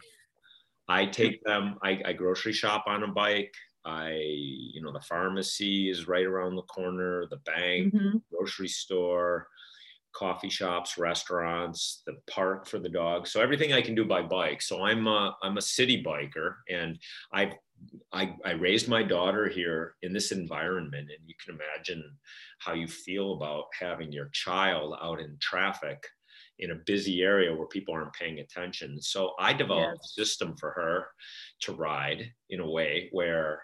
I 0.89 1.07
take 1.07 1.43
them. 1.45 1.79
I, 1.83 2.01
I 2.05 2.13
grocery 2.13 2.53
shop 2.53 2.85
on 2.87 3.03
a 3.03 3.09
bike. 3.09 3.55
I, 3.85 4.19
you 4.21 4.83
know, 4.83 4.93
the 4.93 5.01
pharmacy 5.01 5.89
is 5.89 6.09
right 6.09 6.27
around 6.27 6.57
the 6.57 6.63
corner. 6.63 7.27
The 7.31 7.37
bank, 7.39 7.95
mm-hmm. 7.95 8.19
grocery 8.33 8.69
store, 8.69 9.47
coffee 10.13 10.49
shops, 10.49 10.99
restaurants, 10.99 12.03
the 12.07 12.17
park 12.29 12.67
for 12.67 12.79
the 12.79 12.89
dogs. 12.89 13.31
So 13.31 13.41
everything 13.41 13.73
I 13.73 13.83
can 13.83 13.95
do 13.95 14.05
by 14.05 14.23
bike. 14.23 14.63
So 14.63 14.83
I'm 14.83 15.07
a, 15.07 15.37
I'm 15.43 15.59
a 15.59 15.63
city 15.63 16.03
biker, 16.03 16.55
and 16.69 16.99
I've 17.33 17.53
I, 18.13 18.35
I 18.45 18.53
raised 18.53 18.89
my 18.89 19.03
daughter 19.03 19.49
here 19.49 19.95
in 20.03 20.13
this 20.13 20.33
environment, 20.33 21.09
and 21.11 21.27
you 21.27 21.35
can 21.45 21.57
imagine 21.57 22.03
how 22.61 22.73
you 22.73 22.89
feel 22.89 23.35
about 23.35 23.65
having 23.79 24.13
your 24.13 24.31
child 24.33 24.97
out 25.03 25.21
in 25.21 25.37
traffic 25.41 26.03
in 26.59 26.71
a 26.71 26.81
busy 26.87 27.23
area 27.23 27.55
where 27.55 27.67
people 27.67 27.93
aren't 27.93 28.15
paying 28.15 28.39
attention. 28.39 29.01
So 29.03 29.33
I 29.39 29.53
developed 29.53 29.99
yes. 30.01 30.13
a 30.17 30.25
system 30.25 30.57
for 30.59 30.71
her 30.71 31.07
to 31.63 31.73
ride 31.73 32.31
in 32.49 32.61
a 32.61 32.71
way 32.71 33.09
where 33.13 33.63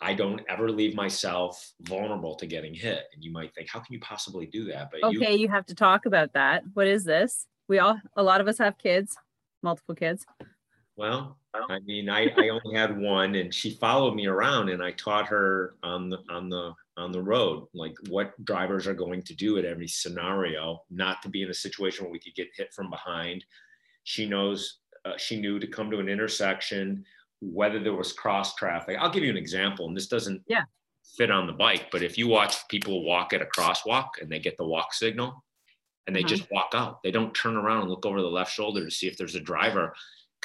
I 0.00 0.14
don't 0.14 0.42
ever 0.48 0.70
leave 0.70 0.94
myself 0.94 1.72
vulnerable 1.80 2.34
to 2.36 2.46
getting 2.46 2.74
hit. 2.74 3.04
And 3.14 3.24
you 3.24 3.32
might 3.32 3.54
think, 3.54 3.68
how 3.68 3.80
can 3.80 3.92
you 3.94 4.00
possibly 4.00 4.46
do 4.46 4.64
that? 4.66 4.90
But 4.92 5.04
okay, 5.04 5.32
you, 5.32 5.40
you 5.40 5.48
have 5.48 5.66
to 5.66 5.74
talk 5.74 6.06
about 6.06 6.34
that. 6.34 6.62
What 6.74 6.86
is 6.86 7.04
this? 7.04 7.46
We 7.68 7.78
all, 7.78 8.00
a 8.16 8.22
lot 8.22 8.40
of 8.40 8.48
us 8.48 8.58
have 8.58 8.78
kids, 8.78 9.16
multiple 9.62 9.94
kids. 9.94 10.24
Well, 10.96 11.36
I 11.52 11.78
mean, 11.80 12.08
I, 12.08 12.32
I 12.36 12.48
only 12.48 12.74
had 12.74 12.98
one, 12.98 13.34
and 13.34 13.52
she 13.52 13.74
followed 13.74 14.14
me 14.14 14.26
around, 14.26 14.70
and 14.70 14.82
I 14.82 14.92
taught 14.92 15.26
her 15.28 15.74
on 15.82 16.08
the 16.08 16.18
on 16.30 16.48
the 16.48 16.72
on 16.96 17.12
the 17.12 17.22
road, 17.22 17.66
like 17.74 17.94
what 18.08 18.32
drivers 18.44 18.86
are 18.86 18.94
going 18.94 19.22
to 19.22 19.34
do 19.34 19.58
at 19.58 19.66
every 19.66 19.88
scenario, 19.88 20.82
not 20.90 21.20
to 21.22 21.28
be 21.28 21.42
in 21.42 21.50
a 21.50 21.54
situation 21.54 22.04
where 22.04 22.12
we 22.12 22.18
could 22.18 22.34
get 22.34 22.48
hit 22.56 22.72
from 22.72 22.88
behind. 22.88 23.44
She 24.04 24.26
knows, 24.26 24.78
uh, 25.04 25.18
she 25.18 25.38
knew 25.38 25.58
to 25.58 25.66
come 25.66 25.90
to 25.90 25.98
an 25.98 26.08
intersection, 26.08 27.04
whether 27.40 27.78
there 27.78 27.94
was 27.94 28.14
cross 28.14 28.54
traffic. 28.54 28.96
I'll 28.98 29.10
give 29.10 29.24
you 29.24 29.30
an 29.30 29.36
example, 29.36 29.86
and 29.86 29.96
this 29.96 30.06
doesn't 30.06 30.42
yeah. 30.48 30.62
fit 31.18 31.30
on 31.30 31.46
the 31.46 31.52
bike, 31.52 31.88
but 31.92 32.02
if 32.02 32.16
you 32.16 32.28
watch 32.28 32.66
people 32.68 33.04
walk 33.04 33.34
at 33.34 33.42
a 33.42 33.46
crosswalk 33.46 34.08
and 34.22 34.32
they 34.32 34.38
get 34.38 34.56
the 34.56 34.64
walk 34.64 34.94
signal, 34.94 35.44
and 36.06 36.16
they 36.16 36.20
uh-huh. 36.20 36.28
just 36.28 36.50
walk 36.50 36.70
out, 36.72 37.02
they 37.02 37.10
don't 37.10 37.34
turn 37.34 37.56
around 37.56 37.82
and 37.82 37.90
look 37.90 38.06
over 38.06 38.22
the 38.22 38.28
left 38.28 38.52
shoulder 38.52 38.84
to 38.84 38.90
see 38.90 39.08
if 39.08 39.18
there's 39.18 39.34
a 39.34 39.40
driver 39.40 39.92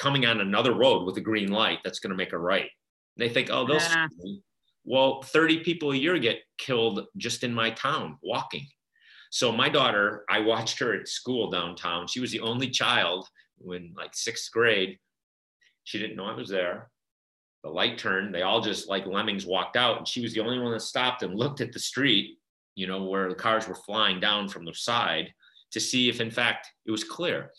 coming 0.02 0.26
on 0.26 0.40
another 0.40 0.74
road 0.74 1.04
with 1.04 1.16
a 1.16 1.20
green 1.20 1.52
light 1.52 1.78
that's 1.84 2.00
going 2.00 2.10
to 2.10 2.16
make 2.16 2.32
a 2.32 2.38
right. 2.38 2.68
They 3.16 3.28
think, 3.28 3.50
oh, 3.52 3.64
they'll 3.64 3.76
yeah. 3.76 4.08
Well, 4.84 5.22
30 5.22 5.60
people 5.60 5.92
a 5.92 5.96
year 5.96 6.18
get 6.18 6.40
killed 6.58 7.06
just 7.16 7.44
in 7.44 7.54
my 7.54 7.70
town 7.70 8.18
walking. 8.20 8.66
So 9.30 9.52
my 9.52 9.68
daughter, 9.68 10.24
I 10.28 10.40
watched 10.40 10.80
her 10.80 10.92
at 10.92 11.06
school 11.06 11.52
downtown. 11.52 12.08
She 12.08 12.18
was 12.18 12.32
the 12.32 12.40
only 12.40 12.68
child 12.68 13.28
when 13.58 13.94
like 13.96 14.12
sixth 14.12 14.50
grade. 14.50 14.98
She 15.84 16.00
didn't 16.00 16.16
know 16.16 16.26
I 16.26 16.34
was 16.34 16.48
there. 16.48 16.90
The 17.62 17.70
light 17.70 17.96
turned. 17.96 18.34
They 18.34 18.42
all 18.42 18.60
just 18.60 18.88
like 18.88 19.06
lemmings 19.06 19.46
walked 19.46 19.76
out. 19.76 19.98
And 19.98 20.08
she 20.08 20.20
was 20.20 20.34
the 20.34 20.40
only 20.40 20.58
one 20.58 20.72
that 20.72 20.80
stopped 20.80 21.22
and 21.22 21.38
looked 21.38 21.60
at 21.60 21.72
the 21.72 21.78
street, 21.78 22.38
you 22.74 22.88
know, 22.88 23.04
where 23.04 23.28
the 23.28 23.36
cars 23.36 23.68
were 23.68 23.76
flying 23.76 24.18
down 24.18 24.48
from 24.48 24.64
the 24.64 24.74
side 24.74 25.32
to 25.70 25.78
see 25.78 26.08
if 26.08 26.20
in 26.20 26.30
fact 26.30 26.66
it 26.86 26.90
was 26.90 27.04
clear 27.04 27.52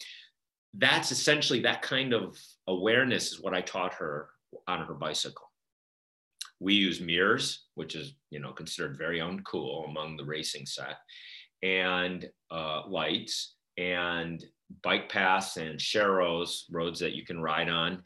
that's 0.76 1.12
essentially 1.12 1.60
that 1.62 1.82
kind 1.82 2.14
of 2.14 2.38
awareness 2.68 3.34
is 3.34 3.42
what 3.42 3.54
I 3.54 3.62
taught 3.62 3.94
her 3.96 4.30
on 4.68 4.86
her 4.86 4.94
bicycle. 4.94 5.50
We 6.60 6.74
use 6.74 7.02
mirrors, 7.02 7.66
which 7.76 7.96
is 7.96 8.16
you 8.30 8.40
know 8.40 8.52
considered 8.52 8.98
very 8.98 9.20
uncool 9.20 9.88
among 9.90 10.18
the 10.18 10.26
racing 10.26 10.66
set, 10.66 10.98
and 11.62 12.28
uh, 12.52 12.84
lights 12.88 13.56
and 13.78 14.44
bike 14.84 15.10
paths 15.10 15.58
and 15.58 15.80
sharrows, 15.80 16.64
roads 16.72 17.00
that 17.00 17.14
you 17.14 17.26
can 17.26 17.40
ride 17.42 17.70
on, 17.70 18.02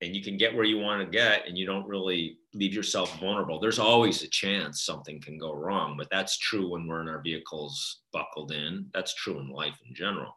and 0.00 0.16
you 0.16 0.22
can 0.22 0.36
get 0.36 0.54
where 0.54 0.64
you 0.64 0.78
want 0.78 1.02
to 1.02 1.16
get, 1.16 1.46
and 1.46 1.56
you 1.56 1.66
don't 1.66 1.86
really 1.86 2.38
leave 2.54 2.72
yourself 2.72 3.18
vulnerable. 3.20 3.60
There's 3.60 3.78
always 3.78 4.22
a 4.22 4.28
chance 4.28 4.84
something 4.84 5.20
can 5.20 5.38
go 5.38 5.52
wrong, 5.52 5.96
but 5.96 6.08
that's 6.10 6.38
true 6.38 6.70
when 6.70 6.86
we're 6.86 7.02
in 7.02 7.08
our 7.08 7.22
vehicles 7.22 8.00
buckled 8.12 8.52
in. 8.52 8.86
That's 8.94 9.14
true 9.14 9.38
in 9.38 9.50
life 9.50 9.78
in 9.86 9.94
general. 9.94 10.34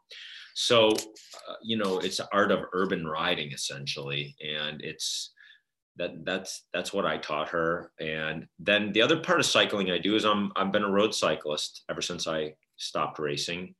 So, 0.55 0.89
uh, 0.89 1.55
you 1.63 1.77
know, 1.77 1.99
it's 1.99 2.17
the 2.17 2.27
art 2.33 2.51
of 2.51 2.65
urban 2.73 3.05
riding 3.05 3.51
essentially, 3.51 4.35
and 4.41 4.81
it's 4.81 5.31
that 5.97 6.25
that's 6.25 6.65
that's 6.73 6.93
what 6.93 7.05
I 7.05 7.17
taught 7.17 7.49
her. 7.49 7.91
And 7.99 8.47
then 8.59 8.91
the 8.91 9.01
other 9.01 9.19
part 9.19 9.39
of 9.39 9.45
cycling 9.45 9.91
I 9.91 9.97
do 9.97 10.15
is 10.15 10.25
I'm 10.25 10.51
I've 10.55 10.71
been 10.71 10.83
a 10.83 10.91
road 10.91 11.13
cyclist 11.13 11.83
ever 11.89 12.01
since 12.01 12.27
I 12.27 12.53
stopped 12.77 13.19
racing, 13.19 13.75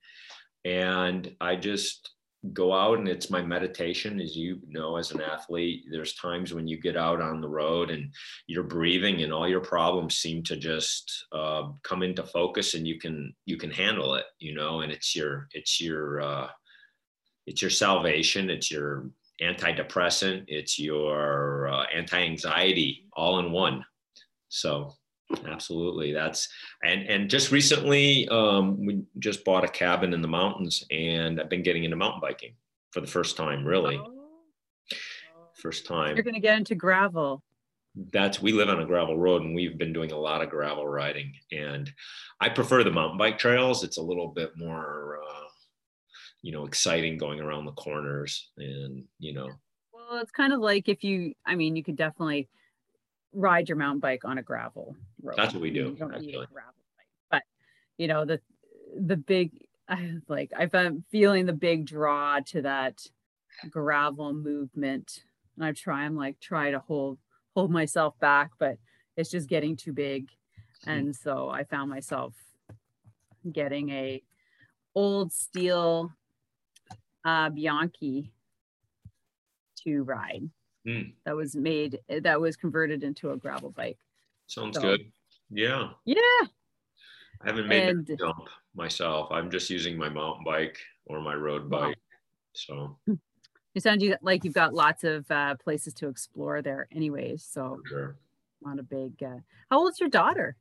and 0.65 1.33
I 1.41 1.55
just 1.55 2.11
go 2.53 2.73
out 2.73 2.97
and 2.97 3.07
it's 3.07 3.29
my 3.29 3.41
meditation 3.41 4.19
as 4.19 4.35
you 4.35 4.59
know 4.67 4.97
as 4.97 5.11
an 5.11 5.21
athlete 5.21 5.83
there's 5.91 6.15
times 6.15 6.53
when 6.53 6.67
you 6.67 6.81
get 6.81 6.97
out 6.97 7.21
on 7.21 7.39
the 7.39 7.47
road 7.47 7.91
and 7.91 8.11
you're 8.47 8.63
breathing 8.63 9.21
and 9.21 9.31
all 9.31 9.47
your 9.47 9.61
problems 9.61 10.17
seem 10.17 10.41
to 10.41 10.55
just 10.55 11.27
uh, 11.33 11.69
come 11.83 12.01
into 12.01 12.23
focus 12.23 12.73
and 12.73 12.87
you 12.87 12.99
can 12.99 13.31
you 13.45 13.57
can 13.57 13.69
handle 13.69 14.15
it 14.15 14.25
you 14.39 14.55
know 14.55 14.81
and 14.81 14.91
it's 14.91 15.15
your 15.15 15.47
it's 15.51 15.79
your 15.79 16.21
uh, 16.21 16.47
it's 17.47 17.61
your 17.61 17.71
salvation. 17.71 18.49
It's 18.49 18.71
your 18.71 19.09
antidepressant. 19.41 20.45
It's 20.47 20.77
your 20.79 21.67
uh, 21.67 21.85
anti-anxiety 21.93 23.07
all 23.13 23.39
in 23.39 23.51
one. 23.51 23.83
So 24.49 24.93
absolutely. 25.47 26.13
That's 26.13 26.47
and 26.83 27.07
and 27.07 27.29
just 27.29 27.51
recently 27.51 28.27
um, 28.29 28.85
we 28.85 29.03
just 29.19 29.43
bought 29.43 29.63
a 29.63 29.67
cabin 29.67 30.13
in 30.13 30.21
the 30.21 30.27
mountains 30.27 30.83
and 30.91 31.39
i've 31.39 31.49
been 31.49 31.63
getting 31.63 31.83
into 31.83 31.95
mountain 31.95 32.21
biking 32.21 32.53
for 32.91 33.01
the 33.01 33.07
first 33.07 33.37
time 33.37 33.65
really. 33.65 33.97
Oh. 33.97 34.27
first 35.55 35.85
time. 35.85 36.15
You're 36.15 36.23
going 36.23 36.33
to 36.33 36.41
get 36.41 36.57
into 36.57 36.75
gravel. 36.75 37.43
That's 38.11 38.41
we 38.41 38.51
live 38.51 38.69
on 38.69 38.81
a 38.81 38.85
gravel 38.85 39.17
road 39.17 39.41
and 39.41 39.55
we've 39.55 39.77
been 39.77 39.93
doing 39.93 40.11
a 40.11 40.17
lot 40.17 40.41
of 40.41 40.49
gravel 40.49 40.87
riding 40.87 41.33
and 41.51 41.91
i 42.39 42.47
prefer 42.47 42.83
the 42.83 42.91
mountain 42.91 43.17
bike 43.17 43.37
trails. 43.37 43.83
It's 43.83 43.97
a 43.97 44.01
little 44.01 44.29
bit 44.29 44.51
more 44.57 45.19
uh, 45.27 45.40
you 46.41 46.51
know 46.51 46.65
exciting 46.65 47.17
going 47.17 47.39
around 47.39 47.65
the 47.65 47.71
corners 47.73 48.49
and 48.57 49.03
you 49.19 49.33
know. 49.33 49.49
Well 49.93 50.19
it's 50.19 50.31
kind 50.31 50.53
of 50.53 50.59
like 50.59 50.89
if 50.89 51.03
you 51.03 51.33
i 51.45 51.55
mean 51.55 51.75
you 51.75 51.83
could 51.83 51.95
definitely 51.95 52.49
ride 53.33 53.69
your 53.69 53.77
mountain 53.77 53.99
bike 53.99 54.25
on 54.25 54.37
a 54.37 54.43
gravel 54.43 54.95
road. 55.21 55.35
That's 55.37 55.53
what 55.53 55.61
we 55.61 55.71
do 55.71 55.89
you 55.89 55.95
don't 55.95 56.19
need 56.19 56.35
a 56.35 56.47
gravel 56.51 56.73
bike 56.97 57.07
but 57.29 57.43
you 57.97 58.07
know 58.07 58.25
the 58.25 58.41
the 58.99 59.17
big 59.17 59.51
I 59.87 60.15
like 60.27 60.51
i'm 60.57 61.03
feeling 61.11 61.45
the 61.45 61.53
big 61.53 61.85
draw 61.85 62.39
to 62.47 62.61
that 62.61 63.05
gravel 63.69 64.33
movement 64.33 65.23
and 65.55 65.65
i 65.65 65.71
try 65.73 66.03
i'm 66.03 66.15
like 66.15 66.39
try 66.39 66.71
to 66.71 66.79
hold 66.79 67.17
hold 67.55 67.71
myself 67.71 68.17
back 68.19 68.51
but 68.57 68.77
it's 69.17 69.29
just 69.29 69.49
getting 69.49 69.75
too 69.75 69.91
big. 69.91 70.29
Hmm. 70.85 70.89
And 70.89 71.15
so 71.15 71.49
i 71.49 71.63
found 71.63 71.89
myself 71.89 72.33
getting 73.51 73.89
a 73.89 74.21
old 74.95 75.31
steel 75.31 76.11
uh, 77.25 77.49
Bianchi 77.49 78.31
to 79.83 80.03
ride. 80.03 80.49
Mm. 80.87 81.13
That 81.25 81.35
was 81.35 81.55
made. 81.55 81.99
That 82.09 82.39
was 82.39 82.55
converted 82.55 83.03
into 83.03 83.31
a 83.31 83.37
gravel 83.37 83.69
bike. 83.71 83.99
Sounds 84.47 84.75
so, 84.75 84.81
good. 84.81 85.11
Yeah. 85.49 85.89
Yeah. 86.05 86.15
I 87.41 87.47
haven't 87.47 87.67
made 87.67 87.89
and, 87.89 88.05
the 88.05 88.15
jump 88.17 88.47
myself. 88.75 89.31
I'm 89.31 89.49
just 89.49 89.69
using 89.69 89.97
my 89.97 90.09
mountain 90.09 90.43
bike 90.43 90.77
or 91.05 91.21
my 91.21 91.35
road 91.35 91.69
bike. 91.69 91.97
So. 92.53 92.97
It 93.73 93.83
sounds 93.83 94.03
like 94.21 94.43
you've 94.43 94.53
got 94.53 94.73
lots 94.73 95.05
of 95.05 95.31
uh, 95.31 95.55
places 95.55 95.93
to 95.93 96.09
explore 96.09 96.61
there, 96.61 96.89
anyways. 96.91 97.43
So. 97.43 97.79
sure. 97.87 98.17
Not 98.61 98.79
a 98.79 98.83
big. 98.83 99.13
Uh, 99.23 99.37
how 99.69 99.79
old's 99.79 99.99
your 99.99 100.09
daughter? 100.09 100.55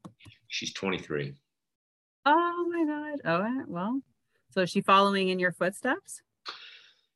She's 0.49 0.73
23. 0.73 1.35
Oh 2.27 2.71
my 2.73 2.85
God. 2.85 3.21
Oh 3.25 3.65
well. 3.67 4.01
So 4.51 4.63
is 4.63 4.71
she 4.71 4.81
following 4.81 5.29
in 5.29 5.39
your 5.39 5.53
footsteps? 5.53 6.23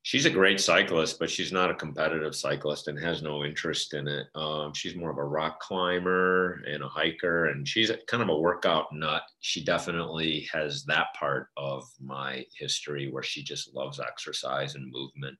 She's 0.05 0.27
a 0.27 0.29
great 0.29 0.59
cyclist, 0.59 1.17
but 1.17 1.31
she's 1.31 1.51
not 1.51 1.71
a 1.71 1.75
competitive 1.75 2.35
cyclist 2.35 2.87
and 2.87 3.03
has 3.03 3.23
no 3.23 3.43
interest 3.43 3.95
in 3.95 4.07
it. 4.07 4.27
Um, 4.35 4.71
she's 4.71 4.95
more 4.95 5.09
of 5.09 5.17
a 5.17 5.23
rock 5.23 5.59
climber 5.59 6.61
and 6.67 6.83
a 6.83 6.87
hiker, 6.87 7.47
and 7.47 7.67
she's 7.67 7.91
kind 8.05 8.21
of 8.21 8.29
a 8.29 8.39
workout 8.39 8.93
nut. 8.93 9.23
She 9.39 9.63
definitely 9.63 10.47
has 10.53 10.83
that 10.83 11.07
part 11.15 11.47
of 11.57 11.89
my 11.99 12.45
history 12.55 13.09
where 13.11 13.23
she 13.23 13.41
just 13.41 13.73
loves 13.73 13.99
exercise 13.99 14.75
and 14.75 14.93
movement, 14.93 15.39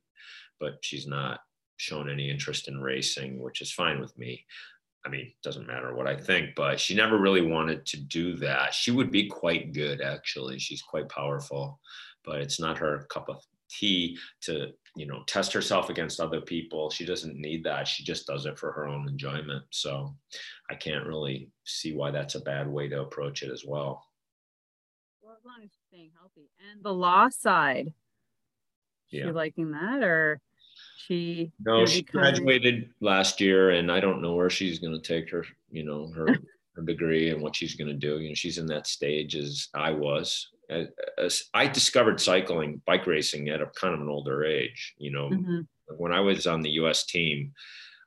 but 0.59 0.79
she's 0.81 1.05
not 1.05 1.41
shown 1.77 2.09
any 2.09 2.31
interest 2.31 2.67
in 2.67 2.81
racing, 2.81 3.39
which 3.39 3.61
is 3.61 3.71
fine 3.71 3.99
with 3.99 4.17
me. 4.17 4.43
I 5.05 5.09
mean, 5.09 5.27
it 5.27 5.43
doesn't 5.43 5.67
matter 5.67 5.93
what 5.93 6.07
I 6.07 6.17
think, 6.17 6.55
but 6.55 6.79
she 6.79 6.95
never 6.95 7.19
really 7.19 7.43
wanted 7.43 7.85
to 7.85 7.97
do 7.97 8.35
that. 8.37 8.73
She 8.73 8.89
would 8.89 9.11
be 9.11 9.27
quite 9.27 9.73
good, 9.73 10.01
actually. 10.01 10.57
She's 10.57 10.81
quite 10.81 11.07
powerful, 11.07 11.79
but 12.23 12.41
it's 12.41 12.59
not 12.59 12.79
her 12.79 13.05
cup 13.11 13.29
of 13.29 13.43
to 13.79 14.67
you 14.95 15.05
know 15.05 15.23
test 15.27 15.53
herself 15.53 15.89
against 15.89 16.19
other 16.19 16.41
people. 16.41 16.89
She 16.89 17.05
doesn't 17.05 17.35
need 17.35 17.63
that. 17.65 17.87
She 17.87 18.03
just 18.03 18.27
does 18.27 18.45
it 18.45 18.57
for 18.57 18.71
her 18.71 18.87
own 18.87 19.07
enjoyment. 19.07 19.63
So 19.69 20.15
i 20.69 20.75
can't 20.75 21.05
really 21.05 21.49
see 21.63 21.93
why 21.93 22.11
that's 22.11 22.35
a 22.35 22.41
bad 22.41 22.67
way 22.67 22.87
to 22.89 23.01
approach 23.01 23.43
it 23.43 23.51
as 23.51 23.63
well. 23.65 24.03
Well 25.21 25.35
as 25.37 25.45
long 25.45 25.57
as 25.63 25.69
she's 25.71 25.85
staying 25.87 26.11
healthy. 26.17 26.49
And 26.71 26.83
the 26.83 26.93
law 26.93 27.29
side. 27.29 27.93
Yeah. 29.11 29.25
she 29.25 29.31
liking 29.31 29.71
that 29.71 30.03
or 30.03 30.41
she 30.97 31.51
no 31.63 31.85
she 31.85 32.01
graduated 32.01 32.89
last 32.99 33.39
year 33.39 33.69
and 33.69 33.91
i 33.91 33.99
don't 33.99 34.21
know 34.21 34.33
where 34.33 34.49
she's 34.49 34.79
going 34.79 34.99
to 34.99 35.07
take 35.07 35.29
her 35.29 35.45
you 35.69 35.85
know 35.85 36.11
her 36.15 36.27
her 36.75 36.81
degree 36.81 37.29
and 37.29 37.41
what 37.41 37.55
she's 37.55 37.75
going 37.75 37.87
to 37.87 37.93
do. 37.93 38.19
You 38.19 38.29
know 38.29 38.35
she's 38.35 38.57
in 38.57 38.65
that 38.67 38.87
stage 38.87 39.35
as 39.35 39.69
i 39.73 39.91
was 39.91 40.49
I 41.53 41.67
discovered 41.67 42.19
cycling, 42.19 42.81
bike 42.85 43.07
racing 43.07 43.49
at 43.49 43.61
a 43.61 43.67
kind 43.67 43.93
of 43.93 44.01
an 44.01 44.09
older 44.09 44.43
age. 44.45 44.95
You 44.97 45.11
know, 45.11 45.29
mm-hmm. 45.29 45.59
when 45.97 46.11
I 46.11 46.19
was 46.19 46.47
on 46.47 46.61
the 46.61 46.71
U.S. 46.71 47.05
team, 47.05 47.53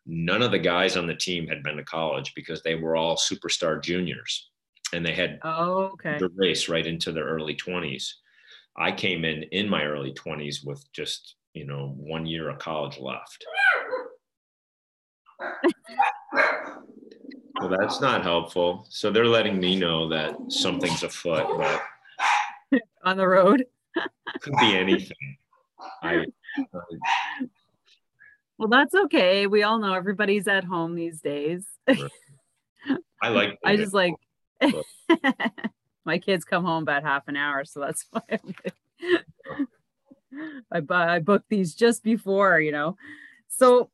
none 0.07 0.43
of 0.43 0.51
the 0.51 0.59
guys 0.59 0.97
on 0.97 1.07
the 1.07 1.15
team 1.15 1.47
had 1.47 1.63
been 1.63 1.77
to 1.77 1.85
college 1.85 2.33
because 2.35 2.63
they 2.63 2.75
were 2.75 2.97
all 2.97 3.17
superstar 3.17 3.83
juniors, 3.83 4.51
and 4.93 5.05
they 5.05 5.15
had 5.15 5.39
oh, 5.43 5.91
okay. 5.93 6.19
the 6.19 6.31
race 6.35 6.69
right 6.69 6.87
into 6.87 7.13
their 7.13 7.27
early 7.27 7.55
twenties. 7.55 8.17
I 8.77 8.93
came 8.93 9.25
in 9.25 9.45
in 9.45 9.69
my 9.69 9.85
early 9.85 10.13
twenties 10.13 10.63
with 10.65 10.85
just 10.93 11.37
you 11.55 11.67
know 11.67 11.95
one 11.97 12.27
year 12.27 12.49
of 12.49 12.59
college 12.59 12.99
left. 12.99 13.45
well, 17.61 17.69
that's 17.79 18.01
not 18.01 18.23
helpful. 18.23 18.87
So 18.89 19.11
they're 19.11 19.27
letting 19.27 19.61
me 19.61 19.77
know 19.77 20.09
that 20.09 20.37
something's 20.49 21.03
afoot, 21.03 21.47
but 21.57 21.83
on 23.09 23.17
the 23.17 23.27
road? 23.27 23.65
Could 24.41 24.55
be 24.61 24.77
anything. 24.77 25.37
I, 26.03 26.27
uh, 26.59 26.81
Well, 28.59 28.69
that's 28.69 28.95
okay. 28.95 29.47
We 29.47 29.63
all 29.63 29.79
know 29.79 29.95
everybody's 29.95 30.49
at 30.49 30.65
home 30.65 30.95
these 30.95 31.21
days. 31.21 31.65
I 33.23 33.29
like. 33.29 33.59
I 33.65 33.77
just 33.77 33.95
like. 33.95 34.15
my 36.05 36.19
kids 36.19 36.45
come 36.45 36.65
home 36.65 36.83
about 36.83 37.03
half 37.03 37.29
an 37.29 37.37
hour, 37.37 37.65
so 37.65 37.81
that's 37.81 38.07
why 38.11 38.41
I 40.73 40.83
I 40.91 41.19
booked 41.21 41.49
these 41.49 41.75
just 41.75 42.03
before, 42.03 42.61
you 42.61 42.73
know. 42.73 42.97
So 43.49 43.91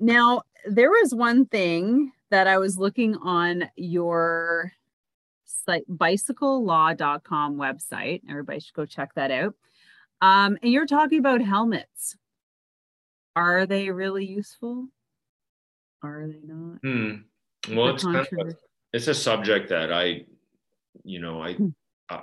now 0.00 0.42
there 0.66 0.90
was 0.90 1.14
one 1.14 1.46
thing 1.46 2.12
that 2.30 2.46
I 2.46 2.58
was 2.58 2.78
looking 2.78 3.16
on 3.16 3.68
your 3.76 4.72
site, 5.64 5.84
bicyclelaw.com 5.88 7.56
website. 7.56 8.22
Everybody 8.28 8.60
should 8.60 8.74
go 8.74 8.86
check 8.86 9.14
that 9.14 9.30
out. 9.30 9.54
Um, 10.20 10.58
and 10.62 10.72
you're 10.72 10.86
talking 10.86 11.18
about 11.18 11.40
helmets. 11.40 12.16
Are 13.36 13.66
they 13.66 13.90
really 13.90 14.26
useful? 14.26 14.88
Are 16.02 16.26
they 16.26 16.40
not? 16.44 16.78
Hmm. 16.82 17.74
Well, 17.76 17.94
it's, 17.94 18.04
kind 18.04 18.16
of 18.16 18.28
a, 18.32 18.54
it's 18.92 19.08
a 19.08 19.14
subject 19.14 19.68
that 19.68 19.92
I, 19.92 20.24
you 21.04 21.20
know, 21.20 21.42
I, 21.42 21.54
hmm. 21.54 21.68
uh, 22.10 22.22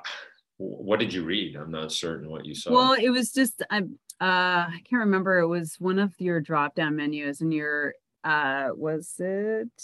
what 0.57 0.99
did 0.99 1.13
you 1.13 1.23
read? 1.23 1.55
I'm 1.55 1.71
not 1.71 1.91
certain 1.91 2.29
what 2.29 2.45
you 2.45 2.55
saw. 2.55 2.71
Well, 2.71 2.93
it 2.93 3.09
was 3.09 3.31
just, 3.31 3.61
I, 3.69 3.79
uh, 3.79 3.83
I 4.21 4.81
can't 4.89 5.01
remember. 5.01 5.39
It 5.39 5.47
was 5.47 5.75
one 5.79 5.99
of 5.99 6.13
your 6.19 6.41
drop 6.41 6.75
down 6.75 6.95
menus 6.95 7.41
and 7.41 7.53
your, 7.53 7.93
uh, 8.23 8.69
was 8.73 9.13
it, 9.19 9.83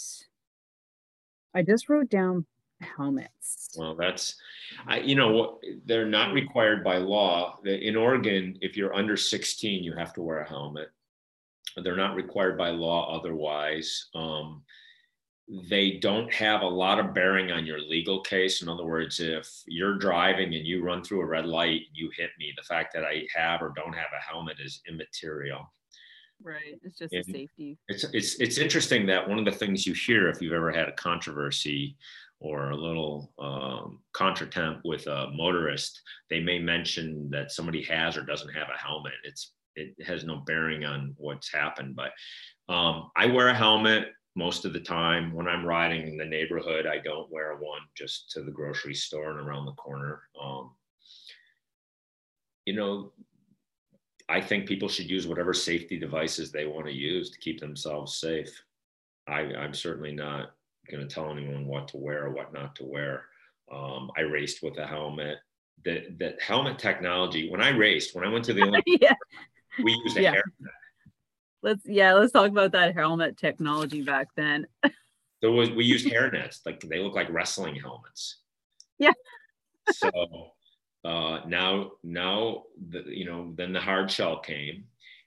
I 1.54 1.62
just 1.62 1.88
wrote 1.88 2.08
down 2.08 2.46
helmets. 2.82 3.70
Well, 3.76 3.94
that's, 3.94 4.36
I, 4.86 5.00
you 5.00 5.14
know, 5.14 5.58
they're 5.86 6.06
not 6.06 6.30
hmm. 6.30 6.34
required 6.34 6.84
by 6.84 6.98
law. 6.98 7.58
In 7.64 7.96
Oregon, 7.96 8.58
if 8.60 8.76
you're 8.76 8.94
under 8.94 9.16
16, 9.16 9.82
you 9.82 9.92
have 9.94 10.12
to 10.14 10.22
wear 10.22 10.40
a 10.40 10.48
helmet. 10.48 10.90
They're 11.82 11.96
not 11.96 12.16
required 12.16 12.58
by 12.58 12.70
law 12.70 13.16
otherwise. 13.16 14.08
Um, 14.14 14.62
they 15.68 15.92
don't 15.98 16.32
have 16.32 16.62
a 16.62 16.66
lot 16.66 16.98
of 16.98 17.14
bearing 17.14 17.50
on 17.50 17.66
your 17.66 17.80
legal 17.80 18.20
case. 18.20 18.62
In 18.62 18.68
other 18.68 18.84
words, 18.84 19.20
if 19.20 19.48
you're 19.66 19.98
driving 19.98 20.54
and 20.54 20.66
you 20.66 20.82
run 20.82 21.02
through 21.02 21.22
a 21.22 21.26
red 21.26 21.46
light, 21.46 21.82
you 21.92 22.10
hit 22.16 22.30
me, 22.38 22.52
the 22.56 22.62
fact 22.62 22.94
that 22.94 23.04
I 23.04 23.26
have 23.34 23.60
or 23.60 23.72
don't 23.74 23.94
have 23.94 24.10
a 24.16 24.22
helmet 24.22 24.58
is 24.60 24.80
immaterial. 24.88 25.70
Right. 26.42 26.78
It's 26.82 26.98
just 26.98 27.12
and 27.12 27.22
a 27.22 27.32
safety. 27.32 27.78
It's 27.88 28.04
it's 28.12 28.40
it's 28.40 28.58
interesting 28.58 29.06
that 29.06 29.28
one 29.28 29.38
of 29.38 29.44
the 29.44 29.52
things 29.52 29.86
you 29.86 29.94
hear 29.94 30.28
if 30.28 30.40
you've 30.42 30.52
ever 30.52 30.72
had 30.72 30.88
a 30.88 30.92
controversy 30.92 31.96
or 32.42 32.70
a 32.70 32.76
little 32.76 33.32
um, 33.38 34.00
contretemps 34.14 34.80
with 34.84 35.06
a 35.06 35.30
motorist, 35.32 36.02
they 36.28 36.40
may 36.40 36.58
mention 36.58 37.30
that 37.30 37.52
somebody 37.52 37.82
has 37.84 38.16
or 38.16 38.22
doesn't 38.22 38.52
have 38.52 38.68
a 38.68 38.78
helmet. 38.78 39.12
It's 39.24 39.52
it 39.76 39.94
has 40.04 40.24
no 40.24 40.36
bearing 40.36 40.84
on 40.84 41.14
what's 41.16 41.52
happened. 41.52 41.96
But 41.96 42.10
um, 42.72 43.10
I 43.16 43.26
wear 43.26 43.48
a 43.48 43.54
helmet 43.54 44.08
most 44.34 44.64
of 44.64 44.72
the 44.72 44.80
time 44.80 45.32
when 45.32 45.46
I'm 45.46 45.64
riding 45.64 46.08
in 46.08 46.18
the 46.18 46.24
neighborhood. 46.24 46.86
I 46.86 46.98
don't 46.98 47.30
wear 47.30 47.56
one 47.56 47.80
just 47.96 48.30
to 48.32 48.42
the 48.42 48.50
grocery 48.50 48.94
store 48.94 49.30
and 49.30 49.40
around 49.40 49.64
the 49.64 49.72
corner. 49.72 50.22
Um, 50.42 50.72
you 52.66 52.74
know, 52.74 53.12
I 54.28 54.40
think 54.40 54.66
people 54.66 54.88
should 54.88 55.08
use 55.08 55.26
whatever 55.26 55.54
safety 55.54 55.98
devices 55.98 56.50
they 56.50 56.66
want 56.66 56.86
to 56.86 56.92
use 56.92 57.30
to 57.30 57.38
keep 57.38 57.60
themselves 57.60 58.18
safe. 58.18 58.62
I, 59.28 59.40
I'm 59.40 59.74
certainly 59.74 60.12
not 60.12 60.54
going 60.92 61.06
to 61.06 61.12
tell 61.12 61.30
anyone 61.30 61.66
what 61.66 61.88
to 61.88 61.96
wear 61.96 62.26
or 62.26 62.30
what 62.30 62.52
not 62.52 62.76
to 62.76 62.84
wear. 62.84 63.24
Um, 63.72 64.10
I 64.16 64.20
raced 64.20 64.62
with 64.62 64.78
a 64.78 64.86
helmet. 64.86 65.38
The, 65.84 66.06
the 66.18 66.36
helmet 66.40 66.78
technology, 66.78 67.50
when 67.50 67.60
I 67.60 67.70
raced, 67.70 68.14
when 68.14 68.24
I 68.24 68.32
went 68.32 68.44
to 68.44 68.52
the 68.52 68.62
Olympics, 68.68 68.98
yeah 69.00 69.14
we 69.82 69.92
used 70.04 70.16
a 70.16 70.22
yeah. 70.22 70.34
hairnet. 70.34 70.70
Let's 71.62 71.82
yeah, 71.86 72.14
let's 72.14 72.32
talk 72.32 72.50
about 72.50 72.72
that 72.72 72.94
helmet 72.94 73.36
technology 73.36 74.02
back 74.02 74.28
then. 74.36 74.66
there 75.40 75.50
was 75.50 75.70
we 75.70 75.84
used 75.84 76.06
hairnets, 76.12 76.60
like 76.66 76.80
they 76.80 76.98
look 76.98 77.14
like 77.14 77.30
wrestling 77.30 77.76
helmets. 77.76 78.40
Yeah. 78.98 79.12
so 79.90 80.52
uh, 81.04 81.40
now 81.46 81.92
now 82.02 82.64
the, 82.90 83.04
you 83.06 83.24
know 83.24 83.52
then 83.56 83.72
the 83.72 83.80
hard 83.80 84.10
shell 84.10 84.38
came 84.38 84.84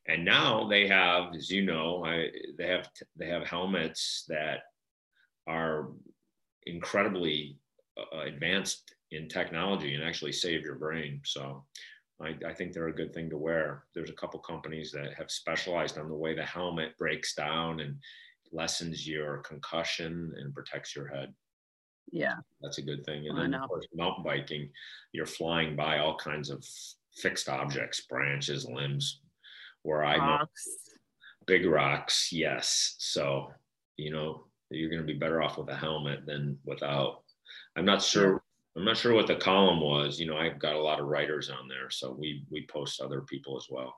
and 0.08 0.24
now 0.24 0.68
they 0.68 0.88
have 0.88 1.36
as 1.36 1.50
you 1.50 1.66
know 1.66 2.06
I, 2.06 2.30
they 2.58 2.68
have 2.68 2.90
they 3.18 3.28
have 3.28 3.46
helmets 3.46 4.24
that 4.30 4.64
are 5.48 5.90
incredibly 6.66 7.58
uh, 7.98 8.22
advanced 8.22 8.96
in 9.12 9.28
technology 9.28 9.94
and 9.94 10.04
actually 10.04 10.32
save 10.32 10.64
your 10.64 10.76
brain 10.76 11.22
so 11.24 11.64
I, 12.22 12.36
I, 12.48 12.54
think 12.54 12.72
they're 12.72 12.88
a 12.88 12.96
good 12.96 13.14
thing 13.14 13.30
to 13.30 13.38
wear. 13.38 13.84
There's 13.94 14.10
a 14.10 14.14
couple 14.14 14.40
companies 14.40 14.92
that 14.92 15.14
have 15.18 15.30
specialized 15.30 15.98
on 15.98 16.08
the 16.08 16.16
way 16.16 16.34
the 16.34 16.44
helmet 16.44 16.98
breaks 16.98 17.36
down 17.36 17.82
and 17.82 17.98
lessens 18.54 19.08
your 19.08 19.40
concussion 19.40 20.34
and 20.38 20.54
protects 20.54 20.96
your 20.96 21.08
head. 21.08 21.34
Yeah. 22.12 22.36
That's 22.62 22.78
a 22.78 22.84
good 22.84 23.04
thing. 23.06 23.28
And 23.28 23.38
then, 23.38 23.54
of 23.54 23.68
course, 23.68 23.86
mountain 23.94 24.24
biking, 24.24 24.70
you're 25.12 25.26
flying 25.26 25.76
by 25.76 26.00
all 26.00 26.16
kinds 26.18 26.50
of 26.50 26.64
fixed 27.18 27.50
objects, 27.50 28.06
branches, 28.10 28.66
limbs, 28.66 29.22
where 29.84 30.06
I 30.06 30.44
big 31.48 31.66
rocks. 31.66 32.30
Yes. 32.32 32.96
So, 33.00 33.52
you 33.98 34.12
know, 34.12 34.46
you're 34.70 34.90
going 34.90 35.02
to 35.02 35.14
be 35.14 35.18
better 35.18 35.42
off 35.42 35.58
with 35.58 35.70
a 35.70 35.76
helmet 35.76 36.26
than 36.26 36.58
without. 36.66 37.24
I'm 37.76 37.86
not 37.86 38.02
sure 38.02 38.42
I'm 38.78 38.84
not 38.84 38.98
sure 38.98 39.14
what 39.14 39.28
the 39.28 39.36
column 39.36 39.80
was. 39.80 40.20
You 40.20 40.28
know, 40.28 40.38
I've 40.38 40.60
got 40.60 40.76
a 40.76 40.82
lot 40.82 41.00
of 41.00 41.08
writers 41.08 41.50
on 41.50 41.68
there, 41.68 41.90
so 41.90 42.12
we 42.12 42.44
we 42.50 42.68
post 42.68 43.00
other 43.00 43.22
people 43.22 43.56
as 43.58 43.68
well. 43.70 43.96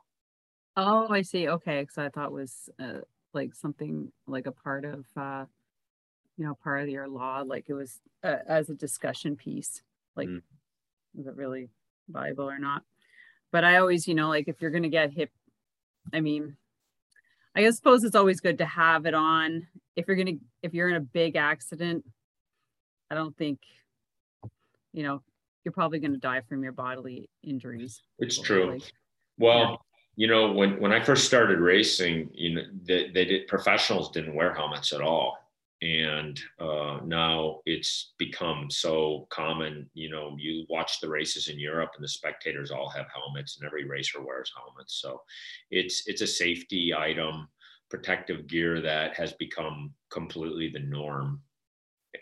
Oh, 0.76 1.08
I 1.10 1.24
see. 1.24 1.48
Okay, 1.48 1.82
because 1.82 1.98
I 1.98 2.10
thought 2.10 2.32
was 2.32 2.70
uh, 2.80 3.00
like 3.34 3.56
something 3.56 4.12
like 4.28 4.46
a 4.46 4.52
part 4.52 4.86
of, 4.86 5.06
uh, 5.16 5.46
you 6.38 6.46
know, 6.46 6.54
part 6.64 6.84
of 6.84 6.90
your 6.90 7.08
law, 7.08 7.44
like 7.46 7.66
it 7.68 7.74
was 7.74 8.00
uh, 8.24 8.36
as 8.48 8.70
a 8.70 8.76
discussion 8.76 9.36
piece. 9.36 9.82
Like, 10.16 10.28
mm. 10.28 10.42
is 11.20 11.26
it 11.26 11.36
really 11.36 11.70
viable 12.08 12.48
or 12.48 12.60
not? 12.60 12.84
But 13.52 13.64
I 13.64 13.78
always, 13.78 14.08
you 14.08 14.14
know, 14.14 14.30
like 14.30 14.48
if 14.48 14.62
you're 14.62 14.72
gonna 14.72 14.90
get 14.90 15.12
hit, 15.12 15.32
I 16.14 16.20
mean, 16.20 16.56
I 17.56 17.68
suppose 17.72 18.04
it's 18.04 18.16
always 18.16 18.40
good 18.40 18.60
to 18.60 18.66
have 18.66 19.08
it 19.08 19.16
on. 19.16 19.66
If 19.96 20.08
you're 20.08 20.18
gonna, 20.18 20.38
if 20.68 20.74
you're 20.74 20.90
in 20.90 20.96
a 20.96 21.02
big 21.02 21.36
accident, 21.36 22.06
I 23.10 23.16
don't 23.16 23.36
think 23.36 23.60
you 24.98 25.04
know, 25.04 25.22
you're 25.64 25.74
probably 25.74 26.00
going 26.00 26.14
to 26.14 26.18
die 26.18 26.42
from 26.50 26.64
your 26.64 26.72
bodily 26.72 27.30
injuries. 27.44 28.02
It's 28.18 28.40
true. 28.40 28.80
Well, 29.38 29.60
yeah. 29.60 29.76
you 30.16 30.28
know, 30.28 30.52
when, 30.52 30.80
when 30.82 30.92
I 30.92 31.04
first 31.04 31.26
started 31.26 31.60
racing, 31.60 32.32
you 32.34 32.56
know, 32.56 32.62
they, 32.84 33.12
they 33.14 33.26
did 33.26 33.48
professionals 33.48 34.10
didn't 34.10 34.34
wear 34.34 34.56
helmets 34.56 34.94
at 34.94 35.02
all. 35.02 35.38
And 35.84 36.40
uh, 36.60 37.02
now 37.06 37.60
it's 37.68 38.14
become 38.18 38.72
so 38.72 39.28
common. 39.30 39.88
You 39.94 40.10
know, 40.10 40.36
you 40.40 40.66
watch 40.68 41.00
the 41.00 41.10
races 41.10 41.50
in 41.50 41.60
Europe, 41.60 41.92
and 41.96 42.04
the 42.04 42.08
spectators 42.08 42.72
all 42.72 42.90
have 42.90 43.06
helmets, 43.14 43.58
and 43.58 43.68
every 43.68 43.86
racer 43.86 44.20
wears 44.20 44.52
helmets. 44.58 45.00
So, 45.00 45.22
it's 45.70 46.08
it's 46.08 46.24
a 46.24 46.28
safety 46.28 46.96
item, 46.96 47.48
protective 47.90 48.48
gear 48.48 48.82
that 48.82 49.16
has 49.16 49.34
become 49.34 49.94
completely 50.12 50.70
the 50.70 50.80
norm 50.80 51.42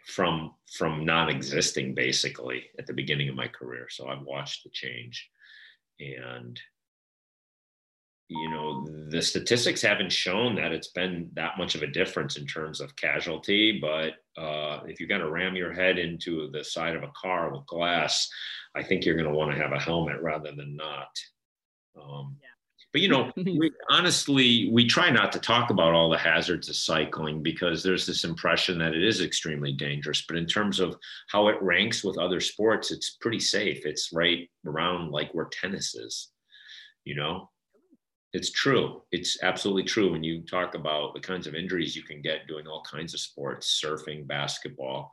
from 0.07 0.53
from 0.77 1.05
non-existing 1.05 1.93
basically 1.93 2.63
at 2.77 2.85
the 2.85 2.93
beginning 2.93 3.29
of 3.29 3.35
my 3.35 3.47
career 3.47 3.87
so 3.89 4.07
i've 4.07 4.21
watched 4.23 4.63
the 4.63 4.69
change 4.71 5.29
and 5.99 6.59
you 8.27 8.49
know 8.49 8.85
the 9.09 9.21
statistics 9.21 9.81
haven't 9.81 10.11
shown 10.11 10.55
that 10.55 10.71
it's 10.71 10.89
been 10.89 11.29
that 11.33 11.57
much 11.57 11.75
of 11.75 11.83
a 11.83 11.87
difference 11.87 12.37
in 12.37 12.45
terms 12.45 12.81
of 12.81 12.95
casualty 12.95 13.79
but 13.79 14.13
uh, 14.41 14.81
if 14.87 14.99
you're 14.99 15.09
going 15.09 15.21
to 15.21 15.29
ram 15.29 15.55
your 15.55 15.71
head 15.71 15.97
into 15.97 16.49
the 16.51 16.63
side 16.63 16.95
of 16.95 17.03
a 17.03 17.11
car 17.15 17.51
with 17.51 17.65
glass 17.67 18.27
i 18.75 18.81
think 18.81 19.05
you're 19.05 19.15
going 19.15 19.29
to 19.29 19.35
want 19.35 19.51
to 19.51 19.57
have 19.57 19.73
a 19.73 19.79
helmet 19.79 20.19
rather 20.21 20.51
than 20.55 20.75
not 20.75 21.09
um, 22.01 22.35
yeah. 22.41 22.49
But 22.95 23.01
you 23.01 23.09
know, 23.09 23.29
we, 23.35 23.73
honestly, 23.89 24.69
we 24.71 24.87
try 24.87 25.09
not 25.09 25.33
to 25.33 25.39
talk 25.39 25.69
about 25.69 25.91
all 25.91 26.09
the 26.09 26.17
hazards 26.17 26.69
of 26.69 26.77
cycling 26.77 27.43
because 27.43 27.83
there's 27.83 28.05
this 28.05 28.23
impression 28.23 28.77
that 28.77 28.93
it 28.93 29.03
is 29.03 29.19
extremely 29.19 29.73
dangerous. 29.73 30.23
But 30.25 30.37
in 30.37 30.45
terms 30.45 30.79
of 30.79 30.95
how 31.27 31.49
it 31.49 31.61
ranks 31.61 32.05
with 32.05 32.17
other 32.17 32.39
sports, 32.39 32.91
it's 32.91 33.17
pretty 33.19 33.41
safe. 33.41 33.85
It's 33.85 34.13
right 34.13 34.49
around 34.65 35.11
like 35.11 35.33
where 35.33 35.49
tennis 35.51 35.93
is. 35.93 36.29
You 37.03 37.15
know, 37.15 37.49
it's 38.31 38.51
true. 38.51 39.01
It's 39.11 39.43
absolutely 39.43 39.83
true 39.83 40.13
when 40.13 40.23
you 40.23 40.43
talk 40.43 40.73
about 40.73 41.15
the 41.15 41.19
kinds 41.19 41.47
of 41.47 41.53
injuries 41.53 41.97
you 41.97 42.03
can 42.03 42.21
get 42.21 42.47
doing 42.47 42.65
all 42.65 42.81
kinds 42.89 43.13
of 43.13 43.19
sports, 43.19 43.77
surfing, 43.83 44.25
basketball. 44.25 45.11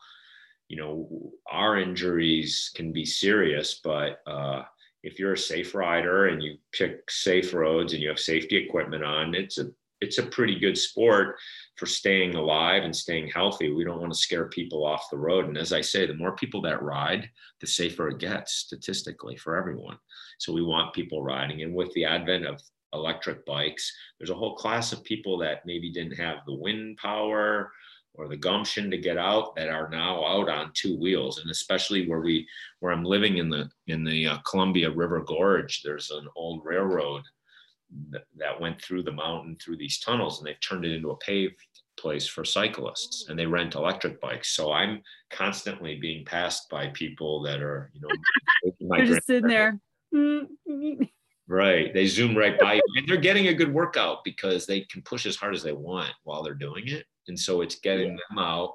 You 0.69 0.77
know, 0.77 1.33
our 1.51 1.81
injuries 1.81 2.71
can 2.77 2.93
be 2.93 3.05
serious, 3.05 3.81
but 3.83 4.21
uh, 4.25 4.63
if 5.03 5.19
you're 5.19 5.35
a 5.35 5.39
safe 5.39 5.75
rider 5.75 6.29
and 6.29 6.43
you 6.43 6.57
pick 6.73 7.11
safe 7.11 7.53
roads 7.55 7.93
and 7.93 8.03
you 8.03 8.09
have 8.09 8.19
safety 8.19 8.57
equipment 8.57 9.05
on, 9.05 9.35
it's 9.35 9.59
a 9.59 9.71
it's 10.01 10.19
a 10.19 10.27
pretty 10.27 10.59
good 10.59 10.77
sport 10.77 11.37
for 11.77 11.87
staying 11.87 12.35
alive 12.35 12.83
and 12.83 12.95
staying 12.95 13.29
healthy. 13.29 13.71
We 13.71 13.85
don't 13.85 14.01
want 14.01 14.13
to 14.13 14.19
scare 14.19 14.49
people 14.49 14.85
off 14.85 15.07
the 15.13 15.17
road. 15.17 15.47
And 15.47 15.57
as 15.57 15.73
I 15.73 15.81
say, 15.81 16.07
the 16.07 16.15
more 16.15 16.35
people 16.35 16.61
that 16.63 16.83
ride, 16.83 17.31
the 17.61 17.69
safer 17.69 18.09
it 18.09 18.19
gets 18.19 18.55
statistically 18.55 19.37
for 19.37 19.57
everyone. 19.57 19.99
So 20.41 20.53
we 20.53 20.65
want 20.65 20.93
people 20.93 21.23
riding. 21.23 21.63
And 21.63 21.73
with 21.73 21.93
the 21.93 22.05
advent 22.05 22.47
of 22.47 22.61
electric 22.93 23.45
bikes. 23.47 23.93
There's 24.19 24.31
a 24.31 24.35
whole 24.35 24.57
class 24.57 24.93
of 24.93 25.05
people 25.05 25.39
that 25.39 25.65
maybe 25.65 25.91
didn't 25.91 26.19
have 26.19 26.39
the 26.47 26.55
wind 26.55 26.99
power 26.99 27.71
or 28.15 28.29
the 28.29 28.37
gumption 28.37 28.91
to 28.91 28.99
get 28.99 29.17
out 29.17 29.57
that 29.57 29.69
are 29.69 29.89
now 29.89 30.25
out 30.25 30.49
on 30.49 30.71
two 30.75 30.99
wheels. 30.99 31.39
And 31.39 31.51
especially 31.51 32.09
where 32.09 32.21
we 32.21 32.47
where 32.81 32.93
i'm 32.93 33.05
living 33.05 33.39
in 33.39 33.49
the 33.49 33.71
in 33.87 34.05
the 34.05 34.27
uh, 34.27 34.39
columbia 34.39 34.91
river 34.91 35.21
gorge 35.21 35.83
there's 35.83 36.11
an 36.11 36.27
old 36.35 36.65
railroad 36.65 37.23
that, 38.11 38.25
that 38.37 38.61
went 38.61 38.81
through 38.81 39.03
the 39.03 39.13
mountain 39.13 39.57
through 39.63 39.77
these 39.77 40.01
tunnels 40.01 40.39
and 40.39 40.47
they've 40.47 40.61
turned 40.61 40.85
it 40.85 40.93
into 40.93 41.11
a 41.11 41.17
paved 41.19 41.57
place 41.99 42.27
for 42.27 42.45
cyclists 42.45 43.27
and 43.29 43.39
they 43.39 43.47
rent 43.47 43.75
electric 43.75 44.21
bikes. 44.21 44.57
So 44.57 44.73
i'm 44.73 45.03
constantly 45.31 45.97
being 45.97 46.25
passed 46.25 46.69
by 46.69 46.89
people 46.89 47.43
that 47.43 47.61
are 47.61 47.91
you 47.95 48.01
know 48.01 49.05
just 49.05 49.27
sitting 49.27 49.49
there 49.49 49.79
mm, 50.15 50.47
mm, 50.69 50.99
mm. 50.99 51.11
Right. 51.49 51.93
They 51.93 52.07
zoom 52.07 52.37
right 52.37 52.59
by 52.59 52.75
you 52.75 52.83
and 52.97 53.09
they're 53.09 53.17
getting 53.17 53.49
a 53.49 53.55
good 53.55 53.73
workout 53.73 54.25
because 54.25 54.65
they 54.65 54.83
can 54.83 55.03
push 55.03 55.27
as 55.27 55.37
hard 55.37 55.55
as 55.55 55.63
they 55.63 55.73
want 55.73 56.13
while 56.23 56.43
they're 56.43 56.55
doing 56.55 56.89
it. 56.89 57.05
And 57.29 57.39
so 57.39 57.61
it's 57.61 57.77
getting 57.77 58.13
yeah. 58.13 58.17
them 58.31 58.39
out 58.39 58.75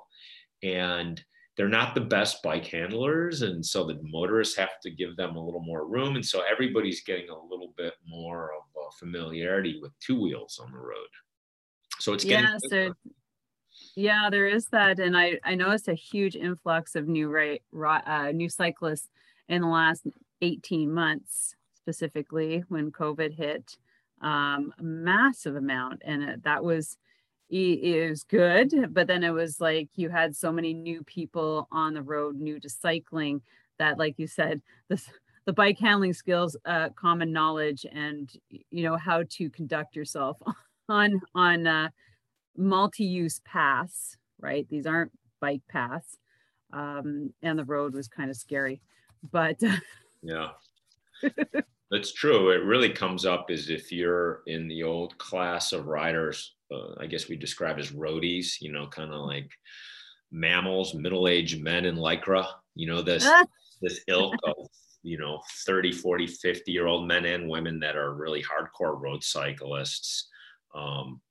and 0.64 1.24
they're 1.56 1.68
not 1.68 1.96
the 1.96 2.02
best 2.02 2.44
bike 2.44 2.66
handlers. 2.66 3.42
And 3.42 3.66
so 3.66 3.86
the 3.86 3.98
motorists 4.04 4.56
have 4.58 4.80
to 4.84 4.92
give 4.92 5.16
them 5.18 5.36
a 5.36 5.44
little 5.44 5.62
more 5.62 5.88
room. 5.88 6.16
And 6.16 6.26
so 6.26 6.44
everybody's 6.50 7.02
getting 7.04 7.30
a 7.30 7.44
little 7.50 7.74
bit 7.78 7.94
more 8.06 8.52
of 8.52 8.64
a 8.78 8.92
familiarity 9.00 9.80
with 9.82 9.92
two 10.00 10.22
wheels 10.22 10.60
on 10.64 10.72
the 10.72 10.78
road. 10.78 11.08
So 12.00 12.14
it's 12.14 12.24
getting. 12.24 12.46
Yeah, 12.46 12.58
so, 12.70 12.94
yeah, 13.96 14.30
there 14.30 14.48
is 14.48 14.68
that. 14.68 15.00
And 15.00 15.18
I, 15.18 15.40
I 15.44 15.56
noticed 15.56 15.88
a 15.88 15.96
huge 15.96 16.36
influx 16.36 16.96
of 16.96 17.08
new, 17.08 17.30
right, 17.30 17.62
uh, 18.06 18.32
new 18.32 18.50
cyclists 18.50 19.10
in 19.50 19.64
the 19.64 19.68
last 19.68 20.06
18 20.42 20.94
months 20.94 21.56
specifically 21.88 22.66
when 22.68 22.92
COVID 22.92 23.34
hit, 23.34 23.78
um, 24.22 24.74
a 24.78 24.84
massive 24.84 25.56
amount. 25.56 26.02
And 26.04 26.22
it, 26.22 26.44
that 26.44 26.62
was, 26.62 26.98
it 27.50 28.10
was 28.10 28.26
good. 28.26 28.94
But 28.94 29.08
then 29.08 29.24
it 29.24 29.30
was 29.30 29.62
like 29.62 29.88
you 29.96 30.10
had 30.10 30.36
so 30.36 30.52
many 30.52 30.74
new 30.74 31.02
people 31.04 31.70
on 31.72 31.94
the 31.94 32.02
road, 32.02 32.36
new 32.36 32.60
to 32.60 32.70
cycling, 32.70 33.42
that, 33.80 33.98
like 33.98 34.16
you 34.18 34.28
said, 34.28 34.62
this, 34.90 35.10
the 35.46 35.54
bike 35.54 35.80
handling 35.80 36.12
skills, 36.12 36.58
uh, 36.66 36.90
common 36.90 37.32
knowledge, 37.32 37.86
and 37.90 38.30
you 38.50 38.84
know 38.84 38.98
how 38.98 39.24
to 39.30 39.50
conduct 39.52 39.96
yourself 39.96 40.38
on 40.90 41.22
on 41.36 41.68
uh, 41.68 41.90
multi-use 42.58 43.40
paths. 43.46 44.18
Right, 44.40 44.68
these 44.68 44.88
aren't 44.88 45.12
bike 45.40 45.62
paths, 45.70 46.18
um, 46.74 47.34
and 47.44 47.58
the 47.58 47.66
road 47.66 47.94
was 47.94 48.08
kind 48.08 48.32
of 48.32 48.36
scary, 48.36 48.82
but 49.32 49.62
yeah. 50.24 50.50
That's 51.90 52.12
true. 52.14 52.50
It 52.52 52.64
really 52.64 52.90
comes 52.90 53.26
up 53.26 53.48
as 53.50 53.70
if 53.70 53.92
you're 53.92 54.42
in 54.48 54.68
the 54.68 54.84
old 54.84 55.18
class 55.18 55.72
of 55.72 55.88
riders. 55.88 56.56
Uh, 56.72 56.96
I 57.00 57.06
guess 57.06 57.30
we 57.30 57.38
describe 57.38 57.80
as 57.80 57.92
roadies. 57.92 58.60
You 58.60 58.74
know, 58.74 58.88
kind 58.88 59.14
of 59.14 59.22
like 59.22 59.50
mammals, 60.32 60.94
middle-aged 60.94 61.64
men 61.64 61.86
in 61.86 61.96
lycra. 61.96 62.46
You 62.76 62.88
know, 62.88 63.02
this 63.02 63.28
this 63.82 64.02
ilk 64.08 64.36
of 64.44 64.56
you 65.04 65.18
know 65.18 65.42
30 65.66 65.94
40 65.94 66.28
50 66.28 66.72
year 66.72 66.88
old 66.88 67.08
men 67.08 67.26
and 67.26 67.50
women 67.50 67.80
that 67.80 67.96
are 67.96 68.16
really 68.16 68.44
hardcore 68.44 69.00
road 69.00 69.24
cyclists 69.24 70.28
um, 70.76 71.22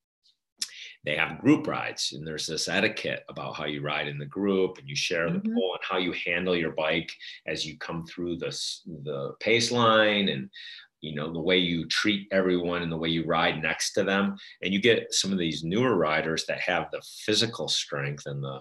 they 1.06 1.16
have 1.16 1.38
group 1.38 1.68
rides 1.68 2.12
and 2.12 2.26
there's 2.26 2.46
this 2.46 2.68
etiquette 2.68 3.24
about 3.28 3.54
how 3.54 3.64
you 3.64 3.80
ride 3.80 4.08
in 4.08 4.18
the 4.18 4.26
group 4.26 4.76
and 4.76 4.88
you 4.88 4.96
share 4.96 5.30
the 5.30 5.38
mm-hmm. 5.38 5.54
pole 5.54 5.72
and 5.74 5.84
how 5.88 5.96
you 5.96 6.12
handle 6.26 6.56
your 6.56 6.72
bike 6.72 7.10
as 7.46 7.64
you 7.64 7.78
come 7.78 8.04
through 8.04 8.36
the, 8.36 8.48
the 9.04 9.32
pace 9.40 9.70
line 9.70 10.28
and 10.28 10.50
you 11.00 11.14
know 11.14 11.32
the 11.32 11.40
way 11.40 11.56
you 11.56 11.86
treat 11.86 12.26
everyone 12.32 12.82
and 12.82 12.90
the 12.90 12.96
way 12.96 13.08
you 13.08 13.24
ride 13.24 13.62
next 13.62 13.92
to 13.92 14.02
them 14.02 14.36
and 14.62 14.74
you 14.74 14.80
get 14.80 15.14
some 15.14 15.30
of 15.30 15.38
these 15.38 15.62
newer 15.62 15.94
riders 15.94 16.44
that 16.46 16.58
have 16.58 16.88
the 16.90 17.02
physical 17.24 17.68
strength 17.68 18.24
and 18.26 18.42
the 18.42 18.60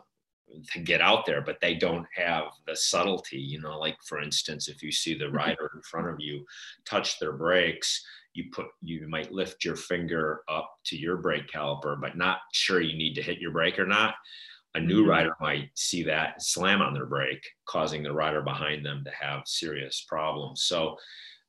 to 0.72 0.80
get 0.80 1.02
out 1.02 1.26
there 1.26 1.42
but 1.42 1.58
they 1.60 1.74
don't 1.74 2.06
have 2.16 2.44
the 2.68 2.76
subtlety 2.76 3.40
you 3.40 3.60
know 3.60 3.80
like 3.80 3.98
for 4.06 4.22
instance 4.22 4.68
if 4.68 4.84
you 4.84 4.92
see 4.92 5.18
the 5.18 5.26
mm-hmm. 5.26 5.38
rider 5.38 5.72
in 5.74 5.82
front 5.82 6.08
of 6.08 6.16
you 6.20 6.46
touch 6.86 7.20
their 7.20 7.34
brakes 7.34 8.06
you 8.36 8.46
put 8.52 8.68
you 8.82 9.08
might 9.08 9.32
lift 9.32 9.66
your 9.66 9.76
finger 9.76 10.42
up 10.48 10.70
to 10.86 10.98
your 10.98 11.18
brake 11.18 11.48
caliper 11.48 12.00
but 12.00 12.18
not 12.18 12.40
sure 12.54 12.82
you 12.82 12.98
need 12.98 13.16
to 13.16 13.22
hit 13.22 13.40
your 13.40 13.52
brake 13.52 13.80
or 13.80 13.88
not. 13.88 14.16
A 14.76 14.80
new 14.80 15.02
mm-hmm. 15.02 15.10
rider 15.10 15.36
might 15.40 15.70
see 15.76 16.04
that 16.04 16.42
slam 16.42 16.82
on 16.82 16.94
their 16.94 17.06
brake 17.06 17.48
causing 17.68 18.04
the 18.04 18.12
rider 18.14 18.42
behind 18.42 18.86
them 18.86 19.04
to 19.06 19.12
have 19.12 19.48
serious 19.48 20.06
problems. 20.08 20.64
So 20.64 20.98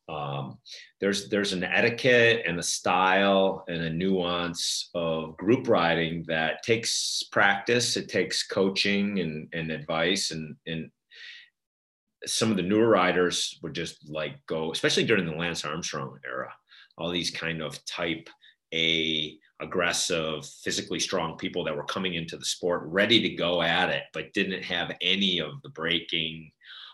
um, 0.09 0.59
there's 1.01 1.29
there's 1.29 1.53
an 1.53 1.65
etiquette 1.65 2.45
and 2.47 2.59
a 2.59 2.63
style 2.63 3.65
and 3.67 3.83
a 3.83 3.91
nuance 3.91 4.91
of 4.95 5.37
group 5.37 5.69
riding 5.69 6.25
that 6.29 6.63
takes 6.63 7.25
practice 7.33 7.97
it 7.97 8.09
takes 8.09 8.47
coaching 8.47 9.19
and, 9.19 9.49
and 9.53 9.73
advice 9.73 10.31
and 10.31 10.55
and 10.67 10.91
some 12.25 12.51
of 12.51 12.57
the 12.57 12.63
newer 12.63 12.89
riders 12.89 13.59
would 13.63 13.75
just 13.75 14.09
like 14.09 14.35
go 14.47 14.71
especially 14.71 15.05
during 15.05 15.27
the 15.27 15.35
lance 15.35 15.65
armstrong 15.65 16.17
era 16.25 16.53
all 16.99 17.11
these 17.11 17.31
kind 17.31 17.63
of 17.63 17.85
type 17.85 18.29
A 18.73 19.39
aggressive, 19.61 20.47
physically 20.47 21.01
strong 21.01 21.37
people 21.37 21.65
that 21.65 21.75
were 21.75 21.85
coming 21.85 22.15
into 22.15 22.37
the 22.37 22.45
sport 22.45 22.83
ready 22.85 23.21
to 23.23 23.31
go 23.31 23.63
at 23.63 23.89
it, 23.89 24.05
but 24.13 24.33
didn't 24.35 24.63
have 24.63 24.95
any 25.01 25.39
of 25.39 25.63
the 25.63 25.71
braking 25.71 26.51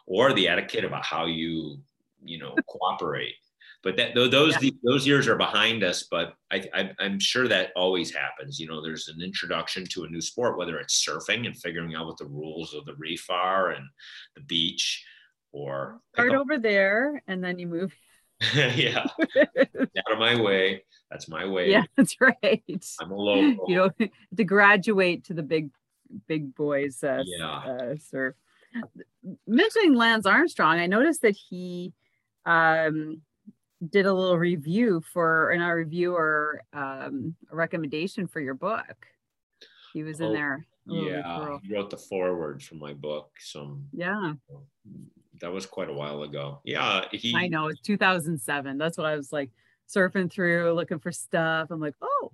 or 0.06 0.32
the 0.32 0.48
etiquette 0.48 0.84
about 0.84 1.04
how 1.04 1.26
you, 1.26 1.78
you 2.24 2.38
know, 2.38 2.54
cooperate. 2.68 3.34
But 3.82 3.96
that 3.96 4.14
those 4.14 4.62
yeah. 4.62 4.70
those 4.84 5.04
years 5.08 5.26
are 5.26 5.34
behind 5.34 5.82
us. 5.82 6.04
But 6.08 6.34
I, 6.52 6.64
I, 6.72 6.90
I'm 7.00 7.18
sure 7.18 7.48
that 7.48 7.72
always 7.74 8.14
happens. 8.14 8.60
You 8.60 8.68
know, 8.68 8.80
there's 8.80 9.08
an 9.08 9.20
introduction 9.20 9.84
to 9.86 10.04
a 10.04 10.08
new 10.08 10.20
sport, 10.20 10.56
whether 10.56 10.78
it's 10.78 11.04
surfing 11.04 11.46
and 11.46 11.56
figuring 11.56 11.96
out 11.96 12.06
what 12.06 12.16
the 12.16 12.26
rules 12.26 12.74
of 12.74 12.84
the 12.84 12.94
reef 12.94 13.28
are 13.28 13.70
and 13.70 13.84
the 14.36 14.42
beach, 14.42 15.04
or 15.50 16.00
start 16.14 16.32
over 16.32 16.58
there 16.58 17.20
and 17.26 17.42
then 17.42 17.58
you 17.58 17.66
move 17.66 17.92
yeah. 18.54 19.06
out 19.36 20.12
of 20.12 20.18
my 20.18 20.40
way. 20.40 20.84
That's 21.10 21.28
my 21.28 21.46
way. 21.46 21.70
Yeah, 21.70 21.84
that's 21.96 22.20
right. 22.20 22.84
I'm 23.00 23.10
a 23.10 23.16
local. 23.16 23.66
You 23.68 23.76
know, 23.76 24.08
to 24.36 24.44
graduate 24.44 25.24
to 25.24 25.34
the 25.34 25.42
big, 25.42 25.70
big 26.26 26.54
boys 26.54 27.02
uh, 27.04 27.22
yeah. 27.24 27.58
uh, 27.58 27.94
surf. 27.96 28.34
Mentioning 29.46 29.94
Lance 29.94 30.26
Armstrong, 30.26 30.78
I 30.78 30.86
noticed 30.86 31.22
that 31.22 31.36
he 31.36 31.92
um, 32.46 33.20
did 33.90 34.06
a 34.06 34.12
little 34.12 34.38
review 34.38 35.02
for, 35.12 35.50
in 35.50 35.60
our 35.60 35.76
review 35.76 36.14
or 36.14 36.62
um, 36.72 37.34
a 37.50 37.56
recommendation 37.56 38.26
for 38.26 38.40
your 38.40 38.54
book. 38.54 39.06
He 39.92 40.02
was 40.02 40.20
in 40.20 40.28
oh, 40.28 40.32
there. 40.32 40.66
Yeah, 40.86 41.58
he 41.62 41.74
wrote 41.74 41.90
the 41.90 41.96
foreword 41.96 42.62
for 42.62 42.74
my 42.74 42.92
book. 42.92 43.30
Some 43.38 43.86
yeah, 43.92 44.32
that 45.40 45.52
was 45.52 45.66
quite 45.66 45.88
a 45.88 45.92
while 45.92 46.22
ago. 46.22 46.60
Yeah, 46.64 47.04
he. 47.10 47.34
I 47.36 47.48
know 47.48 47.68
it's 47.68 47.80
2007. 47.80 48.78
That's 48.78 48.98
what 48.98 49.06
I 49.06 49.16
was 49.16 49.32
like 49.32 49.50
surfing 49.92 50.30
through, 50.30 50.72
looking 50.72 50.98
for 50.98 51.12
stuff. 51.12 51.70
I'm 51.70 51.80
like, 51.80 51.94
oh. 52.02 52.32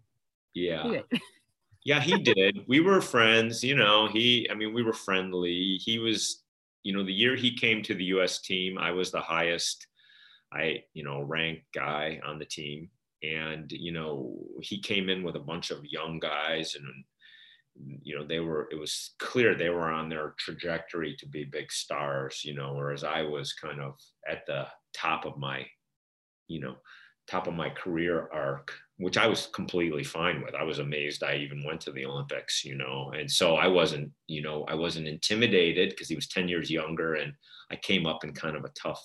Yeah. 0.54 1.00
yeah, 1.84 2.00
he 2.00 2.18
did. 2.18 2.64
We 2.66 2.80
were 2.80 3.00
friends. 3.00 3.62
You 3.62 3.76
know, 3.76 4.08
he. 4.08 4.48
I 4.50 4.54
mean, 4.54 4.74
we 4.74 4.82
were 4.82 4.92
friendly. 4.92 5.78
He 5.82 5.98
was. 5.98 6.42
You 6.84 6.96
know, 6.96 7.04
the 7.04 7.12
year 7.12 7.36
he 7.36 7.54
came 7.54 7.82
to 7.82 7.94
the 7.94 8.04
U.S. 8.04 8.40
team, 8.40 8.78
I 8.78 8.92
was 8.92 9.10
the 9.10 9.20
highest, 9.20 9.88
I 10.52 10.84
you 10.94 11.04
know 11.04 11.20
ranked 11.20 11.64
guy 11.74 12.20
on 12.24 12.38
the 12.38 12.46
team, 12.46 12.88
and 13.22 13.70
you 13.70 13.92
know 13.92 14.38
he 14.62 14.80
came 14.80 15.08
in 15.08 15.22
with 15.22 15.34
a 15.34 15.40
bunch 15.40 15.70
of 15.70 15.84
young 15.84 16.18
guys 16.18 16.76
and 16.76 16.86
you 18.02 18.16
know 18.16 18.24
they 18.26 18.40
were 18.40 18.68
it 18.70 18.78
was 18.78 19.14
clear 19.18 19.54
they 19.54 19.70
were 19.70 19.90
on 19.90 20.08
their 20.08 20.34
trajectory 20.38 21.14
to 21.16 21.26
be 21.26 21.44
big 21.44 21.70
stars 21.70 22.42
you 22.44 22.54
know 22.54 22.74
whereas 22.74 23.04
i 23.04 23.22
was 23.22 23.52
kind 23.52 23.80
of 23.80 23.94
at 24.28 24.44
the 24.46 24.66
top 24.94 25.24
of 25.24 25.38
my 25.38 25.64
you 26.48 26.60
know 26.60 26.74
top 27.28 27.46
of 27.46 27.54
my 27.54 27.68
career 27.70 28.28
arc 28.32 28.72
which 28.96 29.18
i 29.18 29.26
was 29.26 29.48
completely 29.54 30.02
fine 30.02 30.42
with. 30.42 30.54
I 30.54 30.62
was 30.62 30.78
amazed 30.78 31.22
i 31.22 31.36
even 31.36 31.62
went 31.64 31.80
to 31.82 31.92
the 31.92 32.06
olympics 32.06 32.64
you 32.64 32.74
know 32.74 33.12
and 33.16 33.30
so 33.30 33.56
i 33.56 33.66
wasn't 33.66 34.10
you 34.26 34.42
know 34.42 34.64
i 34.68 34.74
wasn't 34.74 35.06
intimidated 35.06 35.90
because 35.90 36.08
he 36.08 36.16
was 36.16 36.28
10 36.28 36.48
years 36.48 36.70
younger 36.70 37.14
and 37.14 37.32
i 37.70 37.76
came 37.76 38.06
up 38.06 38.24
in 38.24 38.32
kind 38.32 38.56
of 38.56 38.64
a 38.64 38.70
tough 38.70 39.04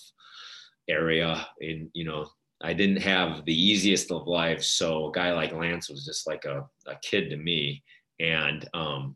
area 0.90 1.46
in 1.60 1.90
you 1.94 2.06
know 2.06 2.26
i 2.64 2.74
didn't 2.74 3.02
have 3.02 3.44
the 3.46 3.54
easiest 3.54 4.10
of 4.12 4.28
lives. 4.28 4.68
So 4.68 5.10
a 5.10 5.12
guy 5.12 5.34
like 5.34 5.52
lance 5.52 5.90
was 5.90 6.06
just 6.06 6.26
like 6.26 6.46
a, 6.46 6.66
a 6.88 6.96
kid 7.02 7.30
to 7.30 7.38
me 7.38 7.84
and 8.24 8.68
um, 8.74 9.16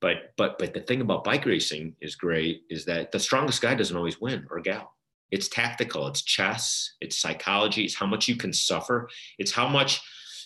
but 0.00 0.32
but 0.36 0.58
but 0.58 0.74
the 0.74 0.80
thing 0.80 1.00
about 1.00 1.24
bike 1.24 1.46
racing 1.46 1.94
is 2.00 2.16
great 2.16 2.62
is 2.70 2.84
that 2.86 3.12
the 3.12 3.20
strongest 3.20 3.62
guy 3.62 3.74
doesn't 3.74 3.96
always 3.96 4.20
win 4.20 4.46
or 4.50 4.60
gal. 4.60 4.94
It's 5.30 5.48
tactical, 5.48 6.06
it's 6.06 6.22
chess, 6.22 6.94
it's 7.00 7.18
psychology, 7.18 7.84
it's 7.84 7.96
how 7.96 8.06
much 8.06 8.28
you 8.28 8.36
can 8.36 8.52
suffer, 8.52 9.08
it's 9.38 9.52
how 9.52 9.68
much 9.68 10.00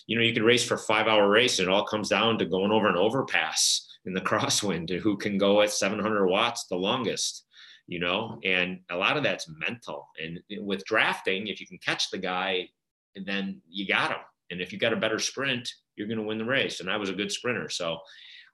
you 0.07 0.17
know 0.17 0.23
you 0.23 0.33
can 0.33 0.43
race 0.43 0.63
for 0.63 0.75
a 0.75 0.79
five 0.79 1.07
hour 1.07 1.29
race 1.29 1.59
and 1.59 1.67
it 1.67 1.71
all 1.71 1.85
comes 1.85 2.09
down 2.09 2.37
to 2.39 2.45
going 2.45 2.71
over 2.71 2.89
an 2.89 2.97
overpass 2.97 3.87
in 4.05 4.13
the 4.13 4.21
crosswind 4.29 4.89
who 4.99 5.17
can 5.17 5.37
go 5.37 5.61
at 5.61 5.71
700 5.71 6.27
watts 6.27 6.65
the 6.67 6.75
longest 6.75 7.45
you 7.87 7.99
know? 7.99 8.39
And 8.45 8.79
a 8.89 8.95
lot 8.95 9.17
of 9.17 9.23
that's 9.23 9.49
mental. 9.67 10.07
And 10.21 10.39
with 10.65 10.85
drafting 10.85 11.47
if 11.47 11.59
you 11.59 11.67
can 11.67 11.79
catch 11.79 12.09
the 12.09 12.19
guy 12.19 12.69
then 13.15 13.61
you 13.69 13.87
got 13.87 14.11
him 14.11 14.19
And 14.51 14.61
if 14.61 14.71
you 14.71 14.77
got 14.77 14.93
a 14.93 14.97
better 14.97 15.19
sprint, 15.19 15.69
you're 15.95 16.07
going 16.07 16.19
to 16.19 16.25
win 16.25 16.37
the 16.37 16.45
race. 16.45 16.79
And 16.79 16.89
I 16.89 16.97
was 16.97 17.09
a 17.09 17.13
good 17.13 17.31
sprinter. 17.31 17.69
So 17.69 17.99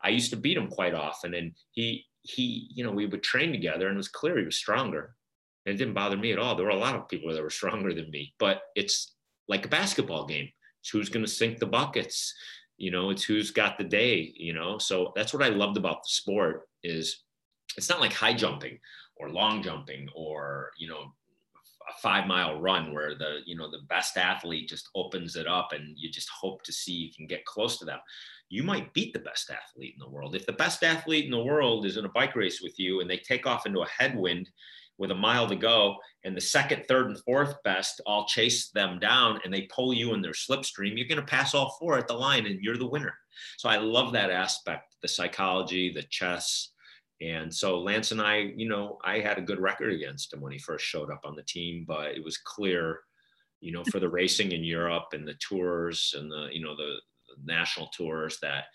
I 0.03 0.09
used 0.09 0.29
to 0.31 0.37
beat 0.37 0.57
him 0.57 0.67
quite 0.67 0.93
often. 0.93 1.33
And 1.33 1.53
he, 1.71 2.05
he, 2.21 2.69
you 2.73 2.83
know, 2.83 2.91
we 2.91 3.05
would 3.05 3.23
train 3.23 3.51
together 3.51 3.87
and 3.87 3.95
it 3.95 3.97
was 3.97 4.07
clear 4.07 4.37
he 4.37 4.45
was 4.45 4.57
stronger. 4.57 5.15
And 5.65 5.73
it 5.73 5.77
didn't 5.77 5.95
bother 5.95 6.17
me 6.17 6.31
at 6.31 6.39
all. 6.39 6.55
There 6.55 6.65
were 6.65 6.71
a 6.71 6.75
lot 6.75 6.95
of 6.95 7.09
people 7.09 7.33
that 7.33 7.43
were 7.43 7.49
stronger 7.49 7.93
than 7.93 8.09
me, 8.09 8.33
but 8.39 8.61
it's 8.75 9.15
like 9.47 9.65
a 9.65 9.69
basketball 9.69 10.25
game. 10.25 10.49
It's 10.81 10.89
who's 10.89 11.09
going 11.09 11.25
to 11.25 11.31
sink 11.31 11.59
the 11.59 11.65
buckets. 11.65 12.33
You 12.77 12.91
know, 12.91 13.09
it's 13.09 13.23
who's 13.23 13.51
got 13.51 13.77
the 13.77 13.83
day, 13.83 14.33
you 14.35 14.53
know? 14.53 14.77
So 14.77 15.11
that's 15.15 15.33
what 15.33 15.43
I 15.43 15.49
loved 15.49 15.77
about 15.77 16.03
the 16.03 16.09
sport 16.09 16.67
is 16.83 17.23
it's 17.75 17.89
not 17.89 17.99
like 17.99 18.13
high 18.13 18.33
jumping 18.33 18.79
or 19.15 19.29
long 19.29 19.63
jumping 19.63 20.07
or, 20.15 20.71
you 20.77 20.87
know, 20.87 21.13
a 21.89 21.93
five 22.01 22.27
mile 22.27 22.59
run 22.59 22.93
where 22.93 23.15
the 23.15 23.39
you 23.45 23.55
know 23.55 23.69
the 23.69 23.81
best 23.89 24.17
athlete 24.17 24.69
just 24.69 24.89
opens 24.95 25.35
it 25.35 25.47
up 25.47 25.69
and 25.73 25.95
you 25.97 26.09
just 26.09 26.29
hope 26.29 26.63
to 26.63 26.73
see 26.73 26.93
you 26.93 27.11
can 27.13 27.27
get 27.27 27.45
close 27.45 27.77
to 27.79 27.85
them. 27.85 27.99
You 28.49 28.63
might 28.63 28.93
beat 28.93 29.13
the 29.13 29.19
best 29.19 29.49
athlete 29.49 29.95
in 29.95 29.99
the 29.99 30.09
world. 30.09 30.35
If 30.35 30.45
the 30.45 30.53
best 30.53 30.83
athlete 30.83 31.25
in 31.25 31.31
the 31.31 31.43
world 31.43 31.85
is 31.85 31.97
in 31.97 32.05
a 32.05 32.09
bike 32.09 32.35
race 32.35 32.61
with 32.61 32.79
you 32.79 33.01
and 33.01 33.09
they 33.09 33.17
take 33.17 33.45
off 33.45 33.65
into 33.65 33.81
a 33.81 33.87
headwind 33.87 34.49
with 34.97 35.11
a 35.11 35.15
mile 35.15 35.47
to 35.47 35.55
go 35.55 35.95
and 36.23 36.35
the 36.35 36.41
second 36.41 36.83
third 36.87 37.07
and 37.07 37.19
fourth 37.23 37.55
best 37.63 38.01
all 38.05 38.25
chase 38.25 38.69
them 38.69 38.99
down 38.99 39.39
and 39.43 39.53
they 39.53 39.69
pull 39.73 39.93
you 39.93 40.13
in 40.13 40.21
their 40.21 40.31
slipstream 40.31 40.97
you're 40.97 41.07
going 41.07 41.21
to 41.21 41.23
pass 41.23 41.53
all 41.53 41.77
four 41.79 41.97
at 41.97 42.07
the 42.07 42.13
line 42.13 42.45
and 42.45 42.61
you're 42.61 42.77
the 42.77 42.87
winner. 42.87 43.13
So 43.57 43.69
i 43.69 43.77
love 43.77 44.11
that 44.13 44.31
aspect 44.31 44.95
the 45.01 45.07
psychology 45.07 45.93
the 45.93 46.03
chess 46.03 46.71
and 47.21 47.53
so 47.53 47.79
Lance 47.79 48.11
and 48.11 48.21
I, 48.21 48.53
you 48.55 48.69
know, 48.69 48.99
I 49.03 49.19
had 49.19 49.37
a 49.37 49.41
good 49.41 49.59
record 49.59 49.91
against 49.91 50.33
him 50.33 50.41
when 50.41 50.51
he 50.51 50.59
first 50.59 50.85
showed 50.85 51.11
up 51.11 51.21
on 51.23 51.35
the 51.35 51.43
team, 51.43 51.85
but 51.87 52.11
it 52.11 52.23
was 52.23 52.37
clear, 52.37 52.99
you 53.59 53.71
know, 53.71 53.83
for 53.85 53.99
the 53.99 54.09
racing 54.09 54.51
in 54.51 54.63
Europe 54.63 55.07
and 55.13 55.27
the 55.27 55.35
tours 55.35 56.13
and 56.17 56.31
the, 56.31 56.49
you 56.51 56.63
know, 56.63 56.75
the, 56.75 56.95
the 57.27 57.51
national 57.51 57.87
tours 57.87 58.37
that 58.41 58.65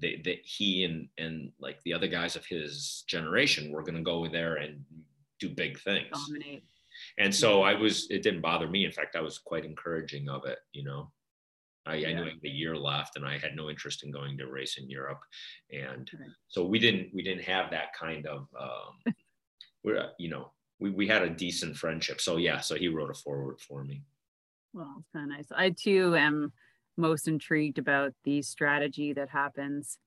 they, 0.00 0.20
that 0.24 0.38
he 0.42 0.84
and 0.84 1.08
and 1.18 1.52
like 1.60 1.78
the 1.84 1.92
other 1.92 2.08
guys 2.08 2.36
of 2.36 2.46
his 2.46 3.04
generation 3.06 3.70
were 3.70 3.82
going 3.82 3.96
to 3.96 4.02
go 4.02 4.26
there 4.26 4.56
and 4.56 4.84
do 5.40 5.48
big 5.48 5.78
things. 5.80 6.08
Dominate. 6.26 6.64
And 7.18 7.34
so 7.34 7.58
mm-hmm. 7.58 7.68
I 7.68 7.74
was, 7.80 8.06
it 8.10 8.22
didn't 8.22 8.40
bother 8.40 8.68
me. 8.68 8.84
In 8.84 8.92
fact, 8.92 9.16
I 9.16 9.20
was 9.20 9.38
quite 9.38 9.64
encouraging 9.64 10.28
of 10.28 10.46
it, 10.46 10.58
you 10.72 10.84
know. 10.84 11.10
I, 11.86 11.94
yeah. 11.96 12.08
I 12.08 12.12
knew 12.12 12.22
I 12.22 12.30
had 12.30 12.44
a 12.44 12.48
year 12.48 12.76
left, 12.76 13.16
and 13.16 13.24
I 13.24 13.38
had 13.38 13.54
no 13.54 13.70
interest 13.70 14.04
in 14.04 14.10
going 14.10 14.36
to 14.38 14.46
race 14.46 14.78
in 14.78 14.90
Europe, 14.90 15.20
and 15.70 16.10
right. 16.18 16.28
so 16.48 16.64
we 16.64 16.78
didn't 16.78 17.08
we 17.14 17.22
didn't 17.22 17.44
have 17.44 17.70
that 17.70 17.92
kind 17.98 18.26
of 18.26 18.48
um, 18.58 19.14
we're 19.84 20.10
you 20.18 20.28
know 20.28 20.52
we 20.78 20.90
we 20.90 21.06
had 21.06 21.22
a 21.22 21.30
decent 21.30 21.76
friendship. 21.76 22.20
So 22.20 22.36
yeah, 22.36 22.60
so 22.60 22.74
he 22.74 22.88
wrote 22.88 23.10
a 23.10 23.14
foreword 23.14 23.60
for 23.60 23.84
me. 23.84 24.02
Well, 24.72 24.96
it's 24.98 25.08
kind 25.12 25.30
of 25.30 25.36
nice. 25.36 25.46
I 25.54 25.70
too 25.70 26.16
am 26.16 26.52
most 26.96 27.28
intrigued 27.28 27.78
about 27.78 28.12
the 28.24 28.42
strategy 28.42 29.12
that 29.12 29.28
happens 29.28 29.98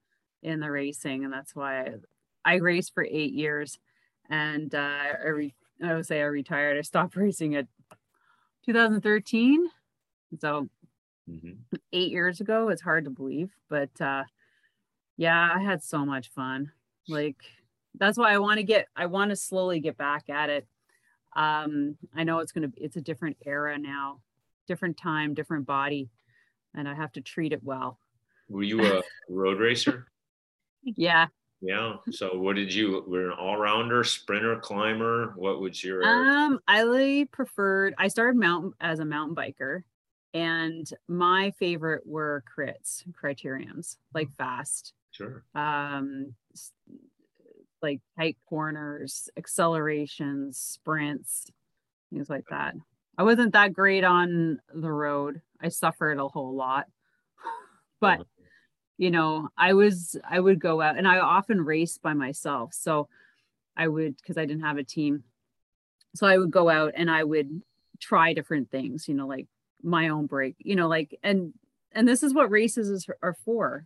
in 0.43 0.59
the 0.59 0.71
racing, 0.71 1.23
and 1.23 1.33
that's 1.33 1.55
why 1.55 1.81
I, 1.81 1.93
I 2.45 2.55
raced 2.55 2.93
for 2.93 3.03
eight 3.03 3.33
years, 3.33 3.79
and 4.29 4.73
uh, 4.73 4.77
I, 4.77 5.27
re- 5.27 5.55
I 5.83 5.95
would 5.95 6.05
say 6.05 6.19
I 6.21 6.25
retired. 6.25 6.77
I 6.77 6.81
stopped 6.81 7.15
racing 7.15 7.55
at 7.55 7.67
2013. 8.65 9.67
So 10.39 10.69
mm-hmm. 11.29 11.75
eight 11.93 12.11
years 12.11 12.41
ago. 12.41 12.69
It's 12.69 12.81
hard 12.81 13.05
to 13.05 13.11
believe, 13.11 13.51
but 13.69 13.89
uh, 14.01 14.23
yeah, 15.17 15.51
I 15.53 15.61
had 15.61 15.83
so 15.83 16.05
much 16.05 16.29
fun. 16.29 16.71
Like 17.07 17.37
that's 17.95 18.17
why 18.17 18.33
I 18.33 18.39
want 18.39 18.57
to 18.57 18.63
get. 18.63 18.87
I 18.95 19.07
want 19.07 19.29
to 19.29 19.35
slowly 19.35 19.79
get 19.79 19.97
back 19.97 20.29
at 20.29 20.49
it. 20.49 20.67
Um, 21.35 21.97
I 22.15 22.23
know 22.23 22.39
it's 22.39 22.51
gonna. 22.51 22.71
It's 22.75 22.95
a 22.95 23.01
different 23.01 23.37
era 23.45 23.77
now, 23.77 24.21
different 24.67 24.97
time, 24.97 25.33
different 25.33 25.65
body, 25.65 26.09
and 26.75 26.87
I 26.87 26.93
have 26.93 27.11
to 27.13 27.21
treat 27.21 27.53
it 27.53 27.63
well. 27.63 27.99
Were 28.49 28.63
you 28.63 28.83
a 28.83 29.01
road 29.29 29.59
racer? 29.59 30.07
Yeah. 30.83 31.27
Yeah. 31.61 31.95
So 32.11 32.37
what 32.37 32.55
did 32.55 32.73
you 32.73 33.03
were 33.05 33.31
an 33.31 33.37
all-rounder, 33.37 34.03
sprinter, 34.05 34.55
climber? 34.57 35.33
What 35.35 35.59
was 35.59 35.83
your 35.83 36.03
um 36.05 36.59
I 36.67 36.81
really 36.81 37.25
preferred 37.25 37.93
I 37.97 38.07
started 38.07 38.37
mountain 38.37 38.73
as 38.79 38.99
a 38.99 39.05
mountain 39.05 39.35
biker 39.35 39.83
and 40.33 40.89
my 41.07 41.51
favorite 41.51 42.05
were 42.05 42.43
crits, 42.57 43.03
criteriums, 43.11 43.97
like 44.13 44.31
fast. 44.31 44.93
Sure. 45.11 45.43
Um, 45.55 46.33
like 47.81 48.01
tight 48.17 48.37
corners, 48.47 49.29
accelerations, 49.37 50.57
sprints, 50.57 51.47
things 52.11 52.29
like 52.29 52.45
that. 52.49 52.75
I 53.17 53.23
wasn't 53.23 53.53
that 53.53 53.73
great 53.73 54.03
on 54.03 54.59
the 54.73 54.91
road. 54.91 55.41
I 55.61 55.69
suffered 55.69 56.19
a 56.19 56.27
whole 56.27 56.55
lot. 56.55 56.85
but 57.99 58.21
you 58.97 59.11
know, 59.11 59.49
I 59.57 59.73
was 59.73 60.17
I 60.29 60.39
would 60.39 60.59
go 60.59 60.81
out 60.81 60.97
and 60.97 61.07
I 61.07 61.19
often 61.19 61.61
raced 61.61 62.01
by 62.01 62.13
myself. 62.13 62.73
So 62.73 63.07
I 63.75 63.87
would 63.87 64.17
because 64.17 64.37
I 64.37 64.45
didn't 64.45 64.63
have 64.63 64.77
a 64.77 64.83
team. 64.83 65.23
So 66.15 66.27
I 66.27 66.37
would 66.37 66.51
go 66.51 66.69
out 66.69 66.93
and 66.95 67.09
I 67.09 67.23
would 67.23 67.61
try 67.99 68.33
different 68.33 68.71
things, 68.71 69.07
you 69.07 69.13
know, 69.13 69.27
like 69.27 69.47
my 69.81 70.09
own 70.09 70.25
break 70.25 70.55
you 70.59 70.75
know 70.75 70.87
like 70.87 71.17
and 71.23 71.53
and 71.91 72.07
this 72.07 72.23
is 72.23 72.33
what 72.33 72.51
races 72.51 72.89
is, 72.89 73.07
are 73.21 73.35
for 73.45 73.85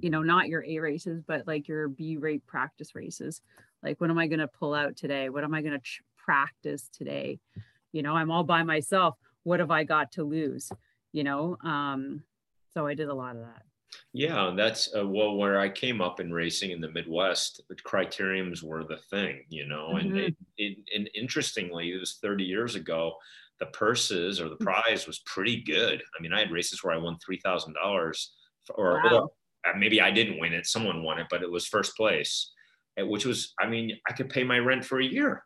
you 0.00 0.10
know 0.10 0.22
not 0.22 0.48
your 0.48 0.64
a 0.64 0.78
races 0.78 1.22
but 1.26 1.46
like 1.46 1.68
your 1.68 1.88
b 1.88 2.16
rate 2.16 2.46
practice 2.46 2.94
races. 2.94 3.40
Like 3.82 4.00
what 4.00 4.10
am 4.10 4.18
i 4.18 4.26
going 4.26 4.40
to 4.40 4.48
pull 4.48 4.74
out 4.74 4.96
today? 4.96 5.28
What 5.28 5.44
am 5.44 5.54
i 5.54 5.62
going 5.62 5.74
to 5.74 5.78
ch- 5.78 6.02
practice 6.16 6.88
today? 6.92 7.38
You 7.92 8.02
know 8.02 8.14
i'm 8.14 8.30
all 8.30 8.44
by 8.44 8.62
myself. 8.62 9.16
What 9.44 9.60
have 9.60 9.70
i 9.70 9.84
got 9.84 10.12
to 10.12 10.24
lose? 10.24 10.70
You 11.12 11.24
know 11.24 11.56
um 11.62 12.22
so 12.74 12.86
i 12.86 12.94
did 12.94 13.08
a 13.08 13.14
lot 13.14 13.36
of 13.36 13.42
that. 13.42 13.62
Yeah 14.12 14.52
that's 14.54 14.94
uh, 14.94 15.06
well 15.06 15.36
where 15.36 15.58
i 15.58 15.68
came 15.68 16.00
up 16.00 16.20
in 16.20 16.32
racing 16.32 16.72
in 16.72 16.80
the 16.80 16.90
midwest 16.90 17.62
the 17.68 17.76
criteriums 17.76 18.62
were 18.62 18.84
the 18.84 18.98
thing 19.10 19.44
you 19.48 19.66
know 19.66 19.94
mm-hmm. 19.94 20.08
and 20.08 20.18
it, 20.18 20.36
it, 20.58 20.78
and 20.94 21.08
interestingly 21.14 21.92
it 21.92 21.98
was 21.98 22.18
30 22.20 22.44
years 22.44 22.74
ago 22.74 23.14
the 23.60 23.66
purses 23.66 24.40
or 24.40 24.48
the 24.48 24.56
mm. 24.56 24.60
prize 24.60 25.06
was 25.06 25.20
pretty 25.20 25.62
good. 25.62 26.02
I 26.18 26.22
mean, 26.22 26.32
I 26.32 26.40
had 26.40 26.50
races 26.50 26.82
where 26.82 26.94
I 26.94 26.98
won 26.98 27.18
three 27.18 27.40
thousand 27.40 27.74
dollars, 27.74 28.32
or, 28.74 29.00
wow. 29.04 29.30
or, 29.64 29.78
maybe 29.78 30.00
I 30.00 30.10
didn't 30.10 30.38
win 30.38 30.52
it; 30.52 30.66
someone 30.66 31.02
won 31.02 31.18
it, 31.18 31.26
but 31.30 31.42
it 31.42 31.50
was 31.50 31.66
first 31.66 31.96
place, 31.96 32.52
which 32.98 33.24
was, 33.24 33.54
I 33.60 33.66
mean, 33.66 33.96
I 34.08 34.12
could 34.12 34.28
pay 34.28 34.44
my 34.44 34.58
rent 34.58 34.84
for 34.84 35.00
a 35.00 35.04
year. 35.04 35.44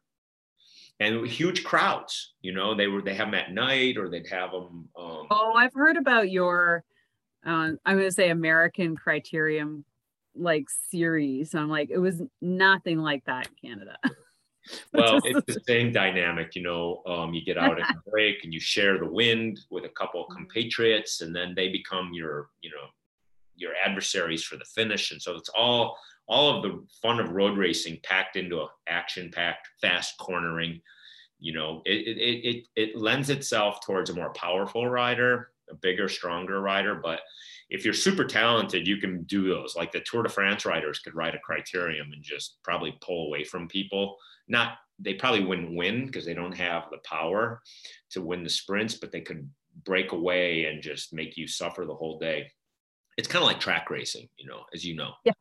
And 1.00 1.26
huge 1.26 1.64
crowds, 1.64 2.34
you 2.42 2.52
know, 2.52 2.74
they 2.76 2.86
were 2.86 3.02
they 3.02 3.14
have 3.14 3.28
them 3.28 3.34
at 3.34 3.52
night 3.52 3.96
or 3.96 4.08
they'd 4.08 4.28
have 4.28 4.52
them. 4.52 4.88
Um, 4.96 5.26
oh, 5.30 5.52
I've 5.56 5.74
heard 5.74 5.96
about 5.96 6.30
your, 6.30 6.84
uh, 7.44 7.72
I'm 7.84 7.96
going 7.96 8.02
to 8.02 8.12
say 8.12 8.30
American 8.30 8.96
Criterium 8.96 9.82
like 10.34 10.66
series. 10.90 11.54
I'm 11.54 11.68
like, 11.68 11.90
it 11.90 11.98
was 11.98 12.22
nothing 12.40 12.98
like 12.98 13.24
that 13.24 13.48
in 13.48 13.70
Canada. 13.70 13.96
well, 14.92 15.20
it's 15.24 15.46
the 15.46 15.60
same 15.66 15.92
dynamic, 15.92 16.54
you 16.54 16.62
know. 16.62 17.02
Um, 17.06 17.34
you 17.34 17.44
get 17.44 17.58
out 17.58 17.80
at 17.80 17.90
a 17.90 18.02
break 18.10 18.44
and 18.44 18.52
you 18.52 18.60
share 18.60 18.98
the 18.98 19.06
wind 19.06 19.60
with 19.70 19.84
a 19.84 19.90
couple 19.90 20.22
of 20.22 20.28
mm-hmm. 20.28 20.44
compatriots, 20.44 21.20
and 21.20 21.34
then 21.34 21.54
they 21.54 21.68
become 21.68 22.10
your, 22.12 22.48
you 22.60 22.70
know, 22.70 22.86
your 23.56 23.72
adversaries 23.84 24.44
for 24.44 24.56
the 24.56 24.64
finish. 24.64 25.10
And 25.10 25.20
so 25.20 25.36
it's 25.36 25.50
all 25.50 25.96
all 26.28 26.56
of 26.56 26.62
the 26.62 26.84
fun 27.02 27.18
of 27.18 27.32
road 27.32 27.58
racing 27.58 27.98
packed 28.04 28.36
into 28.36 28.60
a 28.60 28.68
action-packed, 28.88 29.68
fast 29.80 30.16
cornering. 30.18 30.80
You 31.38 31.54
know, 31.54 31.82
it 31.84 32.06
it 32.06 32.18
it 32.18 32.66
it 32.76 32.96
lends 32.96 33.30
itself 33.30 33.80
towards 33.84 34.10
a 34.10 34.14
more 34.14 34.32
powerful 34.32 34.88
rider, 34.88 35.50
a 35.70 35.74
bigger, 35.74 36.08
stronger 36.08 36.60
rider, 36.60 36.94
but 36.94 37.20
if 37.72 37.86
you're 37.86 37.94
super 37.94 38.24
talented, 38.24 38.86
you 38.86 38.98
can 38.98 39.22
do 39.22 39.48
those. 39.48 39.74
Like 39.74 39.92
the 39.92 40.00
Tour 40.00 40.22
de 40.22 40.28
France 40.28 40.66
riders 40.66 40.98
could 40.98 41.14
ride 41.14 41.34
a 41.34 41.38
criterium 41.38 42.12
and 42.12 42.22
just 42.22 42.58
probably 42.62 42.98
pull 43.00 43.28
away 43.28 43.44
from 43.44 43.66
people 43.66 44.18
not 44.52 44.78
they 44.98 45.14
probably 45.14 45.44
wouldn't 45.44 45.74
win 45.74 46.06
because 46.06 46.24
they 46.24 46.34
don't 46.34 46.56
have 46.56 46.84
the 46.90 46.98
power 46.98 47.60
to 48.10 48.20
win 48.20 48.44
the 48.44 48.50
sprints, 48.50 48.94
but 48.94 49.10
they 49.10 49.20
could 49.20 49.48
break 49.84 50.12
away 50.12 50.66
and 50.66 50.82
just 50.82 51.12
make 51.12 51.36
you 51.36 51.48
suffer 51.48 51.84
the 51.84 51.94
whole 51.94 52.18
day. 52.18 52.48
It's 53.16 53.26
kind 53.26 53.42
of 53.42 53.48
like 53.48 53.58
track 53.58 53.90
racing, 53.90 54.28
you 54.36 54.46
know, 54.46 54.64
as 54.72 54.84
you 54.84 54.94
know, 54.94 55.14
yeah. 55.24 55.32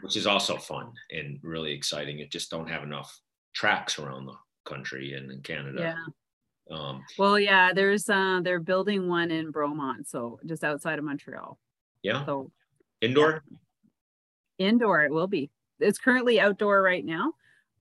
which 0.00 0.16
is 0.16 0.26
also 0.26 0.56
fun 0.56 0.92
and 1.10 1.38
really 1.42 1.72
exciting. 1.72 2.20
It 2.20 2.30
just 2.30 2.50
don't 2.50 2.68
have 2.68 2.82
enough 2.82 3.20
tracks 3.52 3.98
around 3.98 4.26
the 4.26 4.36
country 4.64 5.12
and 5.12 5.30
in 5.30 5.42
Canada. 5.42 5.96
Yeah. 6.70 6.76
Um, 6.76 7.04
well, 7.18 7.38
yeah, 7.38 7.72
there's 7.74 8.08
uh, 8.08 8.40
they're 8.42 8.58
building 8.60 9.06
one 9.06 9.30
in 9.30 9.52
Bromont, 9.52 10.06
so 10.08 10.40
just 10.46 10.64
outside 10.64 10.98
of 10.98 11.04
Montreal. 11.04 11.58
Yeah. 12.02 12.24
So 12.24 12.50
indoor. 13.02 13.42
Yeah. 13.50 14.68
Indoor, 14.68 15.04
it 15.04 15.12
will 15.12 15.26
be. 15.26 15.50
It's 15.80 15.98
currently 15.98 16.40
outdoor 16.40 16.80
right 16.80 17.04
now, 17.04 17.32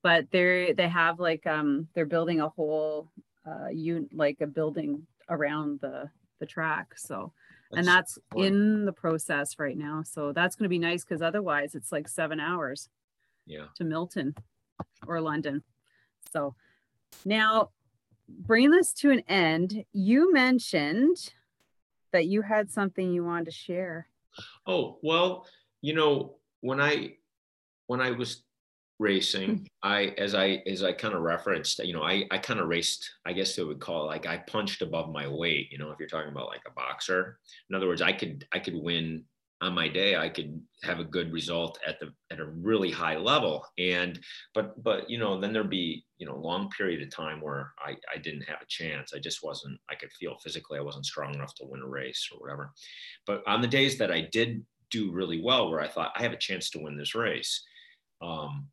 but 0.03 0.29
they 0.31 0.73
they 0.77 0.87
have 0.87 1.19
like 1.19 1.47
um 1.47 1.87
they're 1.95 2.05
building 2.05 2.41
a 2.41 2.49
whole 2.49 3.09
uh 3.47 3.69
you 3.71 4.07
like 4.13 4.41
a 4.41 4.47
building 4.47 5.07
around 5.29 5.79
the 5.79 6.09
the 6.39 6.45
track 6.45 6.93
so 6.97 7.31
that's 7.71 7.79
and 7.79 7.87
that's 7.87 8.19
in 8.35 8.85
the 8.85 8.93
process 8.93 9.57
right 9.57 9.77
now 9.77 10.03
so 10.03 10.31
that's 10.31 10.55
going 10.55 10.65
to 10.65 10.69
be 10.69 10.79
nice 10.79 11.03
because 11.03 11.21
otherwise 11.21 11.73
it's 11.73 11.91
like 11.91 12.07
seven 12.07 12.39
hours 12.39 12.89
yeah. 13.47 13.65
to 13.75 13.83
milton 13.83 14.35
or 15.07 15.19
london 15.19 15.63
so. 16.33 16.55
Now 17.25 17.69
bringing 18.27 18.71
this 18.71 18.93
to 18.93 19.11
an 19.11 19.21
end 19.27 19.85
you 19.93 20.33
mentioned 20.33 21.33
that 22.11 22.25
you 22.25 22.41
had 22.41 22.71
something 22.71 23.11
you 23.11 23.23
wanted 23.23 23.45
to 23.45 23.51
share. 23.51 24.07
Oh, 24.65 24.97
well, 25.03 25.45
you 25.81 25.93
know, 25.93 26.35
when 26.61 26.81
I 26.81 27.17
when 27.87 28.01
I 28.01 28.11
was 28.11 28.43
racing, 29.03 29.57
hmm. 29.57 29.63
I 29.83 30.15
as 30.17 30.33
I 30.33 30.63
as 30.65 30.83
I 30.83 30.93
kind 30.93 31.13
of 31.13 31.21
referenced, 31.21 31.79
you 31.79 31.93
know, 31.93 32.03
I 32.03 32.25
I 32.31 32.37
kind 32.39 32.59
of 32.59 32.67
raced, 32.67 33.07
I 33.25 33.33
guess 33.33 33.55
they 33.55 33.63
would 33.63 33.79
call 33.79 34.03
it 34.03 34.07
like 34.07 34.25
I 34.25 34.37
punched 34.37 34.81
above 34.81 35.11
my 35.11 35.27
weight, 35.27 35.71
you 35.71 35.77
know, 35.77 35.91
if 35.91 35.99
you're 35.99 36.07
talking 36.07 36.31
about 36.31 36.47
like 36.47 36.63
a 36.65 36.71
boxer. 36.71 37.37
In 37.69 37.75
other 37.75 37.87
words, 37.87 38.01
I 38.01 38.13
could 38.13 38.47
I 38.51 38.59
could 38.59 38.75
win 38.75 39.25
on 39.61 39.73
my 39.73 39.87
day 39.87 40.17
i 40.17 40.27
could 40.27 40.61
have 40.83 40.99
a 40.99 41.05
good 41.05 41.31
result 41.31 41.79
at 41.87 41.97
the 41.99 42.11
at 42.31 42.39
a 42.39 42.45
really 42.45 42.91
high 42.91 43.15
level 43.15 43.65
and 43.77 44.19
but 44.53 44.81
but 44.83 45.09
you 45.09 45.17
know 45.17 45.39
then 45.39 45.53
there'd 45.53 45.69
be 45.69 46.03
you 46.17 46.25
know 46.25 46.35
long 46.35 46.69
period 46.77 47.01
of 47.01 47.09
time 47.09 47.39
where 47.39 47.71
i 47.79 47.95
i 48.13 48.17
didn't 48.17 48.41
have 48.41 48.61
a 48.61 48.67
chance 48.67 49.13
i 49.13 49.19
just 49.19 49.41
wasn't 49.41 49.79
i 49.89 49.95
could 49.95 50.11
feel 50.19 50.35
physically 50.43 50.77
i 50.77 50.81
wasn't 50.81 51.05
strong 51.05 51.33
enough 51.33 51.55
to 51.55 51.65
win 51.65 51.81
a 51.81 51.87
race 51.87 52.27
or 52.31 52.39
whatever 52.39 52.73
but 53.25 53.41
on 53.47 53.61
the 53.61 53.67
days 53.67 53.97
that 53.97 54.11
i 54.11 54.27
did 54.33 54.65
do 54.91 55.13
really 55.13 55.41
well 55.41 55.69
where 55.69 55.79
i 55.79 55.87
thought 55.87 56.11
i 56.17 56.21
have 56.21 56.33
a 56.33 56.45
chance 56.47 56.69
to 56.69 56.79
win 56.79 56.97
this 56.97 57.15
race 57.15 57.63
um, 58.21 58.67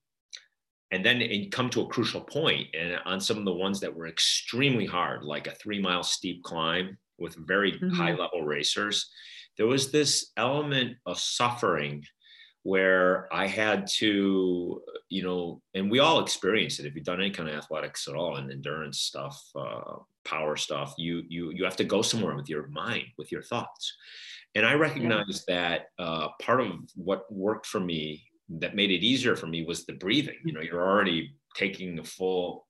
and 0.93 1.05
then 1.05 1.21
it 1.21 1.53
come 1.53 1.71
to 1.71 1.83
a 1.83 1.89
crucial 1.89 2.21
point 2.21 2.67
and 2.79 2.99
on 3.05 3.21
some 3.21 3.39
of 3.39 3.45
the 3.45 3.53
ones 3.53 3.81
that 3.81 3.95
were 3.95 4.09
extremely 4.09 4.87
hard 4.87 5.23
like 5.23 5.47
a 5.47 5.55
three 5.55 5.81
mile 5.81 6.03
steep 6.03 6.43
climb 6.43 6.97
with 7.19 7.35
very 7.47 7.73
mm-hmm. 7.73 7.91
high 7.91 8.15
level 8.15 8.43
racers 8.45 9.11
there 9.57 9.67
was 9.67 9.91
this 9.91 10.33
element 10.37 10.97
of 11.07 11.19
suffering 11.19 12.05
where 12.63 13.29
I 13.33 13.47
had 13.47 13.87
to, 13.99 14.83
you 15.09 15.23
know, 15.23 15.63
and 15.75 15.91
we 15.91 15.99
all 15.99 16.23
experience 16.23 16.79
it. 16.79 16.87
If 16.87 16.95
you've 16.95 17.05
done 17.05 17.21
any 17.21 17.31
kind 17.31 17.49
of 17.49 17.55
athletics 17.55 18.07
at 18.07 18.15
all 18.15 18.37
and 18.37 18.51
endurance 18.51 19.01
stuff, 19.01 19.43
uh, 19.57 19.97
power 20.25 20.57
stuff, 20.57 20.95
you 20.99 21.23
you 21.29 21.51
you 21.53 21.65
have 21.65 21.77
to 21.77 21.85
go 21.85 22.03
somewhere 22.03 22.37
with 22.37 22.49
your 22.49 22.67
mind, 22.69 23.05
with 23.17 23.33
your 23.33 23.43
thoughts. 23.43 23.97
And 24.55 24.67
I 24.67 24.75
recognized 24.75 25.45
yeah. 25.49 25.69
that 25.69 25.87
uh, 25.99 26.29
part 26.43 26.61
of 26.61 26.73
what 26.97 27.33
worked 27.33 27.67
for 27.67 27.81
me, 27.81 28.25
that 28.59 28.75
made 28.75 28.91
it 28.91 29.05
easier 29.05 29.37
for 29.37 29.47
me, 29.47 29.65
was 29.65 29.87
the 29.87 29.93
breathing. 29.95 30.37
You 30.45 30.53
know, 30.53 30.61
you're 30.61 30.87
already 30.87 31.35
taking 31.55 31.99
a 31.99 32.05
full 32.05 32.67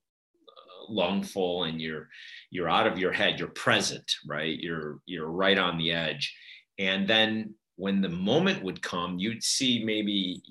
uh, 0.47 0.91
lung 0.91 1.23
full, 1.23 1.63
and 1.63 1.81
you're 1.81 2.07
you're 2.49 2.69
out 2.69 2.87
of 2.87 2.97
your 2.97 3.11
head. 3.11 3.39
You're 3.39 3.49
present, 3.49 4.09
right? 4.27 4.57
You're 4.59 4.99
you're 5.05 5.29
right 5.29 5.57
on 5.57 5.77
the 5.77 5.91
edge 5.91 6.35
and 6.81 7.07
then 7.07 7.53
when 7.75 8.01
the 8.01 8.09
moment 8.09 8.63
would 8.63 8.81
come 8.81 9.17
you'd 9.17 9.43
see 9.43 9.83
maybe 9.83 10.41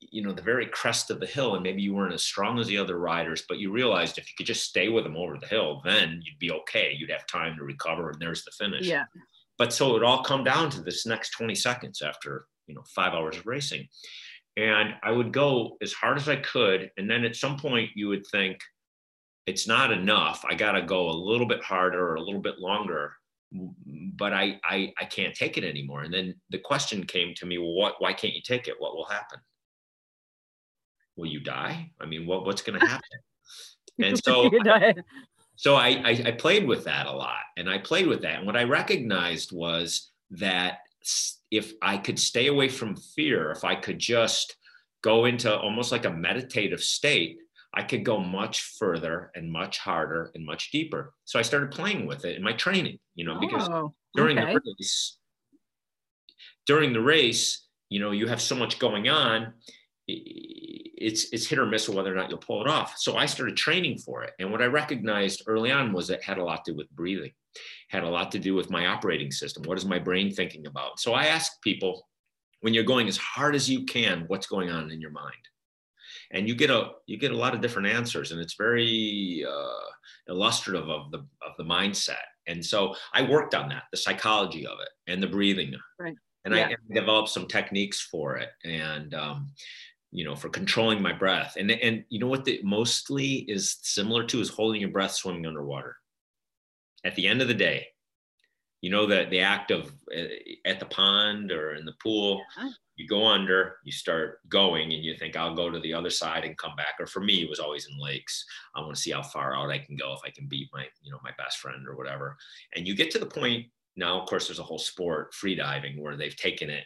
you 0.00 0.22
know 0.22 0.32
the 0.32 0.42
very 0.42 0.66
crest 0.66 1.10
of 1.10 1.20
the 1.20 1.26
hill 1.26 1.54
and 1.54 1.62
maybe 1.62 1.82
you 1.82 1.94
weren't 1.94 2.14
as 2.14 2.24
strong 2.24 2.58
as 2.58 2.66
the 2.66 2.78
other 2.78 2.98
riders 2.98 3.44
but 3.48 3.58
you 3.58 3.72
realized 3.72 4.18
if 4.18 4.28
you 4.28 4.34
could 4.36 4.46
just 4.46 4.64
stay 4.64 4.88
with 4.88 5.04
them 5.04 5.16
over 5.16 5.36
the 5.38 5.46
hill 5.46 5.80
then 5.84 6.20
you'd 6.22 6.38
be 6.38 6.50
okay 6.50 6.94
you'd 6.96 7.10
have 7.10 7.26
time 7.26 7.56
to 7.56 7.64
recover 7.64 8.10
and 8.10 8.20
there's 8.20 8.44
the 8.44 8.50
finish 8.52 8.86
yeah 8.86 9.04
but 9.56 9.72
so 9.72 9.96
it 9.96 10.04
all 10.04 10.22
come 10.22 10.44
down 10.44 10.70
to 10.70 10.80
this 10.80 11.04
next 11.06 11.30
20 11.30 11.54
seconds 11.54 12.02
after 12.02 12.46
you 12.66 12.74
know 12.74 12.82
five 12.94 13.12
hours 13.12 13.36
of 13.36 13.46
racing 13.46 13.88
and 14.58 14.94
i 15.02 15.10
would 15.10 15.32
go 15.32 15.78
as 15.80 15.92
hard 15.92 16.18
as 16.18 16.28
i 16.28 16.36
could 16.36 16.90
and 16.98 17.08
then 17.08 17.24
at 17.24 17.36
some 17.36 17.56
point 17.56 17.90
you 17.94 18.08
would 18.08 18.26
think 18.26 18.58
it's 19.46 19.66
not 19.66 19.90
enough 19.90 20.44
i 20.50 20.54
got 20.54 20.72
to 20.72 20.82
go 20.82 21.08
a 21.08 21.12
little 21.12 21.46
bit 21.46 21.62
harder 21.62 22.10
or 22.10 22.16
a 22.16 22.20
little 22.20 22.42
bit 22.42 22.58
longer 22.58 23.12
but 23.52 24.32
I, 24.32 24.60
I 24.64 24.92
I 25.00 25.04
can't 25.04 25.34
take 25.34 25.56
it 25.56 25.64
anymore. 25.64 26.02
And 26.02 26.12
then 26.12 26.34
the 26.50 26.58
question 26.58 27.04
came 27.04 27.34
to 27.36 27.46
me, 27.46 27.58
well, 27.58 27.72
what 27.72 27.94
why 27.98 28.12
can't 28.12 28.34
you 28.34 28.42
take 28.42 28.68
it? 28.68 28.74
What 28.78 28.94
will 28.94 29.06
happen? 29.06 29.38
Will 31.16 31.26
you 31.26 31.40
die? 31.40 31.90
I 32.00 32.06
mean, 32.06 32.26
what 32.26 32.44
what's 32.44 32.62
gonna 32.62 32.86
happen? 32.86 33.02
And 34.00 34.16
so 34.22 34.48
so 35.56 35.74
I, 35.74 35.88
I 36.04 36.10
I 36.26 36.30
played 36.30 36.68
with 36.68 36.84
that 36.84 37.06
a 37.06 37.12
lot 37.12 37.40
and 37.56 37.68
I 37.68 37.78
played 37.78 38.06
with 38.06 38.22
that. 38.22 38.36
And 38.36 38.46
what 38.46 38.56
I 38.56 38.62
recognized 38.62 39.50
was 39.50 40.12
that 40.30 40.78
if 41.50 41.72
I 41.82 41.96
could 41.98 42.18
stay 42.18 42.48
away 42.48 42.68
from 42.68 42.96
fear, 42.96 43.50
if 43.50 43.64
I 43.64 43.74
could 43.74 43.98
just 43.98 44.56
go 45.02 45.24
into 45.24 45.56
almost 45.56 45.92
like 45.92 46.04
a 46.04 46.10
meditative 46.10 46.82
state, 46.82 47.38
I 47.74 47.82
could 47.82 48.04
go 48.04 48.18
much 48.18 48.76
further 48.78 49.30
and 49.34 49.50
much 49.50 49.78
harder 49.78 50.30
and 50.34 50.44
much 50.44 50.70
deeper. 50.70 51.14
So 51.24 51.38
I 51.38 51.42
started 51.42 51.70
playing 51.70 52.06
with 52.06 52.24
it 52.24 52.36
in 52.36 52.42
my 52.42 52.52
training, 52.52 52.98
you 53.14 53.24
know, 53.24 53.38
because 53.38 53.68
oh, 53.68 53.94
during 54.14 54.38
okay. 54.38 54.54
the 54.54 54.60
race, 54.78 55.18
during 56.66 56.92
the 56.92 57.00
race, 57.00 57.66
you 57.88 58.00
know, 58.00 58.10
you 58.10 58.26
have 58.26 58.40
so 58.40 58.54
much 58.54 58.78
going 58.78 59.08
on. 59.08 59.54
It's 60.06 61.32
it's 61.32 61.46
hit 61.46 61.58
or 61.58 61.66
miss 61.66 61.88
whether 61.88 62.12
or 62.12 62.16
not 62.16 62.30
you'll 62.30 62.38
pull 62.38 62.62
it 62.62 62.68
off. 62.68 62.96
So 62.96 63.16
I 63.16 63.26
started 63.26 63.56
training 63.56 63.98
for 63.98 64.24
it, 64.24 64.32
and 64.38 64.50
what 64.50 64.62
I 64.62 64.66
recognized 64.66 65.42
early 65.46 65.70
on 65.70 65.92
was 65.92 66.08
it 66.08 66.24
had 66.24 66.38
a 66.38 66.44
lot 66.44 66.64
to 66.64 66.72
do 66.72 66.78
with 66.78 66.90
breathing, 66.90 67.32
had 67.88 68.04
a 68.04 68.08
lot 68.08 68.30
to 68.32 68.38
do 68.38 68.54
with 68.54 68.70
my 68.70 68.86
operating 68.86 69.30
system. 69.30 69.62
What 69.64 69.78
is 69.78 69.84
my 69.84 69.98
brain 69.98 70.32
thinking 70.32 70.66
about? 70.66 71.00
So 71.00 71.14
I 71.14 71.26
ask 71.26 71.52
people, 71.62 72.06
when 72.60 72.74
you're 72.74 72.84
going 72.84 73.08
as 73.08 73.16
hard 73.16 73.54
as 73.54 73.70
you 73.70 73.84
can, 73.84 74.24
what's 74.26 74.46
going 74.46 74.70
on 74.70 74.90
in 74.90 75.00
your 75.00 75.12
mind? 75.12 75.48
and 76.30 76.48
you 76.48 76.54
get 76.54 76.70
a 76.70 76.90
you 77.06 77.16
get 77.16 77.32
a 77.32 77.36
lot 77.36 77.54
of 77.54 77.60
different 77.60 77.88
answers 77.88 78.32
and 78.32 78.40
it's 78.40 78.54
very 78.54 79.44
uh, 79.48 80.32
illustrative 80.32 80.88
of 80.88 81.10
the 81.10 81.18
of 81.18 81.52
the 81.56 81.64
mindset 81.64 82.26
and 82.46 82.64
so 82.64 82.94
i 83.14 83.22
worked 83.22 83.54
on 83.54 83.68
that 83.68 83.84
the 83.90 83.96
psychology 83.96 84.66
of 84.66 84.78
it 84.80 84.88
and 85.06 85.22
the 85.22 85.26
breathing 85.26 85.74
right. 85.98 86.14
and 86.44 86.54
yeah. 86.54 86.68
i 86.68 86.94
developed 86.94 87.28
some 87.28 87.46
techniques 87.46 88.00
for 88.00 88.36
it 88.36 88.50
and 88.64 89.14
um, 89.14 89.50
you 90.10 90.24
know 90.24 90.34
for 90.34 90.48
controlling 90.48 91.00
my 91.02 91.12
breath 91.12 91.54
and 91.58 91.70
and 91.70 92.04
you 92.08 92.18
know 92.18 92.28
what 92.28 92.44
the 92.44 92.60
mostly 92.62 93.44
is 93.48 93.78
similar 93.82 94.24
to 94.24 94.40
is 94.40 94.48
holding 94.48 94.80
your 94.80 94.90
breath 94.90 95.12
swimming 95.12 95.46
underwater 95.46 95.96
at 97.04 97.14
the 97.14 97.26
end 97.26 97.42
of 97.42 97.48
the 97.48 97.54
day 97.54 97.86
you 98.80 98.90
know 98.90 99.06
that 99.06 99.30
the 99.30 99.40
act 99.40 99.70
of 99.70 99.92
uh, 100.16 100.22
at 100.64 100.78
the 100.80 100.86
pond 100.86 101.50
or 101.50 101.74
in 101.74 101.84
the 101.84 101.94
pool 102.02 102.42
yeah 102.56 102.70
you 102.98 103.06
go 103.06 103.24
under, 103.24 103.76
you 103.84 103.92
start 103.92 104.40
going, 104.48 104.92
and 104.92 105.04
you 105.04 105.14
think, 105.14 105.36
I'll 105.36 105.54
go 105.54 105.70
to 105.70 105.78
the 105.78 105.94
other 105.94 106.10
side 106.10 106.44
and 106.44 106.58
come 106.58 106.74
back. 106.76 106.96
Or 106.98 107.06
for 107.06 107.20
me, 107.20 107.42
it 107.42 107.48
was 107.48 107.60
always 107.60 107.86
in 107.86 107.96
lakes. 107.96 108.44
I 108.74 108.80
want 108.80 108.96
to 108.96 109.00
see 109.00 109.12
how 109.12 109.22
far 109.22 109.54
out 109.54 109.70
I 109.70 109.78
can 109.78 109.96
go 109.96 110.12
if 110.14 110.20
I 110.26 110.30
can 110.30 110.48
beat 110.48 110.68
my, 110.72 110.84
you 111.00 111.12
know, 111.12 111.20
my 111.22 111.30
best 111.38 111.58
friend 111.58 111.86
or 111.86 111.96
whatever. 111.96 112.36
And 112.74 112.88
you 112.88 112.96
get 112.96 113.12
to 113.12 113.20
the 113.20 113.26
point 113.26 113.66
now, 113.94 114.20
of 114.20 114.28
course, 114.28 114.48
there's 114.48 114.58
a 114.58 114.64
whole 114.64 114.78
sport, 114.78 115.32
free 115.32 115.54
diving, 115.54 116.02
where 116.02 116.16
they've 116.16 116.36
taken 116.36 116.70
it 116.70 116.84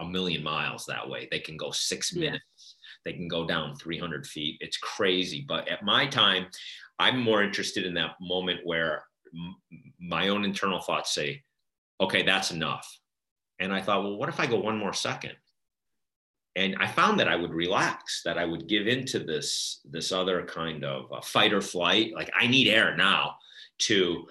a 0.00 0.04
million 0.04 0.42
miles 0.42 0.86
that 0.86 1.08
way. 1.08 1.28
They 1.30 1.40
can 1.40 1.56
go 1.56 1.70
six 1.70 2.12
minutes. 2.12 2.76
They 3.04 3.12
can 3.12 3.28
go 3.28 3.46
down 3.46 3.76
300 3.76 4.26
feet. 4.26 4.58
It's 4.60 4.76
crazy. 4.76 5.44
But 5.46 5.68
at 5.68 5.84
my 5.84 6.06
time, 6.06 6.46
I'm 6.98 7.20
more 7.20 7.44
interested 7.44 7.86
in 7.86 7.94
that 7.94 8.16
moment 8.20 8.60
where 8.64 9.04
my 10.00 10.28
own 10.28 10.44
internal 10.44 10.80
thoughts 10.80 11.12
say, 11.12 11.42
okay, 12.00 12.22
that's 12.22 12.50
enough 12.50 12.98
and 13.60 13.72
I 13.72 13.80
thought, 13.80 14.02
well, 14.02 14.16
what 14.16 14.28
if 14.28 14.40
I 14.40 14.46
go 14.46 14.58
one 14.58 14.78
more 14.78 14.92
second? 14.92 15.32
And 16.56 16.76
I 16.80 16.86
found 16.86 17.20
that 17.20 17.28
I 17.28 17.36
would 17.36 17.52
relax, 17.52 18.22
that 18.24 18.38
I 18.38 18.44
would 18.44 18.68
give 18.68 18.86
into 18.86 19.20
this 19.20 19.80
this 19.84 20.10
other 20.10 20.44
kind 20.44 20.84
of 20.84 21.24
fight 21.24 21.52
or 21.52 21.60
flight, 21.60 22.12
like 22.14 22.30
I 22.38 22.46
need 22.46 22.68
air 22.68 22.96
now, 22.96 23.36
to, 23.80 24.26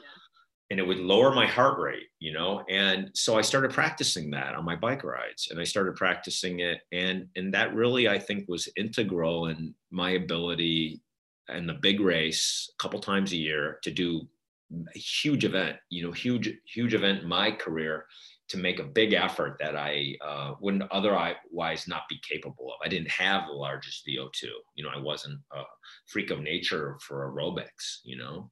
and 0.69 0.79
it 0.79 0.85
would 0.85 0.99
lower 0.99 1.33
my 1.33 1.45
heart 1.45 1.79
rate, 1.79 2.07
you 2.19 2.33
know. 2.33 2.63
And 2.69 3.11
so 3.13 3.37
I 3.37 3.41
started 3.41 3.71
practicing 3.71 4.29
that 4.31 4.55
on 4.55 4.65
my 4.65 4.75
bike 4.75 5.05
rides, 5.05 5.49
and 5.51 5.59
I 5.59 5.63
started 5.63 5.95
practicing 5.95 6.59
it, 6.59 6.81
and 6.91 7.27
and 7.35 7.53
that 7.53 7.73
really 7.73 8.09
I 8.09 8.19
think 8.19 8.49
was 8.49 8.67
integral 8.75 9.47
in 9.47 9.73
my 9.91 10.11
ability 10.11 11.01
in 11.49 11.65
the 11.65 11.75
big 11.75 12.01
race 12.01 12.69
a 12.77 12.83
couple 12.83 12.99
times 12.99 13.31
a 13.31 13.37
year 13.37 13.79
to 13.83 13.91
do 13.91 14.27
a 14.71 14.99
huge 14.99 15.45
event, 15.45 15.77
you 15.89 16.03
know, 16.03 16.11
huge 16.11 16.49
huge 16.65 16.93
event 16.93 17.23
in 17.23 17.27
my 17.27 17.51
career 17.51 18.05
to 18.49 18.57
make 18.57 18.79
a 18.79 18.83
big 18.83 19.13
effort 19.13 19.57
that 19.59 19.75
I 19.75 20.15
uh, 20.25 20.53
wouldn't 20.59 20.89
otherwise 20.91 21.87
not 21.87 22.03
be 22.09 22.19
capable 22.27 22.71
of. 22.71 22.79
I 22.83 22.87
didn't 22.87 23.11
have 23.11 23.47
the 23.47 23.53
largest 23.53 24.05
VO2. 24.07 24.43
You 24.75 24.83
know, 24.83 24.89
I 24.93 24.99
wasn't 24.99 25.39
a 25.53 25.63
freak 26.07 26.31
of 26.31 26.41
nature 26.41 26.97
for 27.01 27.29
aerobics. 27.31 27.99
You 28.03 28.17
know, 28.17 28.51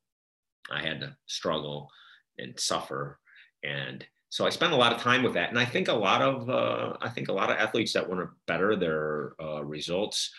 I 0.72 0.82
had 0.82 1.00
to 1.02 1.16
struggle 1.28 1.90
and 2.38 2.58
suffer, 2.60 3.20
and 3.64 4.06
so 4.30 4.46
I 4.46 4.50
spent 4.50 4.74
a 4.74 4.78
lot 4.78 4.94
of 4.94 5.02
time 5.02 5.24
with 5.24 5.34
that. 5.36 5.50
And 5.50 5.60
I 5.60 5.66
think 5.66 5.88
a 5.88 5.94
lot 5.94 6.22
of 6.22 6.50
uh, 6.50 6.98
I 7.02 7.10
think 7.10 7.30
a 7.30 7.34
lot 7.34 7.50
of 7.50 7.58
athletes 7.58 7.94
that 7.94 8.08
want 8.08 8.22
to 8.22 8.30
better 8.48 8.76
their 8.76 9.34
uh, 9.42 9.64
results 9.64 10.32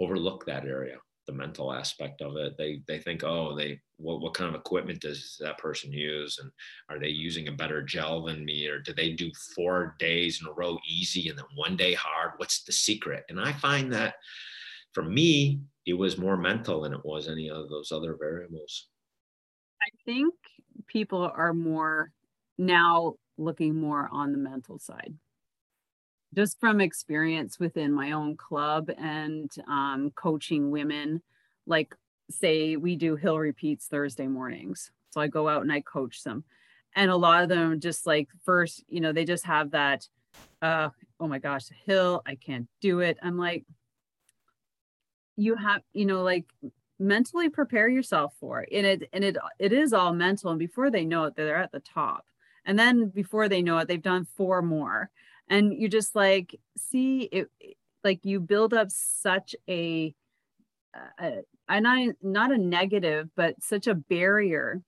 overlook 0.00 0.46
that 0.46 0.64
area 0.64 0.96
the 1.32 1.38
mental 1.38 1.72
aspect 1.72 2.20
of 2.20 2.36
it. 2.36 2.56
They 2.56 2.82
they 2.86 2.98
think, 2.98 3.24
oh, 3.24 3.56
they 3.56 3.80
what 3.96 4.20
what 4.20 4.34
kind 4.34 4.54
of 4.54 4.60
equipment 4.60 5.00
does 5.00 5.36
that 5.40 5.58
person 5.58 5.92
use, 5.92 6.38
and 6.38 6.50
are 6.88 6.98
they 6.98 7.08
using 7.08 7.48
a 7.48 7.52
better 7.52 7.82
gel 7.82 8.24
than 8.24 8.44
me, 8.44 8.66
or 8.66 8.78
do 8.78 8.92
they 8.92 9.12
do 9.12 9.30
four 9.56 9.96
days 9.98 10.40
in 10.40 10.48
a 10.48 10.52
row 10.52 10.78
easy 10.88 11.28
and 11.28 11.38
then 11.38 11.46
one 11.54 11.76
day 11.76 11.94
hard? 11.94 12.32
What's 12.36 12.64
the 12.64 12.72
secret? 12.72 13.24
And 13.28 13.40
I 13.40 13.52
find 13.52 13.92
that 13.92 14.14
for 14.92 15.02
me, 15.02 15.60
it 15.86 15.94
was 15.94 16.18
more 16.18 16.36
mental 16.36 16.82
than 16.82 16.92
it 16.92 17.04
was 17.04 17.28
any 17.28 17.50
of 17.50 17.68
those 17.68 17.90
other 17.92 18.16
variables. 18.18 18.88
I 19.80 19.88
think 20.04 20.34
people 20.86 21.30
are 21.34 21.54
more 21.54 22.12
now 22.58 23.14
looking 23.38 23.80
more 23.80 24.08
on 24.12 24.32
the 24.32 24.38
mental 24.38 24.78
side 24.78 25.14
just 26.34 26.58
from 26.60 26.80
experience 26.80 27.58
within 27.58 27.92
my 27.92 28.12
own 28.12 28.36
club 28.36 28.90
and 28.98 29.50
um, 29.68 30.10
coaching 30.14 30.70
women, 30.70 31.22
like 31.66 31.94
say 32.30 32.76
we 32.76 32.96
do 32.96 33.16
hill 33.16 33.38
repeats 33.38 33.86
Thursday 33.86 34.26
mornings. 34.26 34.90
So 35.10 35.20
I 35.20 35.28
go 35.28 35.48
out 35.48 35.62
and 35.62 35.72
I 35.72 35.80
coach 35.82 36.22
them. 36.22 36.44
and 36.94 37.10
a 37.10 37.16
lot 37.16 37.42
of 37.42 37.48
them 37.48 37.80
just 37.80 38.06
like 38.06 38.28
first 38.44 38.84
you 38.88 39.00
know 39.00 39.12
they 39.12 39.24
just 39.24 39.44
have 39.44 39.70
that 39.70 40.06
uh 40.60 40.88
oh 41.20 41.26
my 41.26 41.38
gosh 41.38 41.64
hill 41.86 42.22
i 42.26 42.34
can't 42.34 42.68
do 42.80 43.00
it. 43.00 43.18
I'm 43.22 43.38
like 43.38 43.64
you 45.36 45.56
have 45.56 45.82
you 45.92 46.04
know 46.06 46.22
like 46.22 46.44
mentally 46.98 47.48
prepare 47.48 47.88
yourself 47.88 48.32
for 48.38 48.62
it. 48.62 48.68
And 48.72 48.86
it 48.86 49.08
and 49.12 49.24
it 49.24 49.36
it 49.58 49.72
is 49.72 49.92
all 49.92 50.12
mental. 50.12 50.50
And 50.50 50.58
before 50.58 50.90
they 50.90 51.04
know 51.04 51.24
it 51.24 51.34
they're 51.36 51.56
at 51.56 51.72
the 51.72 51.80
top. 51.80 52.24
And 52.64 52.78
then 52.78 53.08
before 53.08 53.48
they 53.48 53.62
know 53.62 53.78
it 53.78 53.88
they've 53.88 54.00
done 54.02 54.24
four 54.36 54.62
more 54.62 55.10
and 55.52 55.78
you 55.78 55.86
just 55.86 56.16
like 56.16 56.58
see 56.78 57.28
it 57.30 57.50
like 58.02 58.24
you 58.24 58.40
build 58.40 58.72
up 58.72 58.90
such 58.90 59.54
a, 59.68 60.14
a, 61.20 61.42
a 61.68 61.80
not 61.80 62.14
not 62.22 62.50
a 62.50 62.58
negative 62.58 63.28
but 63.36 63.62
such 63.62 63.86
a 63.86 63.94
barrier 63.94 64.82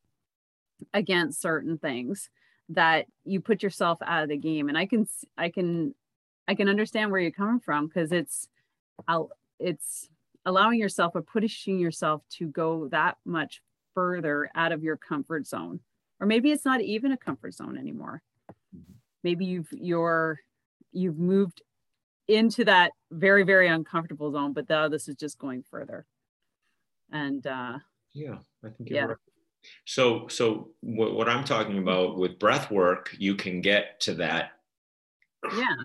against 0.95 1.41
certain 1.41 1.77
things 1.79 2.31
that 2.71 3.07
you 3.25 3.41
put 3.41 3.63
yourself 3.63 3.99
out 4.03 4.23
of 4.23 4.31
the 4.31 4.39
game. 4.39 4.69
And 4.69 4.79
i 4.79 4.87
can 4.87 5.07
i 5.37 5.51
can 5.51 5.95
i 6.49 6.55
can 6.55 6.69
understand 6.69 7.11
where 7.11 7.21
you're 7.21 7.31
coming 7.31 7.61
from 7.61 7.87
because 7.87 8.11
it's 8.11 8.49
I'll, 9.07 9.31
it's 9.61 10.09
allowing 10.47 10.79
yourself 10.79 11.15
or 11.15 11.23
pushing 11.23 11.79
yourself 11.79 12.23
to 12.31 12.47
go 12.47 12.89
that 12.89 13.19
much 13.27 13.61
further 13.93 14.51
out 14.55 14.73
of 14.73 14.83
your 14.83 14.97
comfort 14.97 15.47
zone. 15.47 15.81
Or 16.21 16.27
maybe 16.27 16.53
it's 16.53 16.65
not 16.65 16.81
even 16.81 17.13
a 17.13 17.17
comfort 17.17 17.55
zone 17.55 17.77
anymore. 17.77 18.23
Mm-hmm. 18.75 18.93
Maybe 19.23 19.45
you've 19.45 19.69
you're 19.73 20.41
you've 20.95 21.19
moved 21.19 21.63
into 22.29 22.65
that 22.65 22.93
very 23.11 23.43
very 23.43 23.69
uncomfortable 23.69 24.33
zone 24.33 24.53
but 24.53 24.69
now 24.69 24.89
this 24.89 25.09
is 25.09 25.17
just 25.17 25.39
going 25.39 25.63
further. 25.63 26.07
And 27.13 27.47
uh 27.47 27.79
yeah 28.13 28.37
i 28.65 28.69
think 28.69 28.89
you're 28.89 28.99
yeah. 28.99 29.05
right. 29.07 29.17
So 29.85 30.29
so 30.29 30.71
what, 30.81 31.15
what 31.15 31.29
i'm 31.29 31.45
talking 31.45 31.79
about 31.79 32.19
with 32.19 32.39
breath 32.39 32.71
work 32.71 33.15
you 33.19 33.35
can 33.35 33.61
get 33.61 34.01
to 34.01 34.15
that 34.15 34.53
yeah 35.57 35.77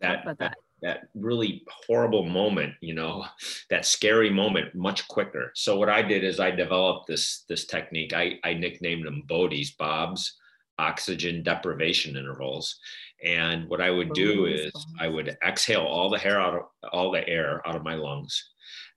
that, 0.00 0.38
that 0.38 0.56
that. 0.82 1.08
really 1.14 1.64
horrible 1.86 2.24
moment 2.24 2.74
you 2.80 2.94
know 2.94 3.24
that 3.70 3.86
scary 3.86 4.30
moment 4.30 4.74
much 4.74 5.06
quicker. 5.08 5.52
So 5.54 5.78
what 5.78 5.88
i 5.88 6.02
did 6.02 6.24
is 6.24 6.40
i 6.40 6.50
developed 6.50 7.06
this 7.06 7.44
this 7.48 7.66
technique. 7.66 8.12
I, 8.12 8.38
I 8.44 8.54
nicknamed 8.54 9.06
them 9.06 9.22
BODIs 9.26 9.76
Bob's 9.76 10.36
oxygen 10.78 11.42
deprivation 11.42 12.16
intervals 12.16 12.78
and 13.24 13.68
what 13.68 13.80
i 13.80 13.90
would 13.90 14.12
do 14.12 14.46
is 14.46 14.70
i 15.00 15.08
would 15.08 15.36
exhale 15.46 15.82
all 15.82 16.10
the 16.10 16.18
hair 16.18 16.40
out 16.40 16.54
of 16.54 16.62
all 16.92 17.10
the 17.10 17.26
air 17.28 17.66
out 17.66 17.76
of 17.76 17.84
my 17.84 17.94
lungs. 17.94 18.52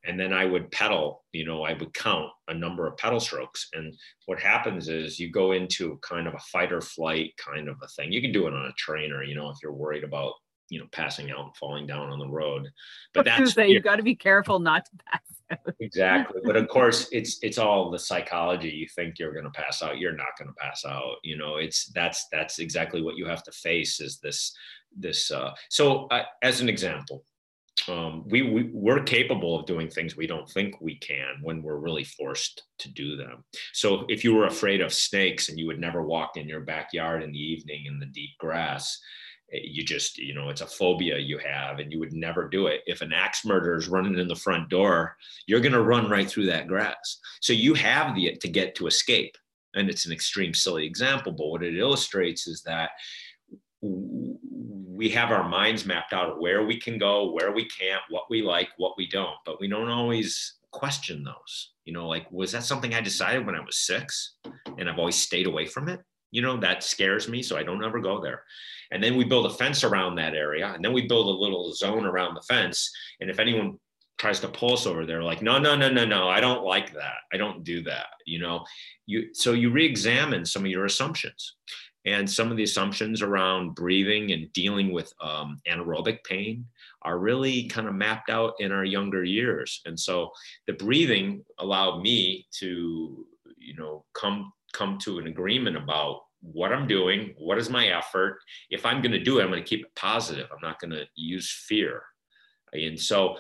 And 0.06 0.20
then 0.20 0.34
i 0.34 0.46
would 0.46 0.72
pedal 0.72 1.24
you 1.32 1.46
know 1.46 1.64
i 1.64 1.74
would 1.74 1.94
count 1.94 2.30
a 2.48 2.54
number 2.54 2.88
of 2.88 2.98
pedal 2.98 3.20
strokes. 3.20 3.68
And 3.74 3.94
what 4.26 4.40
happens 4.40 4.88
is 4.90 5.20
you 5.20 5.32
go 5.32 5.52
into 5.52 6.00
kind 6.02 6.28
of 6.28 6.34
a 6.34 6.40
fight 6.52 6.72
or 6.72 6.82
flight 6.82 7.32
kind 7.38 7.68
of 7.68 7.78
a 7.84 7.88
thing. 7.90 8.12
You 8.12 8.22
can 8.22 8.32
do 8.32 8.48
it 8.48 8.54
on 8.54 8.66
a 8.66 8.74
trainer 8.78 9.24
you 9.24 9.36
know 9.36 9.50
if 9.50 9.58
you're 9.62 9.74
worried 9.74 10.04
about 10.04 10.34
you 10.70 10.80
know 10.80 10.88
passing 10.92 11.32
out 11.32 11.46
and 11.46 11.56
falling 11.56 11.88
down 11.88 12.10
on 12.10 12.20
the 12.20 12.28
road. 12.28 12.70
But 13.14 13.26
that's 13.26 13.54
say, 13.54 13.70
you 13.70 13.82
got 13.82 13.98
to 13.98 14.04
be 14.04 14.16
careful 14.16 14.60
not 14.60 14.86
to 14.86 14.92
pass 15.06 15.22
out. 15.52 15.76
Exactly 15.80 16.42
but 16.46 16.56
of 16.56 16.68
course 16.68 17.10
it's 17.12 17.40
it's 17.42 17.58
all 17.58 17.90
the 17.90 17.98
psychology. 17.98 18.70
You 18.70 18.88
think 18.96 19.18
you're 19.18 19.34
going 19.34 19.46
to 19.46 19.52
pass 19.52 19.82
out 19.82 19.98
you're 19.98 20.16
not 20.16 20.38
going 20.38 20.50
to 20.50 20.56
pass 20.60 20.86
out 20.86 21.16
you 21.24 21.38
know 21.38 21.56
it's 21.56 21.88
that's 21.88 22.28
that's 22.32 22.60
exactly 22.60 23.02
what 23.02 23.18
you 23.18 23.26
have 23.26 23.44
to 23.44 23.52
face 23.52 24.00
is 24.00 24.20
this 24.20 24.54
this 24.96 25.32
uh, 25.32 25.52
so 25.70 26.06
uh, 26.08 26.24
as 26.44 26.62
an 26.62 26.70
example 26.70 27.24
um, 27.88 28.24
we, 28.28 28.42
we 28.42 28.70
we're 28.74 29.04
capable 29.04 29.58
of 29.58 29.66
doing 29.66 29.90
things 29.90 30.18
we 30.18 30.28
don't 30.28 30.50
think 30.50 30.82
we 30.82 30.96
can 30.96 31.38
when 31.42 31.64
we're 31.64 31.78
really 31.78 32.04
forced 32.04 32.64
to 32.80 32.92
do 32.92 33.16
them. 33.16 33.44
So 33.74 34.06
if 34.10 34.24
you 34.24 34.36
were 34.36 34.48
afraid 34.48 34.82
of 34.82 34.94
snakes 34.94 35.50
and 35.50 35.58
you 35.58 35.66
would 35.68 35.80
never 35.80 36.02
walk 36.02 36.36
in 36.36 36.48
your 36.48 36.62
backyard 36.62 37.24
in 37.24 37.32
the 37.32 37.40
evening 37.40 37.86
in 37.86 38.00
the 38.00 38.06
deep 38.08 38.32
grass 38.38 39.00
you 39.52 39.84
just 39.84 40.18
you 40.18 40.34
know 40.34 40.50
it's 40.50 40.62
a 40.62 40.68
phobia 40.68 41.18
you 41.18 41.38
have 41.40 41.80
and 41.80 41.92
you 41.92 42.00
would 42.00 42.14
never 42.14 42.48
do 42.48 42.68
it. 42.68 42.82
If 42.86 43.02
an 43.02 43.14
axe 43.14 43.46
murderer 43.46 43.78
is 43.78 43.88
running 43.88 44.18
in 44.18 44.28
the 44.28 44.36
front 44.36 44.70
door 44.70 45.16
you're 45.48 45.60
going 45.60 45.74
to 45.74 45.82
run 45.82 46.10
right 46.10 46.30
through 46.30 46.48
that 46.48 46.68
grass. 46.68 47.20
So 47.42 47.54
you 47.54 47.74
have 47.76 48.16
the 48.16 48.36
to 48.36 48.48
get 48.48 48.76
to 48.76 48.88
escape. 48.88 49.36
And 49.76 49.90
it's 49.90 50.06
an 50.06 50.12
extreme 50.12 50.54
silly 50.54 50.86
example 50.86 51.32
but 51.32 51.48
what 51.48 51.64
it 51.64 51.78
illustrates 51.78 52.48
is 52.48 52.62
that 52.64 52.92
we 53.82 55.10
have 55.10 55.32
our 55.32 55.48
minds 55.48 55.86
mapped 55.86 56.12
out 56.12 56.30
of 56.30 56.40
where 56.40 56.66
we 56.66 56.78
can 56.78 56.98
go 56.98 57.32
where 57.32 57.54
we 57.54 57.66
can't 57.66 58.02
what 58.10 58.30
we 58.30 58.42
like 58.42 58.70
what 58.78 58.98
we 58.98 59.08
don't. 59.08 59.38
But 59.46 59.60
we 59.60 59.68
don't 59.68 59.90
always 59.90 60.56
question 60.72 61.24
those. 61.24 61.74
You 61.86 61.94
know 61.94 62.08
like 62.08 62.32
was 62.32 62.52
that 62.52 62.64
something 62.64 62.94
i 62.94 63.02
decided 63.02 63.48
when 63.48 63.56
i 63.56 63.60
was 63.60 63.78
six 63.78 64.36
and 64.78 64.88
i've 64.88 65.00
always 65.00 65.16
stayed 65.16 65.48
away 65.48 65.66
from 65.66 65.90
it 65.90 66.00
you 66.32 66.42
know 66.42 66.58
that 66.58 66.84
scares 66.84 67.28
me 67.28 67.42
so 67.42 67.58
i 67.58 67.64
don't 67.64 67.84
ever 67.84 68.00
go 68.00 68.22
there. 68.22 68.44
And 68.92 69.04
then 69.04 69.18
we 69.18 69.24
build 69.24 69.46
a 69.46 69.52
fence 69.52 69.84
around 69.84 70.16
that 70.16 70.34
area 70.34 70.72
and 70.74 70.84
then 70.84 70.94
we 70.94 71.08
build 71.08 71.28
a 71.28 71.42
little 71.44 71.72
zone 71.74 72.06
around 72.06 72.34
the 72.34 72.42
fence 72.42 72.92
and 73.20 73.30
if 73.30 73.40
anyone 73.40 73.78
tries 74.18 74.40
to 74.42 74.48
pull 74.50 74.74
us 74.74 74.86
over 74.86 75.06
there 75.06 75.24
like 75.24 75.42
no 75.42 75.60
no 75.60 75.76
no 75.76 75.90
no 75.90 76.06
no 76.06 76.28
i 76.28 76.40
don't 76.42 76.66
like 76.66 76.92
that. 76.94 77.20
I 77.32 77.38
don't 77.38 77.64
do 77.64 77.84
that 77.84 78.08
you 78.30 78.40
know? 78.40 78.64
You 79.06 79.34
so 79.34 79.54
you 79.54 79.72
re-examine 79.72 80.46
some 80.46 80.64
of 80.64 80.72
your 80.72 80.86
assumptions. 80.86 81.56
And 82.06 82.30
some 82.30 82.50
of 82.50 82.56
the 82.56 82.64
assumptions 82.64 83.22
around 83.22 83.76
breathing 83.76 84.32
and 84.32 84.52
dealing 84.54 84.94
with 84.94 85.12
um, 85.22 85.60
anaerobic 85.68 86.24
pain 86.24 86.66
are 87.02 87.20
really 87.20 87.68
kind 87.68 87.88
of 87.88 87.94
mapped 87.94 88.30
out 88.30 88.54
in 88.60 88.72
our 88.72 88.86
younger 88.86 89.24
years. 89.24 89.82
And 89.86 90.00
so 90.00 90.32
the 90.66 90.74
breathing 90.74 91.44
allowed 91.58 92.02
me 92.02 92.48
to 92.60 93.26
you 93.58 93.76
know 93.76 94.06
come 94.14 94.54
come 94.74 94.98
to 95.00 95.20
an 95.20 95.28
agreement 95.28 95.78
about 95.78 96.22
what 96.42 96.72
I'm 96.72 96.88
doing, 96.88 97.34
what 97.38 97.58
is 97.58 97.70
my 97.70 97.88
effort. 97.88 98.40
If 98.70 98.86
I'm 98.86 99.02
going 99.02 99.12
to 99.12 99.24
do 99.24 99.40
it, 99.40 99.44
I'm 99.44 99.50
going 99.50 99.64
to 99.64 99.70
keep 99.70 99.86
it 99.86 99.96
positive. 99.96 100.48
I'm 100.52 100.68
not 100.68 100.80
going 100.80 100.92
to 100.92 101.06
use 101.16 101.52
fear. 101.68 102.04
And 102.74 103.00
so, 103.00 103.38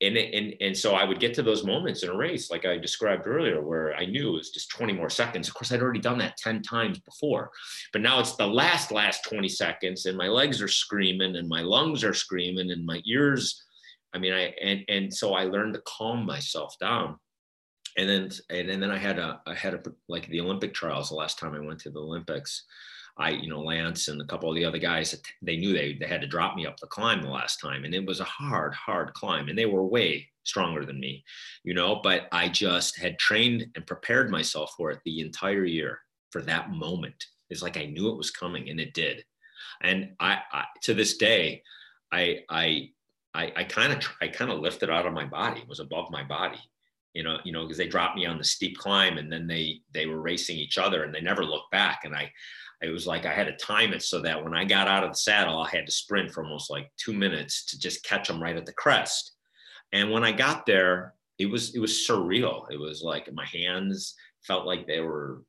and, 0.00 0.16
and, 0.16 0.54
and 0.60 0.76
so 0.76 0.94
I 0.94 1.04
would 1.04 1.20
get 1.20 1.34
to 1.34 1.42
those 1.42 1.64
moments 1.64 2.02
in 2.02 2.08
a 2.08 2.16
race, 2.16 2.50
like 2.50 2.64
I 2.64 2.78
described 2.78 3.26
earlier, 3.26 3.60
where 3.62 3.94
I 3.94 4.06
knew 4.06 4.30
it 4.30 4.38
was 4.38 4.50
just 4.50 4.70
20 4.70 4.94
more 4.94 5.10
seconds. 5.10 5.46
Of 5.46 5.54
course, 5.54 5.70
I'd 5.70 5.82
already 5.82 6.00
done 6.00 6.18
that 6.18 6.38
10 6.38 6.62
times 6.62 6.98
before, 7.00 7.50
but 7.92 8.00
now 8.00 8.18
it's 8.18 8.34
the 8.36 8.46
last, 8.46 8.90
last 8.90 9.24
20 9.24 9.46
seconds, 9.48 10.06
and 10.06 10.16
my 10.16 10.28
legs 10.28 10.62
are 10.62 10.68
screaming, 10.68 11.36
and 11.36 11.48
my 11.48 11.60
lungs 11.60 12.02
are 12.02 12.14
screaming, 12.14 12.70
and 12.70 12.86
my 12.86 13.02
ears. 13.06 13.62
I 14.14 14.18
mean, 14.18 14.32
I, 14.32 14.54
and, 14.62 14.80
and 14.88 15.14
so 15.14 15.34
I 15.34 15.44
learned 15.44 15.74
to 15.74 15.82
calm 15.86 16.24
myself 16.24 16.74
down 16.80 17.16
and 18.00 18.08
then 18.08 18.30
and, 18.70 18.82
then 18.82 18.90
I 18.90 18.96
had 18.96 19.18
a 19.18 19.40
I 19.46 19.54
had 19.54 19.74
a 19.74 19.82
like 20.08 20.26
the 20.28 20.40
Olympic 20.40 20.72
trials 20.72 21.10
the 21.10 21.16
last 21.16 21.38
time 21.38 21.54
I 21.54 21.60
went 21.60 21.80
to 21.80 21.90
the 21.90 22.00
Olympics. 22.00 22.64
I, 23.18 23.30
you 23.30 23.50
know, 23.50 23.60
Lance 23.60 24.08
and 24.08 24.22
a 24.22 24.24
couple 24.24 24.48
of 24.48 24.54
the 24.54 24.64
other 24.64 24.78
guys, 24.78 25.14
they 25.42 25.56
knew 25.56 25.74
they, 25.74 25.92
they 26.00 26.06
had 26.06 26.22
to 26.22 26.26
drop 26.26 26.56
me 26.56 26.64
up 26.64 26.78
the 26.78 26.86
climb 26.86 27.20
the 27.20 27.28
last 27.28 27.60
time. 27.60 27.84
And 27.84 27.94
it 27.94 28.06
was 28.06 28.20
a 28.20 28.24
hard, 28.24 28.72
hard 28.72 29.12
climb. 29.12 29.48
And 29.48 29.58
they 29.58 29.66
were 29.66 29.84
way 29.84 30.30
stronger 30.44 30.86
than 30.86 30.98
me, 30.98 31.22
you 31.62 31.74
know, 31.74 32.00
but 32.02 32.28
I 32.32 32.48
just 32.48 32.98
had 32.98 33.18
trained 33.18 33.66
and 33.74 33.86
prepared 33.86 34.30
myself 34.30 34.72
for 34.74 34.90
it 34.90 35.00
the 35.04 35.20
entire 35.20 35.66
year 35.66 35.98
for 36.30 36.40
that 36.42 36.70
moment. 36.70 37.26
It's 37.50 37.62
like 37.62 37.76
I 37.76 37.86
knew 37.86 38.08
it 38.08 38.16
was 38.16 38.30
coming 38.30 38.70
and 38.70 38.80
it 38.80 38.94
did. 38.94 39.22
And 39.82 40.12
I, 40.18 40.38
I 40.50 40.64
to 40.82 40.94
this 40.94 41.18
day, 41.18 41.62
I, 42.10 42.44
I, 42.48 42.90
I 43.34 43.64
kind 43.64 43.92
of, 43.92 44.08
I 44.22 44.28
kind 44.28 44.50
of 44.50 44.60
lifted 44.60 44.88
out 44.88 45.04
of 45.04 45.12
my 45.12 45.26
body, 45.26 45.60
it 45.60 45.68
was 45.68 45.80
above 45.80 46.10
my 46.10 46.22
body 46.22 46.60
you 47.14 47.22
know, 47.22 47.38
you 47.44 47.52
know, 47.52 47.62
because 47.62 47.78
they 47.78 47.88
dropped 47.88 48.16
me 48.16 48.26
on 48.26 48.38
the 48.38 48.44
steep 48.44 48.78
climb 48.78 49.18
and 49.18 49.32
then 49.32 49.46
they 49.46 49.80
they 49.92 50.06
were 50.06 50.20
racing 50.20 50.56
each 50.56 50.78
other 50.78 51.04
and 51.04 51.14
they 51.14 51.20
never 51.20 51.44
looked 51.44 51.70
back. 51.70 52.00
And 52.04 52.14
I 52.14 52.30
it 52.82 52.90
was 52.90 53.06
like 53.06 53.26
I 53.26 53.34
had 53.34 53.46
to 53.46 53.56
time 53.56 53.92
it 53.92 54.02
so 54.02 54.20
that 54.22 54.42
when 54.42 54.54
I 54.54 54.64
got 54.64 54.88
out 54.88 55.04
of 55.04 55.10
the 55.10 55.16
saddle, 55.16 55.60
I 55.60 55.68
had 55.68 55.86
to 55.86 55.92
sprint 55.92 56.30
for 56.30 56.44
almost 56.44 56.70
like 56.70 56.90
two 56.96 57.12
minutes 57.12 57.64
to 57.66 57.78
just 57.78 58.04
catch 58.04 58.28
them 58.28 58.42
right 58.42 58.56
at 58.56 58.66
the 58.66 58.72
crest. 58.72 59.32
And 59.92 60.10
when 60.10 60.24
I 60.24 60.32
got 60.32 60.66
there, 60.66 61.14
it 61.38 61.46
was 61.46 61.74
it 61.74 61.80
was 61.80 61.92
surreal. 61.92 62.70
It 62.70 62.78
was 62.78 63.02
like 63.02 63.32
my 63.32 63.46
hands 63.46 64.14
felt 64.46 64.66
like 64.66 64.86
they 64.86 65.00
were 65.00 65.42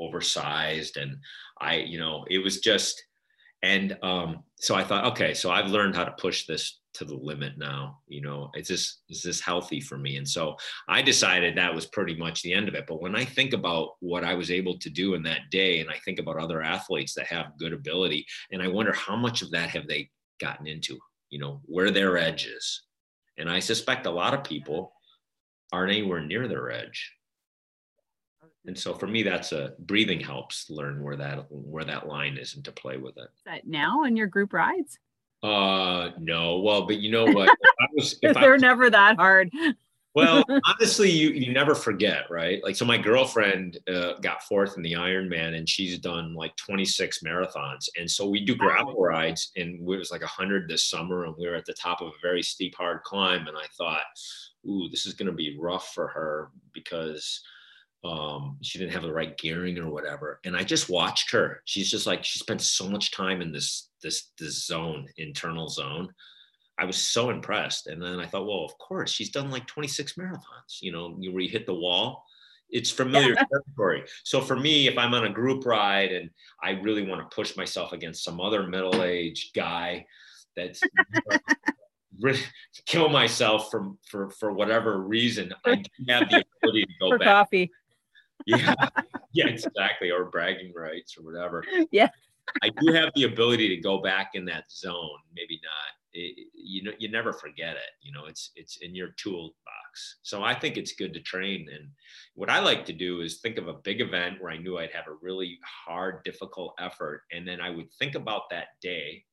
oversized 0.00 0.96
and 0.96 1.16
I, 1.60 1.76
you 1.76 1.98
know, 1.98 2.24
it 2.30 2.38
was 2.38 2.60
just 2.60 3.02
and 3.62 3.98
um, 4.02 4.44
so 4.56 4.74
I 4.76 4.84
thought, 4.84 5.06
okay, 5.12 5.34
so 5.34 5.50
I've 5.50 5.70
learned 5.70 5.96
how 5.96 6.04
to 6.04 6.12
push 6.12 6.46
this 6.46 6.78
to 6.98 7.04
the 7.04 7.14
limit 7.14 7.56
now 7.56 8.00
you 8.08 8.20
know 8.20 8.50
is 8.56 8.66
this 8.66 8.98
is 9.08 9.22
this 9.22 9.40
healthy 9.40 9.80
for 9.80 9.96
me. 9.96 10.16
And 10.16 10.28
so 10.28 10.56
i 10.88 11.00
decided 11.00 11.56
that 11.56 11.74
was 11.74 11.86
pretty 11.86 12.16
much 12.16 12.42
the 12.42 12.52
end 12.52 12.68
of 12.68 12.74
it. 12.74 12.86
But 12.88 13.00
when 13.00 13.14
i 13.14 13.24
think 13.24 13.52
about 13.52 13.90
what 14.00 14.24
i 14.24 14.34
was 14.34 14.50
able 14.50 14.78
to 14.78 14.90
do 14.90 15.14
in 15.14 15.22
that 15.22 15.50
day 15.50 15.80
and 15.80 15.88
i 15.90 15.96
think 16.04 16.18
about 16.18 16.38
other 16.38 16.60
athletes 16.60 17.14
that 17.14 17.26
have 17.26 17.58
good 17.58 17.72
ability 17.72 18.26
and 18.50 18.60
i 18.60 18.68
wonder 18.68 18.92
how 18.92 19.16
much 19.16 19.42
of 19.42 19.50
that 19.52 19.70
have 19.70 19.86
they 19.86 20.10
gotten 20.40 20.66
into 20.66 20.98
you 21.30 21.38
know 21.38 21.60
where 21.64 21.90
their 21.90 22.18
edge 22.18 22.46
is. 22.46 22.82
And 23.38 23.48
i 23.48 23.60
suspect 23.60 24.06
a 24.06 24.10
lot 24.10 24.34
of 24.34 24.42
people 24.42 24.92
aren't 25.72 25.92
anywhere 25.92 26.20
near 26.20 26.48
their 26.48 26.70
edge. 26.70 27.12
And 28.66 28.76
so 28.76 28.92
for 28.92 29.06
me 29.06 29.22
that's 29.22 29.52
a 29.52 29.74
breathing 29.78 30.20
helps 30.20 30.68
learn 30.68 31.02
where 31.02 31.16
that 31.16 31.46
where 31.48 31.84
that 31.84 32.08
line 32.08 32.36
is 32.36 32.56
and 32.56 32.64
to 32.64 32.72
play 32.72 32.96
with 32.96 33.16
it. 33.18 33.28
Now 33.64 34.02
in 34.04 34.16
your 34.16 34.26
group 34.26 34.52
rides 34.52 34.98
uh, 35.42 36.10
no. 36.18 36.60
Well, 36.60 36.86
but 36.86 36.98
you 36.98 37.10
know 37.10 37.26
what? 37.26 37.54
Was, 37.96 38.18
they're 38.20 38.54
I, 38.54 38.56
never 38.56 38.90
that 38.90 39.16
hard. 39.16 39.50
well, 40.14 40.44
honestly, 40.66 41.10
you 41.10 41.30
you 41.30 41.52
never 41.52 41.74
forget, 41.74 42.24
right? 42.28 42.62
Like, 42.64 42.76
so 42.76 42.84
my 42.84 42.98
girlfriend 42.98 43.78
uh, 43.88 44.14
got 44.20 44.42
fourth 44.42 44.76
in 44.76 44.82
the 44.82 44.94
Ironman, 44.94 45.56
and 45.56 45.68
she's 45.68 45.98
done 45.98 46.34
like 46.34 46.56
26 46.56 47.20
marathons. 47.22 47.88
And 47.96 48.10
so 48.10 48.28
we 48.28 48.44
do 48.44 48.56
gravel 48.56 49.00
rides, 49.00 49.52
and 49.56 49.76
it 49.76 49.82
was 49.82 50.10
like 50.10 50.22
100 50.22 50.68
this 50.68 50.84
summer, 50.84 51.24
and 51.24 51.34
we 51.38 51.48
were 51.48 51.54
at 51.54 51.66
the 51.66 51.74
top 51.74 52.00
of 52.00 52.08
a 52.08 52.22
very 52.22 52.42
steep, 52.42 52.74
hard 52.74 53.02
climb. 53.04 53.46
And 53.46 53.56
I 53.56 53.66
thought, 53.76 54.02
ooh, 54.66 54.88
this 54.88 55.06
is 55.06 55.14
going 55.14 55.30
to 55.30 55.32
be 55.32 55.56
rough 55.58 55.92
for 55.94 56.08
her 56.08 56.50
because 56.72 57.42
um, 58.04 58.58
she 58.62 58.78
didn't 58.78 58.92
have 58.92 59.02
the 59.02 59.12
right 59.12 59.36
gearing 59.38 59.78
or 59.78 59.90
whatever. 59.90 60.40
And 60.44 60.56
I 60.56 60.62
just 60.62 60.88
watched 60.88 61.30
her. 61.32 61.62
She's 61.64 61.90
just 61.90 62.06
like 62.06 62.24
she 62.24 62.38
spent 62.38 62.60
so 62.60 62.88
much 62.88 63.10
time 63.10 63.40
in 63.40 63.52
this 63.52 63.87
this 64.02 64.30
this 64.38 64.66
zone, 64.66 65.08
internal 65.16 65.68
zone 65.68 66.12
I 66.78 66.84
was 66.84 66.96
so 66.96 67.30
impressed. 67.30 67.88
And 67.88 68.00
then 68.00 68.20
I 68.20 68.26
thought, 68.26 68.46
well, 68.46 68.64
of 68.64 68.78
course, 68.78 69.10
she's 69.10 69.30
done 69.30 69.50
like 69.50 69.66
26 69.66 70.12
marathons, 70.12 70.80
you 70.80 70.92
know, 70.92 71.10
where 71.10 71.40
you 71.40 71.48
hit 71.48 71.66
the 71.66 71.74
wall. 71.74 72.24
It's 72.70 72.90
familiar 72.90 73.34
yeah. 73.34 73.42
territory. 73.50 74.04
So 74.24 74.40
for 74.40 74.54
me, 74.54 74.86
if 74.86 74.96
I'm 74.96 75.14
on 75.14 75.24
a 75.24 75.32
group 75.32 75.66
ride 75.66 76.12
and 76.12 76.30
I 76.62 76.72
really 76.72 77.02
want 77.02 77.20
to 77.20 77.34
push 77.34 77.56
myself 77.56 77.92
against 77.92 78.22
some 78.22 78.40
other 78.40 78.66
middle-aged 78.66 79.54
guy 79.54 80.06
that's 80.54 80.80
kill 82.86 83.08
myself 83.08 83.70
for, 83.70 83.92
for, 84.06 84.30
for 84.30 84.52
whatever 84.52 85.00
reason, 85.00 85.52
I 85.64 85.82
have 86.08 86.28
the 86.28 86.44
ability 86.62 86.84
to 86.84 86.92
go 87.00 87.08
for 87.08 87.18
back. 87.18 87.26
coffee. 87.26 87.70
Yeah. 88.46 88.74
Yeah, 89.34 89.48
exactly. 89.48 90.10
Or 90.10 90.24
bragging 90.24 90.72
rights 90.74 91.16
or 91.18 91.22
whatever. 91.22 91.62
Yeah. 91.92 92.08
I 92.62 92.70
do 92.80 92.92
have 92.92 93.10
the 93.14 93.24
ability 93.24 93.68
to 93.68 93.82
go 93.82 94.00
back 94.00 94.30
in 94.34 94.44
that 94.46 94.70
zone, 94.70 95.18
maybe 95.34 95.60
not 95.62 95.98
it, 96.12 96.48
you 96.54 96.82
know 96.82 96.92
you 96.98 97.10
never 97.10 97.32
forget 97.32 97.76
it 97.76 97.92
you 98.00 98.12
know 98.12 98.26
it's 98.26 98.50
it's 98.56 98.78
in 98.78 98.94
your 98.94 99.08
toolbox. 99.22 100.18
So 100.22 100.42
i 100.42 100.54
think 100.54 100.76
it's 100.76 100.92
good 100.92 101.12
to 101.14 101.20
train 101.20 101.68
and 101.72 101.88
what 102.34 102.50
i 102.50 102.60
like 102.60 102.84
to 102.86 102.92
do 102.92 103.20
is 103.20 103.38
think 103.38 103.58
of 103.58 103.68
a 103.68 103.74
big 103.74 104.00
event 104.00 104.40
where 104.40 104.52
i 104.52 104.56
knew 104.56 104.78
i'd 104.78 104.92
have 104.92 105.08
a 105.08 105.18
really 105.22 105.58
hard 105.62 106.22
difficult 106.24 106.74
effort 106.78 107.22
and 107.32 107.46
then 107.46 107.60
i 107.60 107.70
would 107.70 107.92
think 107.98 108.14
about 108.14 108.50
that 108.50 108.68
day 108.80 109.24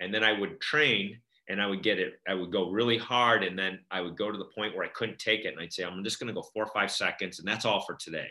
and 0.00 0.12
then 0.14 0.24
i 0.24 0.32
would 0.32 0.60
train 0.60 1.18
and 1.48 1.60
i 1.60 1.66
would 1.66 1.82
get 1.82 1.98
it 1.98 2.14
i 2.28 2.34
would 2.34 2.52
go 2.52 2.70
really 2.70 2.98
hard 2.98 3.42
and 3.42 3.58
then 3.58 3.78
i 3.90 4.00
would 4.00 4.16
go 4.16 4.30
to 4.30 4.38
the 4.38 4.50
point 4.56 4.74
where 4.74 4.86
i 4.86 4.90
couldn't 4.94 5.18
take 5.18 5.44
it 5.44 5.48
and 5.48 5.60
i'd 5.60 5.72
say 5.72 5.84
i'm 5.84 6.04
just 6.04 6.18
going 6.18 6.28
to 6.28 6.34
go 6.34 6.46
four 6.54 6.64
or 6.64 6.72
five 6.72 6.90
seconds 6.90 7.38
and 7.38 7.48
that's 7.48 7.64
all 7.64 7.84
for 7.84 7.94
today. 7.94 8.28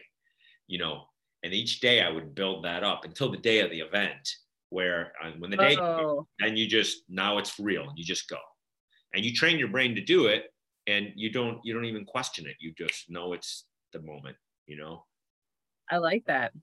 You 0.67 0.79
know 0.79 1.03
and 1.43 1.53
each 1.53 1.79
day 1.79 2.01
i 2.01 2.09
would 2.09 2.33
build 2.35 2.63
that 2.63 2.83
up 2.83 3.05
until 3.05 3.31
the 3.31 3.37
day 3.37 3.59
of 3.59 3.69
the 3.69 3.79
event 3.79 4.35
where 4.73 5.13
uh, 5.23 5.29
when 5.37 5.51
the 5.51 5.57
day 5.57 5.77
oh. 5.77 6.25
and 6.39 6.57
you 6.57 6.67
just 6.67 7.03
now 7.07 7.37
it's 7.37 7.59
real 7.59 7.87
and 7.87 7.97
you 7.97 8.03
just 8.03 8.27
go. 8.27 8.39
And 9.13 9.23
you 9.23 9.31
train 9.31 9.59
your 9.59 9.67
brain 9.67 9.93
to 9.93 10.01
do 10.01 10.25
it 10.25 10.45
and 10.87 11.09
you 11.15 11.31
don't 11.31 11.59
you 11.63 11.73
don't 11.73 11.85
even 11.85 12.05
question 12.05 12.47
it. 12.47 12.55
You 12.59 12.73
just 12.75 13.09
know 13.09 13.33
it's 13.33 13.65
the 13.93 14.01
moment 14.01 14.35
you 14.65 14.77
know? 14.77 15.05
I 15.91 15.97
like 15.97 16.25
that. 16.25 16.53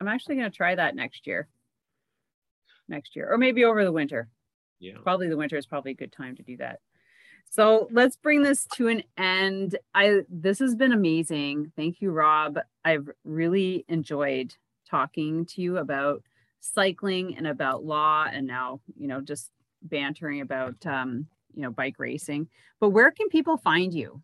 I'm 0.00 0.08
actually 0.08 0.36
going 0.36 0.50
to 0.50 0.56
try 0.56 0.74
that 0.74 0.94
next 0.94 1.26
year. 1.26 1.48
Next 2.88 3.16
year 3.16 3.32
or 3.32 3.36
maybe 3.36 3.64
over 3.64 3.84
the 3.84 3.92
winter. 3.92 4.28
Yeah. 4.78 4.98
Probably 5.02 5.28
the 5.28 5.36
winter 5.36 5.56
is 5.56 5.66
probably 5.66 5.90
a 5.90 5.96
good 5.96 6.12
time 6.12 6.36
to 6.36 6.42
do 6.42 6.56
that 6.58 6.78
so 7.50 7.88
let's 7.90 8.16
bring 8.16 8.42
this 8.42 8.66
to 8.76 8.86
an 8.86 9.02
end. 9.18 9.76
I 9.92 10.20
this 10.28 10.60
has 10.60 10.76
been 10.76 10.92
amazing. 10.92 11.72
Thank 11.76 12.00
you 12.00 12.12
rob. 12.12 12.60
I've 12.84 13.10
really 13.24 13.84
enjoyed 13.88 14.54
talking 14.88 15.44
to 15.46 15.60
you 15.60 15.78
about 15.78 16.22
cycling 16.60 17.36
and 17.36 17.48
about 17.48 17.84
law 17.84 18.28
and 18.30 18.46
now 18.46 18.80
you 18.96 19.08
know 19.08 19.20
just 19.20 19.50
bantering 19.82 20.42
about 20.42 20.86
um, 20.86 21.26
you 21.52 21.62
know 21.62 21.72
bike 21.72 21.96
racing. 21.98 22.46
But 22.78 22.90
where 22.90 23.10
can 23.10 23.28
people 23.28 23.56
find 23.56 23.92
you? 23.92 24.22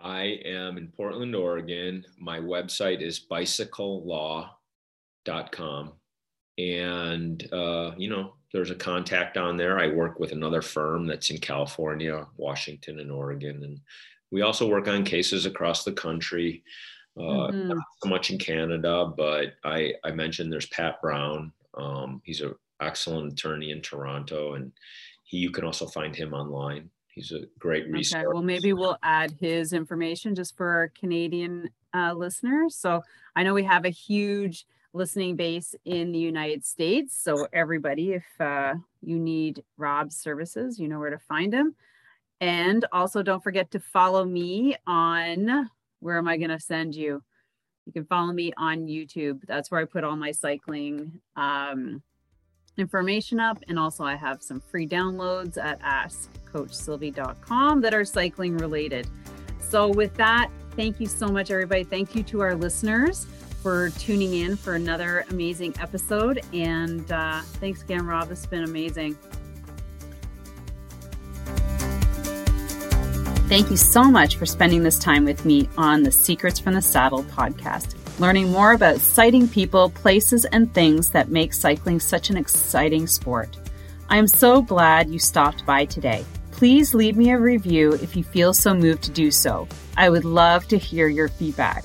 I 0.00 0.38
am 0.44 0.78
in 0.78 0.92
portland 0.96 1.34
oregon. 1.34 2.04
My 2.18 2.38
website 2.38 3.02
is 3.02 3.26
bicyclelaw.com 3.28 5.92
and 6.58 7.52
uh, 7.52 7.92
you 7.96 8.10
know 8.10 8.34
there's 8.52 8.70
a 8.70 8.74
contact 8.74 9.36
on 9.36 9.56
there 9.56 9.78
i 9.78 9.86
work 9.86 10.18
with 10.18 10.32
another 10.32 10.62
firm 10.62 11.06
that's 11.06 11.30
in 11.30 11.38
california 11.38 12.26
washington 12.36 13.00
and 13.00 13.10
oregon 13.10 13.62
and 13.64 13.80
we 14.30 14.42
also 14.42 14.66
work 14.68 14.88
on 14.88 15.04
cases 15.04 15.46
across 15.46 15.84
the 15.84 15.92
country 15.92 16.62
uh, 17.16 17.20
mm-hmm. 17.20 17.68
Not 17.68 17.84
so 18.02 18.08
much 18.08 18.30
in 18.30 18.38
Canada, 18.38 19.12
but 19.16 19.54
I, 19.64 19.94
I 20.04 20.12
mentioned 20.12 20.52
there's 20.52 20.66
Pat 20.66 21.00
Brown. 21.02 21.52
Um, 21.74 22.22
he's 22.24 22.40
an 22.40 22.54
excellent 22.80 23.32
attorney 23.32 23.70
in 23.70 23.82
Toronto, 23.82 24.54
and 24.54 24.72
he, 25.24 25.38
you 25.38 25.50
can 25.50 25.64
also 25.64 25.86
find 25.86 26.16
him 26.16 26.32
online. 26.32 26.88
He's 27.08 27.32
a 27.32 27.40
great 27.58 27.90
resource. 27.90 28.22
Okay, 28.22 28.26
well, 28.32 28.42
maybe 28.42 28.72
we'll 28.72 28.98
add 29.02 29.34
his 29.38 29.74
information 29.74 30.34
just 30.34 30.56
for 30.56 30.68
our 30.70 30.88
Canadian 30.88 31.68
uh, 31.92 32.14
listeners. 32.14 32.74
So 32.74 33.02
I 33.36 33.42
know 33.42 33.52
we 33.52 33.64
have 33.64 33.84
a 33.84 33.90
huge 33.90 34.66
listening 34.94 35.36
base 35.36 35.74
in 35.84 36.12
the 36.12 36.18
United 36.18 36.64
States. 36.64 37.16
So 37.22 37.46
everybody, 37.52 38.12
if 38.12 38.24
uh, 38.40 38.74
you 39.00 39.18
need 39.18 39.62
Rob's 39.76 40.16
services, 40.16 40.78
you 40.78 40.88
know 40.88 40.98
where 40.98 41.10
to 41.10 41.18
find 41.18 41.52
him. 41.52 41.74
And 42.40 42.84
also, 42.92 43.22
don't 43.22 43.42
forget 43.42 43.70
to 43.70 43.80
follow 43.80 44.24
me 44.24 44.76
on 44.86 45.70
where 46.00 46.18
am 46.18 46.26
I 46.26 46.36
going 46.36 46.50
to 46.50 46.58
send 46.58 46.94
you? 46.94 47.22
You 47.86 47.92
can 47.92 48.04
follow 48.04 48.32
me 48.32 48.52
on 48.56 48.86
YouTube. 48.86 49.40
That's 49.46 49.70
where 49.70 49.80
I 49.80 49.84
put 49.84 50.04
all 50.04 50.16
my 50.16 50.32
cycling 50.32 51.20
um, 51.36 52.02
information 52.76 53.38
up. 53.38 53.58
And 53.68 53.78
also, 53.78 54.04
I 54.04 54.16
have 54.16 54.42
some 54.42 54.60
free 54.60 54.88
downloads 54.88 55.56
at 55.56 55.80
askcoachsylvie.com 55.82 57.80
that 57.80 57.94
are 57.94 58.04
cycling 58.04 58.56
related. 58.56 59.08
So, 59.60 59.88
with 59.88 60.14
that, 60.14 60.50
thank 60.74 60.98
you 60.98 61.06
so 61.06 61.28
much, 61.28 61.50
everybody. 61.52 61.84
Thank 61.84 62.16
you 62.16 62.24
to 62.24 62.40
our 62.40 62.56
listeners 62.56 63.26
for 63.62 63.90
tuning 63.90 64.34
in 64.34 64.56
for 64.56 64.74
another 64.74 65.24
amazing 65.30 65.74
episode. 65.80 66.40
And 66.52 67.10
uh, 67.10 67.40
thanks 67.60 67.82
again, 67.82 68.04
Rob. 68.04 68.30
It's 68.30 68.44
been 68.44 68.64
amazing. 68.64 69.16
Thank 73.48 73.70
you 73.70 73.76
so 73.76 74.04
much 74.04 74.36
for 74.36 74.46
spending 74.46 74.82
this 74.82 74.98
time 74.98 75.24
with 75.24 75.44
me 75.44 75.68
on 75.76 76.02
the 76.02 76.10
Secrets 76.10 76.58
from 76.58 76.72
the 76.72 76.80
Saddle 76.80 77.22
podcast, 77.24 77.94
learning 78.18 78.50
more 78.50 78.72
about 78.72 78.98
sighting 78.98 79.46
people, 79.46 79.90
places, 79.90 80.46
and 80.46 80.72
things 80.72 81.10
that 81.10 81.28
make 81.28 81.52
cycling 81.52 82.00
such 82.00 82.30
an 82.30 82.38
exciting 82.38 83.06
sport. 83.06 83.58
I 84.08 84.16
am 84.16 84.26
so 84.26 84.62
glad 84.62 85.10
you 85.10 85.18
stopped 85.18 85.66
by 85.66 85.84
today. 85.84 86.24
Please 86.50 86.94
leave 86.94 87.16
me 87.16 87.30
a 87.30 87.38
review 87.38 87.92
if 87.94 88.16
you 88.16 88.24
feel 88.24 88.54
so 88.54 88.72
moved 88.72 89.02
to 89.02 89.10
do 89.10 89.30
so. 89.30 89.68
I 89.98 90.08
would 90.08 90.24
love 90.24 90.66
to 90.68 90.78
hear 90.78 91.08
your 91.08 91.28
feedback. 91.28 91.84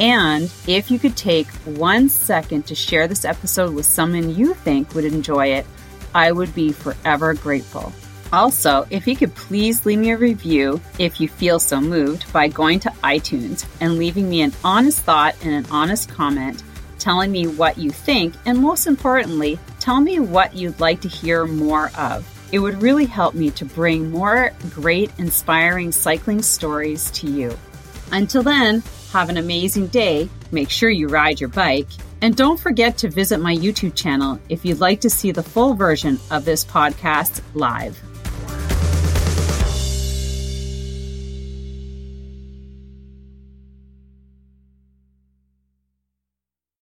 And 0.00 0.50
if 0.66 0.90
you 0.90 0.98
could 0.98 1.16
take 1.16 1.46
one 1.64 2.08
second 2.08 2.66
to 2.66 2.74
share 2.74 3.06
this 3.06 3.26
episode 3.26 3.74
with 3.74 3.84
someone 3.84 4.34
you 4.34 4.54
think 4.54 4.94
would 4.94 5.04
enjoy 5.04 5.48
it, 5.48 5.66
I 6.14 6.32
would 6.32 6.54
be 6.54 6.72
forever 6.72 7.34
grateful. 7.34 7.92
Also, 8.32 8.86
if 8.90 9.06
you 9.06 9.14
could 9.14 9.34
please 9.34 9.84
leave 9.84 9.98
me 9.98 10.12
a 10.12 10.16
review 10.16 10.80
if 10.98 11.20
you 11.20 11.28
feel 11.28 11.58
so 11.58 11.80
moved 11.80 12.32
by 12.32 12.48
going 12.48 12.80
to 12.80 12.90
iTunes 13.04 13.66
and 13.80 13.98
leaving 13.98 14.30
me 14.30 14.40
an 14.40 14.52
honest 14.64 15.00
thought 15.00 15.36
and 15.42 15.52
an 15.52 15.70
honest 15.70 16.08
comment 16.08 16.62
telling 16.98 17.32
me 17.32 17.46
what 17.46 17.76
you 17.76 17.90
think, 17.90 18.34
and 18.46 18.58
most 18.58 18.86
importantly, 18.86 19.58
tell 19.80 20.00
me 20.00 20.20
what 20.20 20.54
you'd 20.54 20.80
like 20.80 21.00
to 21.00 21.08
hear 21.08 21.46
more 21.46 21.90
of. 21.98 22.26
It 22.52 22.58
would 22.58 22.82
really 22.82 23.06
help 23.06 23.34
me 23.34 23.50
to 23.52 23.64
bring 23.64 24.10
more 24.10 24.52
great, 24.70 25.10
inspiring 25.18 25.92
cycling 25.92 26.42
stories 26.42 27.10
to 27.12 27.26
you. 27.26 27.56
Until 28.12 28.42
then, 28.42 28.82
have 29.12 29.28
an 29.28 29.36
amazing 29.36 29.88
day. 29.88 30.28
Make 30.52 30.70
sure 30.70 30.90
you 30.90 31.08
ride 31.08 31.40
your 31.40 31.48
bike. 31.48 31.88
And 32.22 32.36
don't 32.36 32.60
forget 32.60 32.98
to 32.98 33.08
visit 33.08 33.40
my 33.40 33.56
YouTube 33.56 33.94
channel 33.94 34.38
if 34.48 34.64
you'd 34.64 34.80
like 34.80 35.00
to 35.02 35.10
see 35.10 35.32
the 35.32 35.42
full 35.42 35.74
version 35.74 36.18
of 36.30 36.44
this 36.44 36.64
podcast 36.64 37.40
live. 37.54 37.98